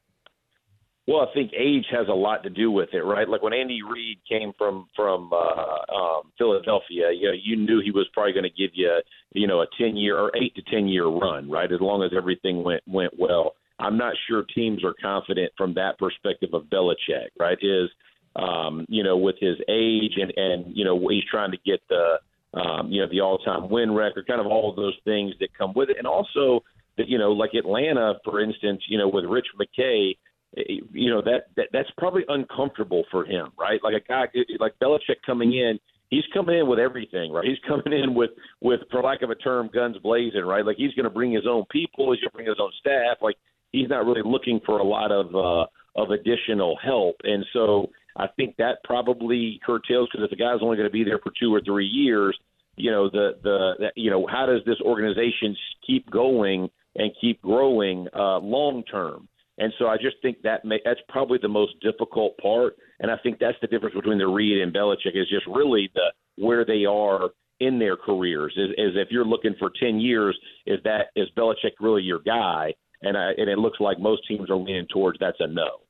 Well, 1.07 1.21
I 1.21 1.33
think 1.33 1.53
age 1.57 1.85
has 1.91 2.09
a 2.09 2.13
lot 2.13 2.43
to 2.43 2.49
do 2.49 2.69
with 2.69 2.89
it, 2.91 2.99
right? 2.99 3.29
Like 3.29 3.41
when 3.41 3.53
Andy 3.53 3.81
Reid 3.81 4.19
came 4.29 4.51
from 4.57 4.87
from 4.93 5.31
uh, 5.31 5.95
um, 5.95 6.33
Philadelphia, 6.37 7.11
you 7.13 7.29
know, 7.29 7.35
you 7.41 7.55
knew 7.55 7.81
he 7.81 7.91
was 7.91 8.07
probably 8.13 8.33
going 8.33 8.43
to 8.43 8.49
give 8.49 8.71
you, 8.73 8.91
you 9.31 9.47
know, 9.47 9.61
a 9.61 9.67
ten 9.77 9.95
year 9.95 10.17
or 10.17 10.31
eight 10.35 10.53
to 10.55 10.61
ten 10.63 10.85
year 10.89 11.05
run, 11.07 11.49
right? 11.49 11.71
As 11.71 11.79
long 11.79 12.03
as 12.03 12.11
everything 12.15 12.61
went 12.61 12.83
went 12.87 13.17
well. 13.17 13.53
I'm 13.79 13.97
not 13.97 14.15
sure 14.27 14.43
teams 14.55 14.83
are 14.83 14.95
confident 14.99 15.53
from 15.55 15.75
that 15.75 15.97
perspective 15.99 16.49
of 16.53 16.63
Belichick, 16.63 17.29
right? 17.39 17.57
Is 17.61 17.89
um, 18.37 18.85
you 18.87 19.03
know, 19.03 19.17
with 19.17 19.35
his 19.39 19.57
age 19.67 20.13
and 20.17 20.31
and 20.37 20.65
you 20.75 20.85
know 20.85 21.07
he's 21.09 21.23
trying 21.29 21.51
to 21.51 21.57
get 21.65 21.81
the 21.89 22.19
um, 22.53 22.91
you 22.91 23.01
know 23.01 23.07
the 23.09 23.21
all-time 23.21 23.69
win 23.69 23.93
record, 23.93 24.27
kind 24.27 24.39
of 24.39 24.47
all 24.47 24.69
of 24.69 24.75
those 24.75 24.95
things 25.03 25.33
that 25.39 25.49
come 25.57 25.73
with 25.75 25.89
it, 25.89 25.97
and 25.97 26.07
also 26.07 26.63
that 26.97 27.07
you 27.07 27.17
know 27.17 27.31
like 27.31 27.53
Atlanta, 27.53 28.15
for 28.23 28.39
instance, 28.41 28.81
you 28.87 28.97
know 28.97 29.07
with 29.07 29.25
Rich 29.25 29.47
McKay, 29.59 30.11
eh, 30.57 30.61
you 30.91 31.09
know 31.09 31.21
that, 31.21 31.47
that 31.55 31.69
that's 31.73 31.89
probably 31.97 32.23
uncomfortable 32.27 33.03
for 33.11 33.25
him, 33.25 33.49
right? 33.59 33.79
Like 33.83 33.95
a 33.95 34.07
guy 34.07 34.25
like 34.59 34.73
Belichick 34.81 35.21
coming 35.25 35.53
in, 35.53 35.79
he's 36.09 36.23
coming 36.33 36.59
in 36.59 36.67
with 36.67 36.79
everything, 36.79 37.31
right? 37.31 37.45
He's 37.45 37.57
coming 37.67 37.99
in 37.99 38.13
with 38.13 38.31
with 38.61 38.81
for 38.91 39.01
lack 39.01 39.23
of 39.23 39.29
a 39.29 39.35
term, 39.35 39.69
guns 39.73 39.97
blazing, 40.03 40.45
right? 40.45 40.65
Like 40.65 40.77
he's 40.77 40.93
going 40.93 41.05
to 41.05 41.09
bring 41.09 41.31
his 41.31 41.47
own 41.49 41.65
people, 41.71 42.11
he's 42.11 42.21
going 42.21 42.31
to 42.31 42.35
bring 42.35 42.47
his 42.47 42.59
own 42.61 42.71
staff, 42.79 43.17
like 43.21 43.35
he's 43.71 43.89
not 43.89 44.05
really 44.05 44.21
looking 44.23 44.59
for 44.65 44.77
a 44.79 44.83
lot 44.83 45.11
of 45.11 45.35
uh, 45.35 45.65
of 45.99 46.11
additional 46.11 46.77
help, 46.83 47.15
and 47.23 47.43
so 47.53 47.89
I 48.17 48.27
think 48.35 48.55
that 48.57 48.83
probably 48.83 49.59
curtails 49.65 50.09
because 50.11 50.25
if 50.25 50.31
the 50.31 50.35
guy's 50.35 50.59
only 50.61 50.75
going 50.75 50.89
to 50.89 50.93
be 50.93 51.03
there 51.03 51.19
for 51.19 51.31
two 51.39 51.53
or 51.53 51.61
three 51.61 51.85
years, 51.85 52.37
you 52.75 52.91
know 52.91 53.09
the 53.09 53.37
the, 53.43 53.91
you 53.95 54.09
know 54.09 54.27
how 54.27 54.45
does 54.45 54.61
this 54.65 54.79
organization 54.81 55.55
keep 55.85 56.09
going 56.09 56.69
and 56.95 57.11
keep 57.21 57.41
growing 57.41 58.07
uh, 58.15 58.39
long 58.39 58.83
term? 58.83 59.27
And 59.59 59.73
so 59.79 59.87
I 59.87 59.97
just 59.97 60.17
think 60.21 60.41
that 60.43 60.65
may, 60.65 60.79
that's 60.85 60.99
probably 61.09 61.39
the 61.41 61.47
most 61.47 61.73
difficult 61.81 62.37
part, 62.37 62.75
and 62.99 63.09
I 63.09 63.17
think 63.23 63.39
that's 63.39 63.57
the 63.61 63.67
difference 63.67 63.95
between 63.95 64.19
the 64.19 64.27
Reid 64.27 64.61
and 64.61 64.73
Belichick 64.73 65.15
is 65.15 65.29
just 65.29 65.47
really 65.47 65.89
the 65.95 66.11
where 66.43 66.65
they 66.65 66.85
are 66.85 67.29
in 67.59 67.79
their 67.79 67.97
careers. 67.97 68.53
Is, 68.55 68.69
is 68.77 68.95
if 68.95 69.09
you're 69.09 69.25
looking 69.25 69.55
for 69.59 69.71
ten 69.79 69.99
years, 69.99 70.37
is 70.65 70.79
that 70.83 71.07
is 71.15 71.27
Belichick 71.37 71.73
really 71.79 72.03
your 72.03 72.19
guy? 72.19 72.73
And 73.01 73.15
I, 73.15 73.31
and 73.37 73.47
it 73.47 73.59
looks 73.59 73.79
like 73.79 73.99
most 73.99 74.27
teams 74.27 74.49
are 74.49 74.55
leaning 74.55 74.87
towards 74.91 75.19
that's 75.19 75.37
a 75.39 75.47
no. 75.47 75.81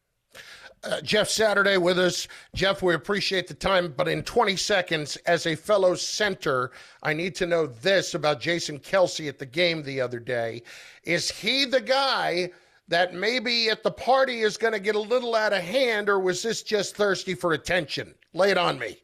Uh, 0.84 1.02
Jeff 1.02 1.28
Saturday 1.28 1.78
with 1.78 1.98
us. 1.98 2.28
Jeff, 2.54 2.84
we 2.84 2.94
appreciate 2.94 3.48
the 3.48 3.54
time, 3.54 3.94
but 3.98 4.08
in 4.08 4.24
20 4.24 4.56
seconds, 4.56 5.16
as 5.26 5.48
a 5.48 5.56
fellow 5.56 5.96
center, 5.96 6.72
I 7.02 7.14
need 7.14 7.36
to 7.36 7.48
know 7.48 7.66
this 7.66 8.14
about 8.14 8.40
Jason 8.40 8.80
Kelce 8.80 9.28
at 9.28 9.40
the 9.40 9.46
game 9.46 9.82
the 9.82 10.00
other 10.00 10.20
day. 10.20 10.62
Is 11.04 11.32
he 11.32 11.66
the 11.66 11.82
guy 11.82 12.52
that 12.88 13.14
maybe 13.14 13.70
at 13.70 13.84
the 13.84 13.92
party 13.92 14.42
is 14.42 14.56
going 14.56 14.74
to 14.74 14.80
get 14.80 14.96
a 14.96 15.00
little 15.00 15.36
out 15.36 15.52
of 15.52 15.64
hand, 15.64 16.10
or 16.10 16.20
was 16.20 16.42
this 16.42 16.64
just 16.64 16.96
thirsty 16.96 17.34
for 17.34 17.54
attention? 17.54 18.14
Lay 18.34 18.52
it 18.52 18.58
on 18.58 18.78
me. 18.80 18.98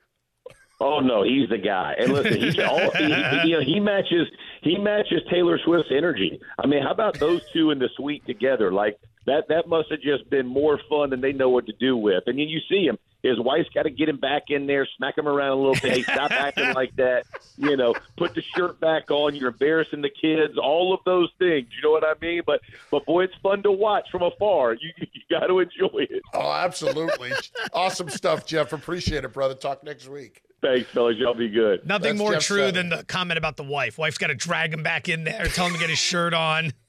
Oh 0.80 1.00
no, 1.00 1.24
he's 1.24 1.50
the 1.50 1.58
guy. 1.58 1.96
And 1.98 2.14
listen, 2.14 2.40
he's 2.40 2.60
all, 2.60 2.92
he, 2.92 3.06
he, 3.06 3.50
you 3.50 3.58
know, 3.58 3.62
he 3.62 3.80
matches 3.80 4.28
he 4.64 4.78
matches 4.78 5.22
Taylor 5.30 5.60
Swift's 5.64 5.92
energy. 5.92 6.40
I 6.58 6.68
mean, 6.68 6.84
how 6.84 6.92
about 6.92 7.20
those 7.20 7.42
two 7.52 7.72
in 7.72 7.80
the 7.80 7.90
suite 7.96 8.26
together? 8.26 8.72
Like 8.72 8.98
that 9.26 9.48
that 9.50 9.68
must 9.68 9.92
have 9.92 10.02
just 10.02 10.30
been 10.30 10.48
more 10.48 10.80
fun 10.90 11.10
than 11.10 11.22
they 11.22 11.34
know 11.34 11.50
what 11.50 11.66
to 11.68 11.74
do 11.74 11.98
with. 11.98 12.24
And 12.28 12.40
then 12.40 12.48
you 12.48 12.60
see 12.70 12.86
him, 12.86 12.98
his 13.24 13.40
wife's 13.40 13.70
got 13.70 13.84
to 13.84 13.90
get 13.90 14.10
him 14.10 14.18
back 14.18 14.44
in 14.50 14.68
there, 14.68 14.86
smack 14.98 15.18
him 15.18 15.28
around 15.28 15.52
a 15.52 15.56
little 15.56 15.74
bit. 15.74 15.94
Hey, 15.94 16.04
stop 16.04 16.32
acting 16.32 16.74
like 16.76 16.94
that. 16.98 17.26
You 17.58 17.78
know, 17.78 17.96
put 18.18 18.36
the 18.36 18.44
shirt 18.56 18.80
back 18.82 19.10
on. 19.10 19.34
You're 19.34 19.50
embarrassing 19.50 20.02
the 20.02 20.10
kids. 20.10 20.58
All 20.62 20.94
of 20.94 21.00
those 21.06 21.30
things. 21.40 21.68
You 21.76 21.82
know 21.84 21.92
what 21.92 22.04
I 22.04 22.14
mean? 22.22 22.44
But 22.46 22.60
but 22.92 23.06
boy, 23.06 23.24
it's 23.24 23.36
fun 23.42 23.64
to 23.64 23.72
watch 23.72 24.10
from 24.12 24.24
afar. 24.24 24.74
You 24.74 24.92
you 24.98 25.22
got 25.32 25.48
to 25.48 25.60
enjoy 25.60 26.02
it. 26.10 26.22
Oh, 26.34 26.52
absolutely. 26.52 27.32
awesome 27.74 28.10
stuff, 28.10 28.46
Jeff. 28.46 28.74
Appreciate 28.74 29.24
it, 29.24 29.34
brother. 29.34 29.56
Talk 29.56 29.84
next 29.84 30.10
week. 30.10 30.44
Thanks, 30.62 30.90
fellas. 30.92 31.18
Y'all 31.18 31.34
be 31.34 31.50
good. 31.50 31.86
Nothing 31.86 32.16
That's 32.16 32.20
more 32.20 32.34
Jeff 32.34 32.44
true 32.44 32.72
than 32.72 32.90
the 32.90 33.04
comment 33.04 33.38
about 33.38 33.58
the 33.58 33.64
wife. 33.64 33.98
Wife's 33.98 34.18
got 34.18 34.28
to 34.28 34.36
drag 34.36 34.74
him 34.74 34.82
back 34.84 35.10
in 35.10 35.24
there, 35.26 35.46
tell 35.46 35.68
him 35.68 35.74
to 35.74 35.80
get 35.80 35.90
his 35.90 36.00
shirt 36.00 36.34
on. 36.34 36.72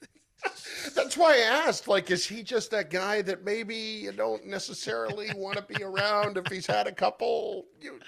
That's 0.93 1.17
why 1.17 1.33
I 1.33 1.65
asked, 1.67 1.87
like, 1.87 2.11
is 2.11 2.25
he 2.25 2.43
just 2.43 2.71
that 2.71 2.89
guy 2.89 3.21
that 3.23 3.43
maybe 3.43 3.75
you 3.75 4.11
don't 4.11 4.45
necessarily 4.45 5.29
want 5.35 5.57
to 5.57 5.63
be 5.63 5.83
around 5.83 6.37
if 6.37 6.47
he's 6.47 6.65
had 6.65 6.87
a 6.87 6.91
couple? 6.91 7.65
You, 7.81 7.99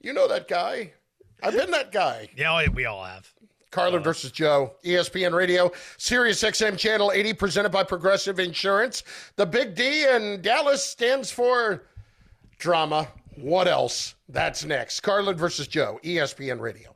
you 0.00 0.12
know 0.12 0.28
that 0.28 0.48
guy. 0.48 0.92
I've 1.42 1.54
been 1.54 1.70
that 1.70 1.92
guy. 1.92 2.28
Yeah, 2.36 2.52
oh, 2.52 2.70
we 2.72 2.86
all 2.86 3.04
have. 3.04 3.32
Carlin 3.70 4.00
uh, 4.00 4.04
versus 4.04 4.32
Joe, 4.32 4.74
ESPN 4.84 5.34
Radio, 5.34 5.70
Sirius 5.98 6.42
XM 6.42 6.78
Channel 6.78 7.12
80, 7.12 7.34
presented 7.34 7.70
by 7.70 7.84
Progressive 7.84 8.38
Insurance. 8.38 9.02
The 9.36 9.44
Big 9.44 9.74
D 9.74 10.06
in 10.06 10.40
Dallas 10.40 10.84
stands 10.84 11.30
for 11.30 11.84
drama. 12.58 13.08
What 13.36 13.68
else? 13.68 14.14
That's 14.28 14.64
next. 14.64 15.00
Carlin 15.00 15.36
versus 15.36 15.68
Joe, 15.68 16.00
ESPN 16.02 16.58
Radio. 16.58 16.95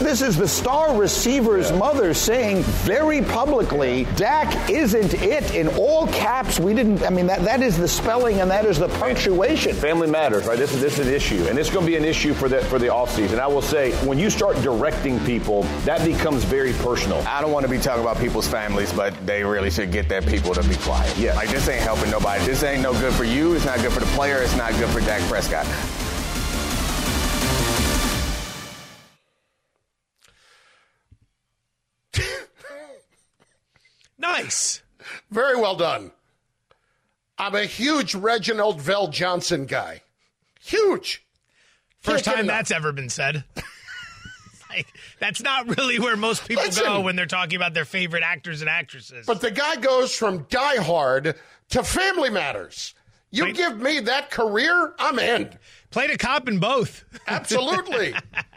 This 0.00 0.22
is 0.22 0.34
the 0.34 0.48
star 0.48 0.96
receiver's 0.96 1.70
yeah. 1.70 1.76
mother 1.76 2.14
saying 2.14 2.62
very 2.62 3.20
publicly, 3.20 4.04
Dak 4.16 4.70
isn't 4.70 5.12
it 5.12 5.54
in 5.54 5.68
all 5.68 6.06
caps. 6.06 6.58
We 6.58 6.72
didn't, 6.72 7.04
I 7.04 7.10
mean, 7.10 7.26
that, 7.26 7.42
that 7.44 7.62
is 7.62 7.76
the 7.76 7.86
spelling 7.86 8.40
and 8.40 8.50
that 8.50 8.64
is 8.64 8.78
the 8.78 8.88
punctuation. 8.88 9.74
Family 9.74 10.08
matters, 10.08 10.46
right? 10.46 10.56
This 10.56 10.72
is, 10.72 10.80
this 10.80 10.98
is 10.98 11.06
an 11.06 11.12
issue, 11.12 11.46
and 11.48 11.58
it's 11.58 11.68
going 11.68 11.84
to 11.84 11.90
be 11.90 11.98
an 11.98 12.04
issue 12.06 12.32
for 12.32 12.48
the, 12.48 12.62
for 12.62 12.78
the 12.78 12.86
offseason. 12.86 13.40
I 13.40 13.46
will 13.46 13.60
say, 13.60 13.92
when 14.06 14.18
you 14.18 14.30
start 14.30 14.56
directing 14.62 15.20
people, 15.26 15.64
that 15.84 16.02
becomes 16.02 16.44
very 16.44 16.72
personal. 16.72 17.18
I 17.28 17.42
don't 17.42 17.52
want 17.52 17.66
to 17.66 17.70
be 17.70 17.78
talking 17.78 18.02
about 18.02 18.16
people's 18.18 18.48
families, 18.48 18.94
but 18.94 19.14
they 19.26 19.44
really 19.44 19.70
should 19.70 19.92
get 19.92 20.08
their 20.08 20.22
people 20.22 20.54
to 20.54 20.66
be 20.66 20.76
quiet. 20.76 21.14
Yeah. 21.18 21.34
Like, 21.34 21.50
this 21.50 21.68
ain't 21.68 21.82
helping 21.82 22.10
nobody. 22.10 22.42
This 22.46 22.62
ain't 22.62 22.82
no 22.82 22.94
good 22.94 23.12
for 23.12 23.24
you. 23.24 23.52
It's 23.52 23.66
not 23.66 23.78
good 23.80 23.92
for 23.92 24.00
the 24.00 24.06
player. 24.06 24.38
It's 24.38 24.56
not 24.56 24.72
good 24.72 24.88
for 24.88 25.00
Dak 25.00 25.20
Prescott. 25.28 25.66
Nice. 34.20 34.82
Very 35.30 35.56
well 35.56 35.74
done. 35.74 36.12
I'm 37.38 37.54
a 37.54 37.64
huge 37.64 38.14
Reginald 38.14 38.80
VelJohnson 38.80 39.66
guy. 39.66 40.02
Huge. 40.60 41.24
First 42.00 42.26
time 42.26 42.46
that's 42.46 42.70
ever 42.70 42.92
been 42.92 43.08
said. 43.08 43.44
like, 44.70 44.86
that's 45.18 45.42
not 45.42 45.76
really 45.78 45.98
where 45.98 46.16
most 46.16 46.46
people 46.46 46.64
Listen, 46.64 46.84
go 46.84 47.00
when 47.00 47.16
they're 47.16 47.26
talking 47.26 47.56
about 47.56 47.72
their 47.72 47.86
favorite 47.86 48.22
actors 48.22 48.60
and 48.60 48.68
actresses. 48.68 49.26
But 49.26 49.40
the 49.40 49.50
guy 49.50 49.76
goes 49.76 50.14
from 50.14 50.46
Die 50.50 50.82
Hard 50.82 51.34
to 51.70 51.82
Family 51.82 52.28
Matters. 52.28 52.94
You 53.30 53.44
Played, 53.44 53.56
give 53.56 53.80
me 53.80 54.00
that 54.00 54.30
career, 54.30 54.94
I'm 54.98 55.18
in. 55.18 55.50
Played 55.90 56.10
a 56.10 56.18
cop 56.18 56.48
in 56.48 56.58
both. 56.58 57.04
Absolutely. 57.26 58.14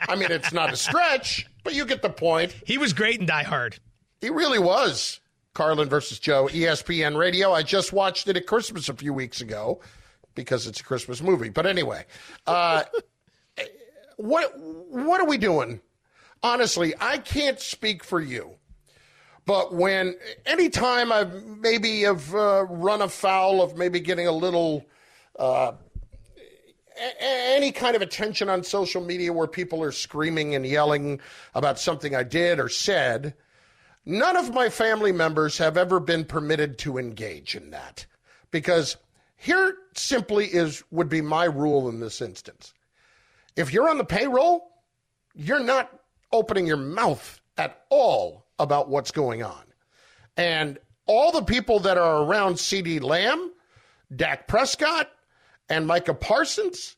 I 0.08 0.16
mean, 0.16 0.32
it's 0.32 0.52
not 0.52 0.74
a 0.74 0.76
stretch, 0.76 1.48
but 1.64 1.74
you 1.74 1.86
get 1.86 2.02
the 2.02 2.10
point. 2.10 2.54
He 2.66 2.78
was 2.78 2.92
great 2.92 3.20
in 3.20 3.26
Die 3.28 3.44
Hard. 3.44 3.80
He 4.20 4.30
really 4.30 4.60
was. 4.60 5.20
Carlin 5.54 5.90
versus 5.90 6.20
Joe, 6.20 6.48
ESPN 6.52 7.18
Radio. 7.18 7.52
I 7.52 7.64
just 7.64 7.94
watched 7.94 8.28
it 8.28 8.38
at 8.38 8.48
Christmas 8.48 8.90
a 8.90 8.94
few 8.94 9.14
weeks 9.14 9.42
ago 9.42 9.80
because 10.36 10.68
it's 10.68 10.80
a 10.80 10.84
Christmas 10.84 11.22
movie. 11.22 11.50
But 11.50 11.66
anyway, 11.66 12.06
uh, 12.48 12.84
what 14.18 14.54
what 14.58 15.22
are 15.22 15.28
we 15.28 15.38
doing? 15.38 15.80
Honestly, 16.42 16.94
I 17.00 17.20
can't 17.20 17.60
speak 17.60 18.04
for 18.04 18.20
you. 18.20 18.56
But 19.46 19.74
when 19.74 20.16
anytime 20.46 21.12
I 21.12 21.26
maybe 21.26 22.02
have 22.02 22.34
uh, 22.34 22.66
run 22.70 23.02
afoul 23.02 23.62
of 23.62 23.78
maybe 23.78 24.00
getting 24.00 24.28
a 24.28 24.32
little 24.32 24.86
uh, 25.38 25.74
any 27.20 27.72
kind 27.72 27.96
of 27.96 28.02
attention 28.02 28.50
on 28.50 28.64
social 28.64 29.04
media 29.04 29.34
where 29.34 29.48
people 29.48 29.84
are 29.84 29.92
screaming 29.92 30.56
and 30.56 30.66
yelling 30.66 31.20
about 31.54 31.80
something 31.80 32.16
I 32.16 32.24
did 32.24 32.60
or 32.60 32.70
said, 32.70 33.34
None 34.06 34.36
of 34.36 34.54
my 34.54 34.70
family 34.70 35.12
members 35.12 35.58
have 35.60 35.78
ever 35.78 36.00
been 36.00 36.26
permitted 36.26 36.78
to 36.80 36.98
engage 36.98 37.56
in 37.56 37.72
that. 37.72 38.06
because 38.54 38.96
here 39.36 39.76
simply 39.96 40.46
is 40.46 40.84
would 40.90 41.10
be 41.10 41.20
my 41.20 41.44
rule 41.44 41.90
in 41.90 42.00
this 42.00 42.22
instance. 42.22 42.74
If 43.58 43.74
you're 43.74 43.90
on 43.90 43.98
the 43.98 44.06
payroll, 44.06 44.70
you're 45.36 45.60
not 45.64 46.00
opening 46.32 46.66
your 46.66 46.78
mouth 46.78 47.42
at 47.58 47.84
all 47.90 48.46
about 48.60 48.88
what's 48.88 49.12
going 49.12 49.44
on. 49.44 49.64
And 50.38 50.80
all 51.08 51.32
the 51.34 51.44
people 51.44 51.80
that 51.80 51.98
are 51.98 52.24
around 52.24 52.54
CeeDee 52.56 53.02
Lamb, 53.04 53.52
Dak 54.16 54.48
Prescott, 54.48 55.12
and 55.68 55.86
Micah 55.86 56.14
Parsons, 56.14 56.96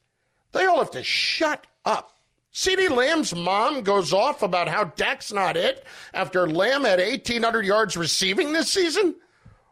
they 0.51 0.65
all 0.65 0.77
have 0.77 0.91
to 0.91 1.03
shut 1.03 1.65
up. 1.83 2.14
CeeDee 2.55 2.89
Lamb's 2.89 3.35
mom 3.35 3.81
goes 3.81 4.13
off 4.13 4.41
about 4.41 4.69
how 4.69 4.85
Dak's 4.85 5.33
not 5.33 5.57
it 5.57 5.85
after 6.13 6.49
Lamb 6.49 6.85
had 6.85 6.99
1,800 6.99 7.65
yards 7.65 7.97
receiving 7.97 8.53
this 8.53 8.71
season 8.71 9.13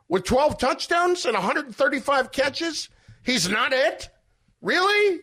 with 0.09 0.25
12 0.25 0.57
touchdowns 0.57 1.25
and 1.25 1.33
135 1.33 2.33
catches. 2.33 2.89
He's 3.23 3.47
not 3.47 3.71
it? 3.71 4.09
Really? 4.61 5.21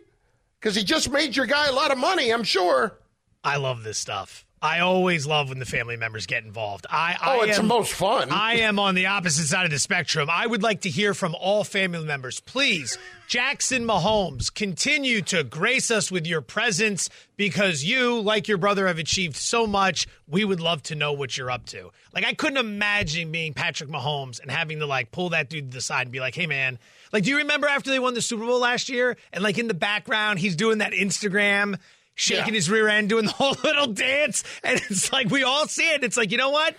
Because 0.59 0.75
he 0.75 0.83
just 0.83 1.11
made 1.11 1.37
your 1.37 1.45
guy 1.45 1.67
a 1.67 1.73
lot 1.73 1.93
of 1.93 1.99
money, 1.99 2.33
I'm 2.33 2.45
sure. 2.45 2.99
I 3.45 3.59
love 3.59 3.83
this 3.83 3.99
stuff. 3.99 4.47
I 4.63 4.81
always 4.81 5.27
love 5.27 5.49
when 5.49 5.59
the 5.59 5.65
family 5.65 5.97
members 5.97 6.27
get 6.27 6.45
involved. 6.45 6.87
I, 6.91 7.17
oh, 7.25 7.41
I 7.41 7.47
it's 7.47 7.59
am, 7.59 7.65
the 7.65 7.75
most 7.75 7.95
fun. 7.95 8.31
I 8.31 8.57
am 8.57 8.79
on 8.79 8.95
the 8.95 9.07
opposite 9.07 9.47
side 9.47 9.65
of 9.65 9.71
the 9.71 9.79
spectrum. 9.79 10.29
I 10.31 10.47
would 10.47 10.63
like 10.63 10.83
to 10.83 10.91
hear 10.91 11.15
from 11.15 11.35
all 11.35 11.65
family 11.65 12.05
members. 12.05 12.41
Please, 12.41 12.99
Jackson 13.27 13.87
Mahomes, 13.87 14.53
continue 14.53 15.23
to 15.23 15.45
grace 15.45 15.91
us 15.91 16.13
with 16.13 16.27
your 16.27 16.43
presence 16.43 17.09
because 17.39 17.85
you, 17.85 18.21
like 18.21 18.49
your 18.49 18.59
brother, 18.59 18.87
have 18.87 18.99
achieved 18.99 19.37
so 19.37 19.67
much. 19.67 20.07
We 20.29 20.45
would 20.45 20.61
love 20.61 20.83
to 20.85 20.95
know 20.95 21.15
what 21.15 21.39
you're 21.39 21.51
up 21.51 21.65
to. 21.67 21.91
Like, 22.13 22.27
I 22.27 22.35
couldn't 22.35 22.59
imagine 22.59 23.33
being 23.33 23.55
Patrick 23.55 23.89
Mahomes 23.89 24.43
and 24.43 24.51
having 24.51 24.81
to 24.81 24.87
like 24.87 25.11
pull 25.11 25.31
that 25.31 25.49
dude 25.49 25.71
to 25.71 25.77
the 25.79 25.81
side 25.81 26.03
and 26.03 26.13
be 26.13 26.21
like, 26.21 26.35
hey, 26.35 26.47
man, 26.47 26.79
like, 27.15 27.25
do 27.25 27.31
you 27.31 27.39
remember 27.39 27.67
after 27.67 27.91
they 27.91 27.99
won 27.99 28.13
the 28.13 28.21
Super 28.21 28.45
Bowl 28.45 28.61
last 28.61 28.91
year? 28.91 29.17
And 29.33 29.43
like 29.43 29.57
in 29.57 29.69
the 29.69 29.75
background, 29.75 30.39
he's 30.39 30.55
doing 30.55 30.79
that 30.79 30.93
Instagram 30.93 31.79
shaking 32.15 32.49
Yeah. 32.49 32.53
his 32.55 32.71
rear 32.71 32.89
end, 32.89 33.09
doing 33.09 33.27
the 33.27 33.33
whole 33.33 33.57
little 33.65 33.87
dance. 33.87 34.45
And 34.63 34.81
it's 34.91 35.13
like, 35.13 35.31
we 35.31 35.43
all 35.43 35.67
see 35.67 35.89
it. 35.91 36.05
It's 36.05 36.17
like, 36.17 36.31
you 36.33 36.39
know 36.39 36.51
what? 36.51 36.75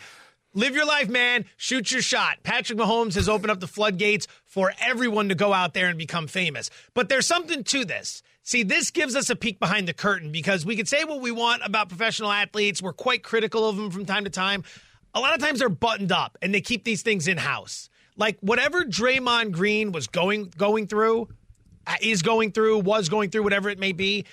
Live 0.54 0.76
your 0.76 0.86
life, 0.86 1.08
man. 1.08 1.46
Shoot 1.56 1.92
your 1.94 2.02
shot. 2.02 2.40
Patrick 2.44 2.78
Mahomes 2.78 3.16
has 3.16 3.30
opened 3.30 3.52
up 3.52 3.62
the 3.62 3.68
floodgates 3.68 4.28
for 4.46 4.74
everyone 4.82 5.30
to 5.30 5.36
go 5.36 5.54
out 5.54 5.74
there 5.74 5.88
and 5.88 5.98
become 5.98 6.28
famous. 6.28 6.70
But 6.94 7.08
there's 7.08 7.26
something 7.26 7.64
to 7.66 7.86
this. 7.86 8.22
See, 8.44 8.64
this 8.64 8.92
gives 8.92 9.16
us 9.16 9.30
a 9.30 9.36
peek 9.36 9.60
behind 9.60 9.88
the 9.88 9.94
curtain 9.94 10.32
because 10.32 10.66
we 10.66 10.76
could 10.76 10.88
say 10.90 11.06
what 11.06 11.22
we 11.22 11.32
want 11.32 11.62
about 11.64 11.88
professional 11.90 12.32
athletes. 12.32 12.82
We're 12.82 12.92
quite 12.92 13.24
critical 13.24 13.70
of 13.70 13.78
them 13.78 13.92
from 13.92 14.06
time 14.06 14.26
to 14.26 14.30
time. 14.30 14.64
A 15.14 15.20
lot 15.22 15.34
of 15.36 15.40
times 15.42 15.60
they're 15.60 15.70
buttoned 15.70 16.12
up 16.12 16.38
and 16.42 16.54
they 16.54 16.60
keep 16.62 16.84
these 16.84 17.02
things 17.02 17.28
in 17.28 17.38
house. 17.38 17.90
Like 18.18 18.38
whatever 18.42 18.82
Draymond 18.84 19.52
Green 19.54 19.92
was 19.94 20.08
going 20.08 20.52
going 20.58 20.88
through, 20.88 21.30
uh, 21.88 21.96
is 22.02 22.24
going 22.24 22.52
through, 22.52 22.80
was 22.80 23.10
going 23.10 23.30
through, 23.30 23.44
whatever 23.44 23.70
it 23.70 23.80
may 23.80 23.94
be. 23.94 24.26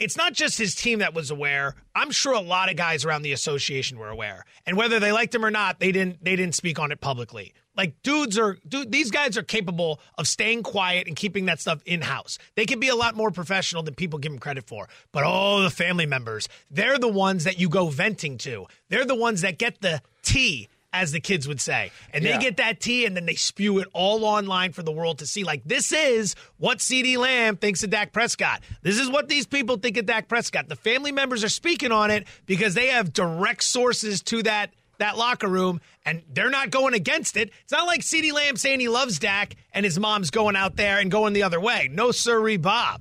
It's 0.00 0.16
not 0.16 0.32
just 0.32 0.56
his 0.56 0.74
team 0.74 1.00
that 1.00 1.12
was 1.12 1.30
aware. 1.30 1.74
I'm 1.94 2.10
sure 2.10 2.32
a 2.32 2.40
lot 2.40 2.70
of 2.70 2.76
guys 2.76 3.04
around 3.04 3.22
the 3.22 3.32
association 3.32 3.98
were 3.98 4.08
aware, 4.08 4.46
and 4.64 4.76
whether 4.76 4.98
they 4.98 5.12
liked 5.12 5.34
him 5.34 5.44
or 5.44 5.50
not, 5.50 5.78
they 5.78 5.92
didn't. 5.92 6.24
They 6.24 6.36
didn't 6.36 6.54
speak 6.54 6.78
on 6.78 6.90
it 6.90 7.00
publicly. 7.00 7.52
Like 7.76 8.02
dudes 8.02 8.38
are, 8.38 8.58
dude, 8.66 8.90
these 8.90 9.10
guys 9.10 9.36
are 9.36 9.42
capable 9.42 10.00
of 10.18 10.26
staying 10.26 10.62
quiet 10.64 11.06
and 11.06 11.14
keeping 11.14 11.46
that 11.46 11.60
stuff 11.60 11.82
in 11.84 12.00
house. 12.00 12.38
They 12.56 12.66
can 12.66 12.80
be 12.80 12.88
a 12.88 12.96
lot 12.96 13.14
more 13.14 13.30
professional 13.30 13.82
than 13.82 13.94
people 13.94 14.18
give 14.18 14.32
them 14.32 14.38
credit 14.38 14.66
for. 14.66 14.88
But 15.12 15.24
oh, 15.26 15.62
the 15.62 15.70
family 15.70 16.06
members, 16.06 16.48
they're 16.70 16.98
the 16.98 17.08
ones 17.08 17.44
that 17.44 17.60
you 17.60 17.68
go 17.68 17.88
venting 17.88 18.38
to. 18.38 18.66
They're 18.88 19.04
the 19.04 19.14
ones 19.14 19.42
that 19.42 19.58
get 19.58 19.80
the 19.80 20.02
tea 20.22 20.68
as 20.92 21.12
the 21.12 21.20
kids 21.20 21.46
would 21.46 21.60
say. 21.60 21.92
And 22.12 22.24
they 22.24 22.36
get 22.38 22.56
that 22.56 22.80
tea 22.80 23.06
and 23.06 23.16
then 23.16 23.26
they 23.26 23.34
spew 23.34 23.78
it 23.78 23.88
all 23.92 24.24
online 24.24 24.72
for 24.72 24.82
the 24.82 24.92
world 24.92 25.18
to 25.18 25.26
see. 25.26 25.44
Like, 25.44 25.62
this 25.64 25.92
is 25.92 26.34
what 26.58 26.78
CeeDee 26.78 27.16
Lamb 27.16 27.56
thinks 27.56 27.82
of 27.82 27.90
Dak 27.90 28.12
Prescott. 28.12 28.62
This 28.82 28.98
is 28.98 29.08
what 29.08 29.28
these 29.28 29.46
people 29.46 29.76
think 29.76 29.96
of 29.96 30.06
Dak 30.06 30.28
Prescott. 30.28 30.68
The 30.68 30.76
family 30.76 31.12
members 31.12 31.44
are 31.44 31.48
speaking 31.48 31.92
on 31.92 32.10
it 32.10 32.26
because 32.46 32.74
they 32.74 32.88
have 32.88 33.12
direct 33.12 33.62
sources 33.64 34.22
to 34.22 34.42
that. 34.44 34.72
That 34.98 35.16
locker 35.16 35.48
room, 35.48 35.80
and 36.04 36.22
they're 36.30 36.50
not 36.50 36.68
going 36.68 36.92
against 36.92 37.38
it. 37.38 37.50
It's 37.62 37.72
not 37.72 37.86
like 37.86 38.02
CeeDee 38.02 38.34
Lamb 38.34 38.58
saying 38.58 38.80
he 38.80 38.88
loves 38.90 39.18
Dak 39.18 39.56
and 39.72 39.82
his 39.82 39.98
mom's 39.98 40.30
going 40.30 40.56
out 40.56 40.76
there 40.76 40.98
and 40.98 41.10
going 41.10 41.32
the 41.32 41.42
other 41.42 41.58
way. 41.58 41.88
No, 41.90 42.10
sirree, 42.10 42.58
Bob. 42.58 43.00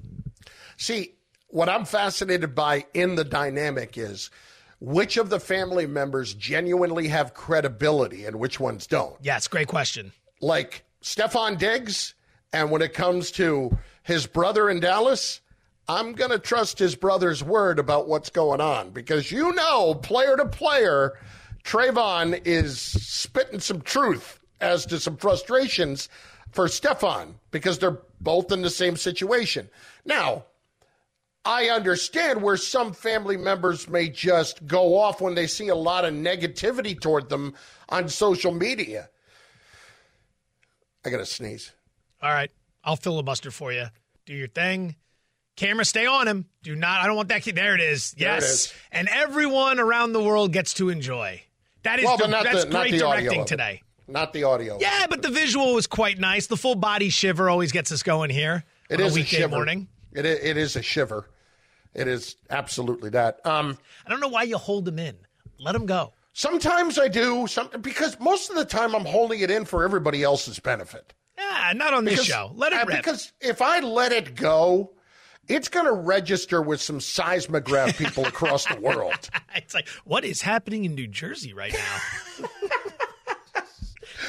See, 0.77 1.15
what 1.49 1.67
I'm 1.67 1.83
fascinated 1.83 2.55
by 2.55 2.85
in 2.93 3.15
the 3.15 3.25
dynamic 3.25 3.97
is 3.97 4.31
which 4.79 5.17
of 5.17 5.29
the 5.29 5.39
family 5.39 5.85
members 5.85 6.33
genuinely 6.33 7.07
have 7.09 7.33
credibility 7.33 8.25
and 8.25 8.37
which 8.37 8.59
ones 8.59 8.87
don't. 8.87 9.15
Yes, 9.21 9.47
great 9.47 9.67
question. 9.67 10.13
Like 10.41 10.83
Stefon 11.01 11.57
Diggs, 11.57 12.13
and 12.53 12.71
when 12.71 12.81
it 12.81 12.93
comes 12.93 13.31
to 13.31 13.77
his 14.03 14.25
brother 14.25 14.69
in 14.69 14.79
Dallas, 14.79 15.41
I'm 15.87 16.13
going 16.13 16.31
to 16.31 16.39
trust 16.39 16.79
his 16.79 16.95
brother's 16.95 17.43
word 17.43 17.79
about 17.79 18.07
what's 18.07 18.29
going 18.29 18.61
on 18.61 18.91
because 18.91 19.31
you 19.31 19.53
know, 19.53 19.95
player 19.95 20.37
to 20.37 20.45
player, 20.45 21.17
Trevon 21.63 22.41
is 22.45 22.79
spitting 22.79 23.59
some 23.59 23.81
truth 23.81 24.39
as 24.61 24.85
to 24.87 24.99
some 24.99 25.17
frustrations 25.17 26.09
for 26.51 26.65
Stefon 26.67 27.35
because 27.51 27.79
they're 27.79 27.99
both 28.21 28.51
in 28.51 28.61
the 28.61 28.69
same 28.69 28.95
situation. 28.97 29.69
Now, 30.05 30.45
I 31.45 31.69
understand 31.69 32.41
where 32.41 32.57
some 32.57 32.93
family 32.93 33.37
members 33.37 33.87
may 33.87 34.09
just 34.09 34.65
go 34.67 34.97
off 34.97 35.21
when 35.21 35.35
they 35.35 35.47
see 35.47 35.69
a 35.69 35.75
lot 35.75 36.05
of 36.05 36.13
negativity 36.13 36.99
toward 36.99 37.29
them 37.29 37.53
on 37.87 38.09
social 38.09 38.51
media. 38.53 39.09
I 41.05 41.09
got 41.09 41.17
to 41.17 41.25
sneeze. 41.25 41.71
All 42.21 42.29
right, 42.31 42.51
I'll 42.83 42.97
filibuster 42.97 43.51
for 43.51 43.71
you. 43.71 43.85
Do 44.25 44.33
your 44.33 44.49
thing. 44.49 44.95
Camera, 45.55 45.85
stay 45.85 46.05
on 46.05 46.27
him. 46.27 46.45
Do 46.63 46.75
not. 46.75 47.01
I 47.01 47.07
don't 47.07 47.15
want 47.15 47.29
that 47.29 47.41
kid. 47.41 47.55
There 47.55 47.73
it 47.75 47.81
is. 47.81 48.13
Yes, 48.17 48.43
is. 48.43 48.73
and 48.91 49.07
everyone 49.09 49.79
around 49.79 50.13
the 50.13 50.21
world 50.23 50.51
gets 50.53 50.73
to 50.75 50.89
enjoy. 50.89 51.41
That 51.83 51.99
is 51.99 52.05
Well, 52.05 52.17
not 52.27 52.43
that's 52.43 52.65
the- 52.65 52.69
not 52.71 52.81
great 52.81 52.91
the 52.91 52.99
directing 52.99 53.45
today. 53.45 53.81
Not 54.07 54.33
the 54.33 54.43
audio. 54.43 54.77
Yeah, 54.81 55.05
but 55.09 55.21
the 55.21 55.29
visual 55.29 55.73
was 55.75 55.87
quite 55.87 56.17
nice. 56.17 56.47
The 56.47 56.57
full 56.57 56.75
body 56.75 57.09
shiver 57.09 57.49
always 57.49 57.71
gets 57.71 57.91
us 57.91 58.03
going 58.03 58.29
here 58.29 58.65
It 58.89 58.99
on 58.99 59.05
is 59.07 59.13
a 59.13 59.15
weekday 59.15 59.37
shiver. 59.37 59.55
morning. 59.55 59.87
It 60.13 60.25
it 60.25 60.57
is 60.57 60.75
a 60.75 60.81
shiver. 60.81 61.29
It 61.93 62.07
is 62.07 62.35
absolutely 62.49 63.09
that. 63.11 63.45
Um, 63.45 63.77
I 64.05 64.09
don't 64.09 64.19
know 64.19 64.27
why 64.27 64.43
you 64.43 64.57
hold 64.57 64.87
him 64.87 64.99
in. 64.99 65.17
Let 65.59 65.75
him 65.75 65.85
go. 65.85 66.13
Sometimes 66.33 66.97
I 66.99 67.07
do, 67.07 67.47
some, 67.47 67.69
because 67.81 68.17
most 68.19 68.49
of 68.49 68.55
the 68.55 68.63
time 68.63 68.95
I'm 68.95 69.05
holding 69.05 69.39
it 69.41 69.49
in 69.51 69.65
for 69.65 69.83
everybody 69.83 70.23
else's 70.23 70.59
benefit. 70.59 71.13
Yeah, 71.37 71.73
not 71.75 71.93
on 71.93 72.05
this 72.05 72.13
Because- 72.13 72.25
show. 72.27 72.51
Let 72.55 72.71
it 72.73 72.81
uh. 72.81 72.85
Because 72.85 73.33
if 73.41 73.61
I 73.61 73.79
let 73.79 74.11
it 74.11 74.35
go, 74.35 74.91
it's 75.47 75.67
going 75.67 75.87
to 75.87 75.91
register 75.93 76.61
with 76.61 76.79
some 76.79 76.99
seismograph 76.99 77.97
people 77.97 78.23
across 78.25 78.65
the 78.67 78.79
world. 78.79 79.29
it's 79.55 79.73
like, 79.73 79.87
what 80.05 80.23
is 80.23 80.41
happening 80.43 80.85
in 80.85 80.93
New 80.95 81.07
Jersey 81.07 81.53
right 81.53 81.73
now? 81.73 82.47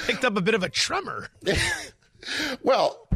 Picked 0.07 0.25
up 0.25 0.37
a 0.37 0.41
bit 0.41 0.55
of 0.55 0.63
a 0.63 0.69
tremor. 0.69 1.29
Well, 2.63 3.09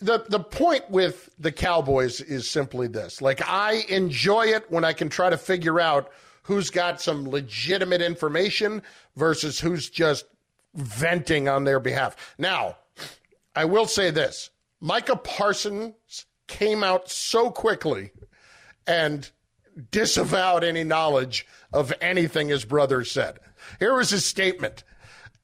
the 0.00 0.24
the 0.28 0.40
point 0.40 0.90
with 0.90 1.30
the 1.38 1.52
Cowboys 1.52 2.20
is 2.20 2.50
simply 2.50 2.88
this. 2.88 3.22
Like 3.22 3.40
I 3.48 3.84
enjoy 3.88 4.46
it 4.46 4.70
when 4.70 4.84
I 4.84 4.92
can 4.92 5.08
try 5.08 5.30
to 5.30 5.38
figure 5.38 5.80
out 5.80 6.10
who's 6.42 6.70
got 6.70 7.00
some 7.00 7.28
legitimate 7.28 8.02
information 8.02 8.82
versus 9.16 9.58
who's 9.58 9.90
just 9.90 10.26
venting 10.74 11.48
on 11.48 11.64
their 11.64 11.80
behalf. 11.80 12.34
Now, 12.38 12.76
I 13.54 13.64
will 13.64 13.86
say 13.86 14.10
this. 14.10 14.50
Micah 14.80 15.16
Parsons 15.16 16.26
came 16.46 16.84
out 16.84 17.10
so 17.10 17.50
quickly 17.50 18.12
and 18.86 19.28
disavowed 19.90 20.62
any 20.62 20.84
knowledge 20.84 21.46
of 21.72 21.92
anything 22.00 22.48
his 22.48 22.64
brother 22.64 23.04
said. 23.04 23.38
Here 23.78 23.94
was 23.94 24.10
his 24.10 24.24
statement. 24.24 24.84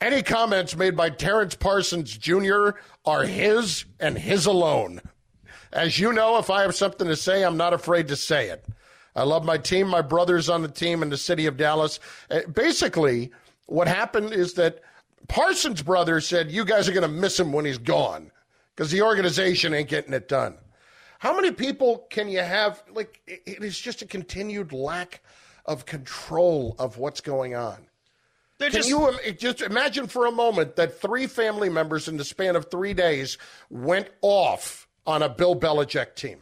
Any 0.03 0.21
comments 0.25 0.75
made 0.77 0.97
by 0.97 1.11
Terrence 1.11 1.55
Parsons 1.55 2.19
Jr. 2.19 2.71
are 3.05 3.23
his 3.23 3.85
and 4.01 4.19
his 4.19 4.47
alone. 4.47 5.01
As 5.73 5.97
you 6.01 6.13
know, 6.13 6.39
if 6.39 6.51
I 6.51 6.63
have 6.63 6.75
something 6.75 7.07
to 7.07 7.15
say, 7.15 7.45
I'm 7.45 7.57
not 7.57 7.73
afraid 7.73 8.09
to 8.09 8.17
say 8.17 8.49
it. 8.49 8.65
I 9.15 9.23
love 9.23 9.45
my 9.45 9.59
team, 9.59 9.87
my 9.87 10.03
brothers 10.03 10.49
on 10.49 10.63
the 10.63 10.69
team 10.69 11.05
in 11.05 11.09
the 11.09 11.17
city 11.17 11.47
of 11.47 11.57
Dallas. 11.57 12.01
Uh, 12.29 12.41
Basically, 12.53 13.31
what 13.67 13.87
happened 13.87 14.33
is 14.33 14.55
that 14.55 14.81
Parsons' 15.29 15.83
brother 15.83 16.21
said, 16.21 16.51
You 16.51 16.65
guys 16.65 16.89
are 16.89 16.93
going 16.93 17.03
to 17.03 17.09
miss 17.09 17.39
him 17.39 17.53
when 17.53 17.65
he's 17.65 17.79
gone 17.79 18.33
because 18.75 18.91
the 18.91 19.03
organization 19.03 19.73
ain't 19.73 19.89
getting 19.89 20.15
it 20.15 20.27
done. 20.27 20.57
How 21.21 21.33
many 21.33 21.53
people 21.53 22.09
can 22.11 22.29
you 22.29 22.41
have? 22.41 22.83
Like, 22.93 23.21
it- 23.29 23.43
it 23.47 23.63
is 23.63 23.79
just 23.79 24.03
a 24.03 24.07
continued 24.07 24.73
lack 24.73 25.23
of 25.65 25.87
control 25.87 26.75
of 26.81 26.99
what's 26.99 27.21
going 27.21 27.55
on. 27.55 27.87
They're 28.63 28.71
Can 28.71 28.79
just- 28.79 28.89
you 29.27 29.33
just 29.33 29.61
imagine 29.61 30.07
for 30.07 30.27
a 30.27 30.31
moment 30.31 30.77
that 30.77 31.01
three 31.01 31.27
family 31.27 31.69
members 31.69 32.07
in 32.07 32.17
the 32.17 32.25
span 32.25 32.55
of 32.55 32.71
three 32.71 32.95
days 32.95 33.37
went 33.71 34.09
off 34.21 34.87
on 35.05 35.21
a 35.21 35.29
Bill 35.29 35.57
Belichick 35.57 36.15
team? 36.15 36.39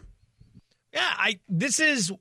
Yeah, 0.93 1.01
I 1.17 1.41
this 1.49 1.81
is 1.81 2.13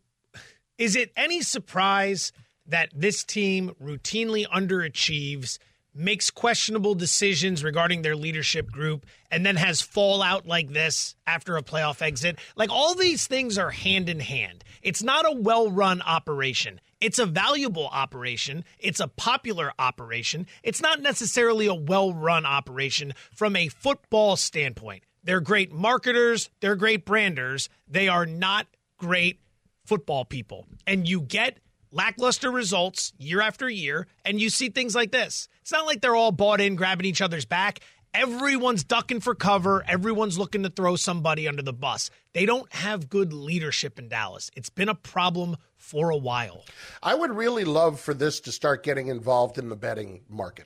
is 0.77 0.95
it 0.95 1.11
any 1.17 1.41
surprise 1.41 2.31
that 2.65 2.91
this 2.95 3.25
team 3.25 3.75
routinely 3.83 4.47
underachieves 4.47 5.57
makes 5.93 6.31
questionable 6.31 6.95
decisions 6.95 7.61
regarding 7.61 8.01
their 8.01 8.15
leadership 8.15 8.71
group 8.71 9.05
and 9.29 9.45
then 9.45 9.57
has 9.57 9.81
fallout 9.81 10.47
like 10.47 10.71
this 10.71 11.15
after 11.27 11.57
a 11.57 11.61
playoff 11.61 12.01
exit. 12.01 12.39
Like 12.55 12.69
all 12.69 12.95
these 12.95 13.27
things 13.27 13.57
are 13.57 13.71
hand 13.71 14.07
in 14.07 14.21
hand. 14.21 14.63
It's 14.81 15.03
not 15.03 15.25
a 15.25 15.35
well 15.35 15.69
run 15.69 16.01
operation. 16.03 16.79
It's 17.01 17.19
a 17.19 17.25
valuable 17.25 17.87
operation. 17.87 18.65
It's 18.77 18.99
a 18.99 19.07
popular 19.07 19.71
operation. 19.79 20.47
It's 20.63 20.81
not 20.81 21.01
necessarily 21.01 21.67
a 21.67 21.73
well 21.73 22.13
run 22.13 22.45
operation 22.45 23.13
from 23.33 23.55
a 23.55 23.69
football 23.69 24.35
standpoint. 24.35 25.03
They're 25.23 25.41
great 25.41 25.71
marketers, 25.71 26.49
they're 26.59 26.75
great 26.75 27.05
branders. 27.05 27.69
They 27.87 28.07
are 28.07 28.25
not 28.25 28.67
great 28.97 29.39
football 29.85 30.25
people. 30.25 30.65
And 30.85 31.07
you 31.07 31.21
get 31.21 31.59
lackluster 31.91 32.51
results 32.51 33.13
year 33.17 33.41
after 33.41 33.69
year, 33.69 34.07
and 34.23 34.39
you 34.39 34.49
see 34.49 34.69
things 34.69 34.95
like 34.95 35.11
this. 35.11 35.47
It's 35.61 35.71
not 35.71 35.85
like 35.85 36.01
they're 36.01 36.15
all 36.15 36.31
bought 36.31 36.61
in, 36.61 36.75
grabbing 36.75 37.05
each 37.05 37.21
other's 37.21 37.45
back. 37.45 37.79
Everyone's 38.13 38.83
ducking 38.83 39.19
for 39.19 39.35
cover. 39.35 39.83
Everyone's 39.87 40.37
looking 40.39 40.63
to 40.63 40.69
throw 40.69 40.95
somebody 40.95 41.47
under 41.47 41.61
the 41.61 41.73
bus. 41.73 42.09
They 42.33 42.45
don't 42.45 42.71
have 42.73 43.09
good 43.09 43.33
leadership 43.33 43.99
in 43.99 44.09
Dallas. 44.09 44.49
It's 44.55 44.69
been 44.69 44.89
a 44.89 44.95
problem 44.95 45.57
for 45.77 46.09
a 46.09 46.17
while. 46.17 46.65
I 47.03 47.13
would 47.13 47.31
really 47.31 47.65
love 47.65 47.99
for 47.99 48.13
this 48.13 48.39
to 48.41 48.51
start 48.51 48.83
getting 48.83 49.07
involved 49.07 49.57
in 49.57 49.69
the 49.69 49.75
betting 49.75 50.21
market. 50.27 50.65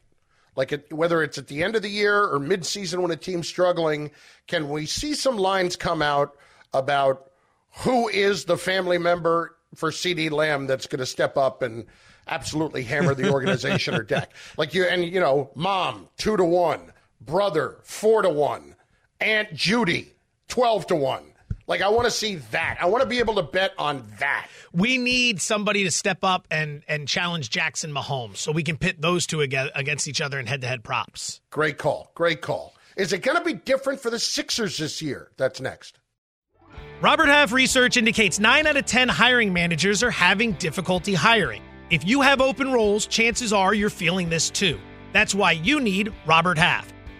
Like 0.55 0.71
it, 0.71 0.93
whether 0.93 1.21
it's 1.23 1.37
at 1.37 1.47
the 1.47 1.63
end 1.63 1.75
of 1.75 1.81
the 1.81 1.89
year 1.89 2.23
or 2.23 2.39
midseason 2.39 2.99
when 3.01 3.11
a 3.11 3.15
team's 3.15 3.47
struggling, 3.47 4.11
can 4.47 4.69
we 4.69 4.85
see 4.85 5.13
some 5.13 5.37
lines 5.37 5.75
come 5.75 6.01
out 6.01 6.37
about 6.73 7.31
who 7.77 8.07
is 8.07 8.45
the 8.45 8.57
family 8.57 8.97
member 8.97 9.55
for 9.75 9.91
CeeDee 9.91 10.31
Lamb 10.31 10.67
that's 10.67 10.87
going 10.87 10.99
to 10.99 11.05
step 11.05 11.37
up 11.37 11.61
and 11.61 11.85
absolutely 12.27 12.83
hammer 12.83 13.15
the 13.15 13.29
organization 13.33 13.95
or 13.95 14.03
Dak. 14.03 14.31
Like 14.57 14.73
you 14.73 14.85
and 14.85 15.03
you 15.03 15.19
know, 15.19 15.49
mom 15.55 16.07
two 16.17 16.37
to 16.37 16.45
one, 16.45 16.92
brother 17.25 17.77
four 17.83 18.21
to 18.21 18.29
one, 18.29 18.75
Aunt 19.19 19.53
Judy 19.53 20.13
twelve 20.47 20.87
to 20.87 20.95
one. 20.95 21.23
Like 21.65 21.81
I 21.81 21.89
want 21.89 22.05
to 22.05 22.11
see 22.11 22.35
that. 22.51 22.77
I 22.81 22.87
want 22.87 23.03
to 23.03 23.09
be 23.09 23.19
able 23.19 23.35
to 23.35 23.43
bet 23.43 23.73
on 23.77 24.03
that. 24.19 24.47
We 24.73 24.97
need 24.97 25.41
somebody 25.41 25.83
to 25.83 25.91
step 25.91 26.23
up 26.23 26.47
and 26.51 26.83
and 26.87 27.07
challenge 27.07 27.49
Jackson 27.49 27.93
Mahomes 27.93 28.37
so 28.37 28.51
we 28.51 28.63
can 28.63 28.77
pit 28.77 29.01
those 29.01 29.25
two 29.25 29.41
against 29.41 30.07
each 30.07 30.21
other 30.21 30.39
in 30.39 30.45
head-to-head 30.45 30.83
props. 30.83 31.41
Great 31.49 31.77
call. 31.77 32.11
Great 32.15 32.41
call. 32.41 32.73
Is 32.95 33.13
it 33.13 33.19
going 33.19 33.37
to 33.37 33.43
be 33.43 33.53
different 33.53 34.01
for 34.01 34.09
the 34.09 34.19
Sixers 34.19 34.77
this 34.77 35.01
year? 35.01 35.31
That's 35.37 35.59
next. 35.59 35.99
Robert 37.01 37.27
Half 37.27 37.51
research 37.51 37.97
indicates 37.97 38.39
9 38.39 38.67
out 38.67 38.77
of 38.77 38.85
10 38.85 39.09
hiring 39.09 39.51
managers 39.51 40.03
are 40.03 40.11
having 40.11 40.53
difficulty 40.53 41.13
hiring. 41.13 41.61
If 41.89 42.05
you 42.05 42.21
have 42.21 42.39
open 42.39 42.71
roles, 42.71 43.07
chances 43.07 43.51
are 43.51 43.73
you're 43.73 43.89
feeling 43.89 44.29
this 44.29 44.49
too. 44.49 44.79
That's 45.11 45.35
why 45.35 45.53
you 45.53 45.79
need 45.79 46.13
Robert 46.25 46.57
Half. 46.57 46.92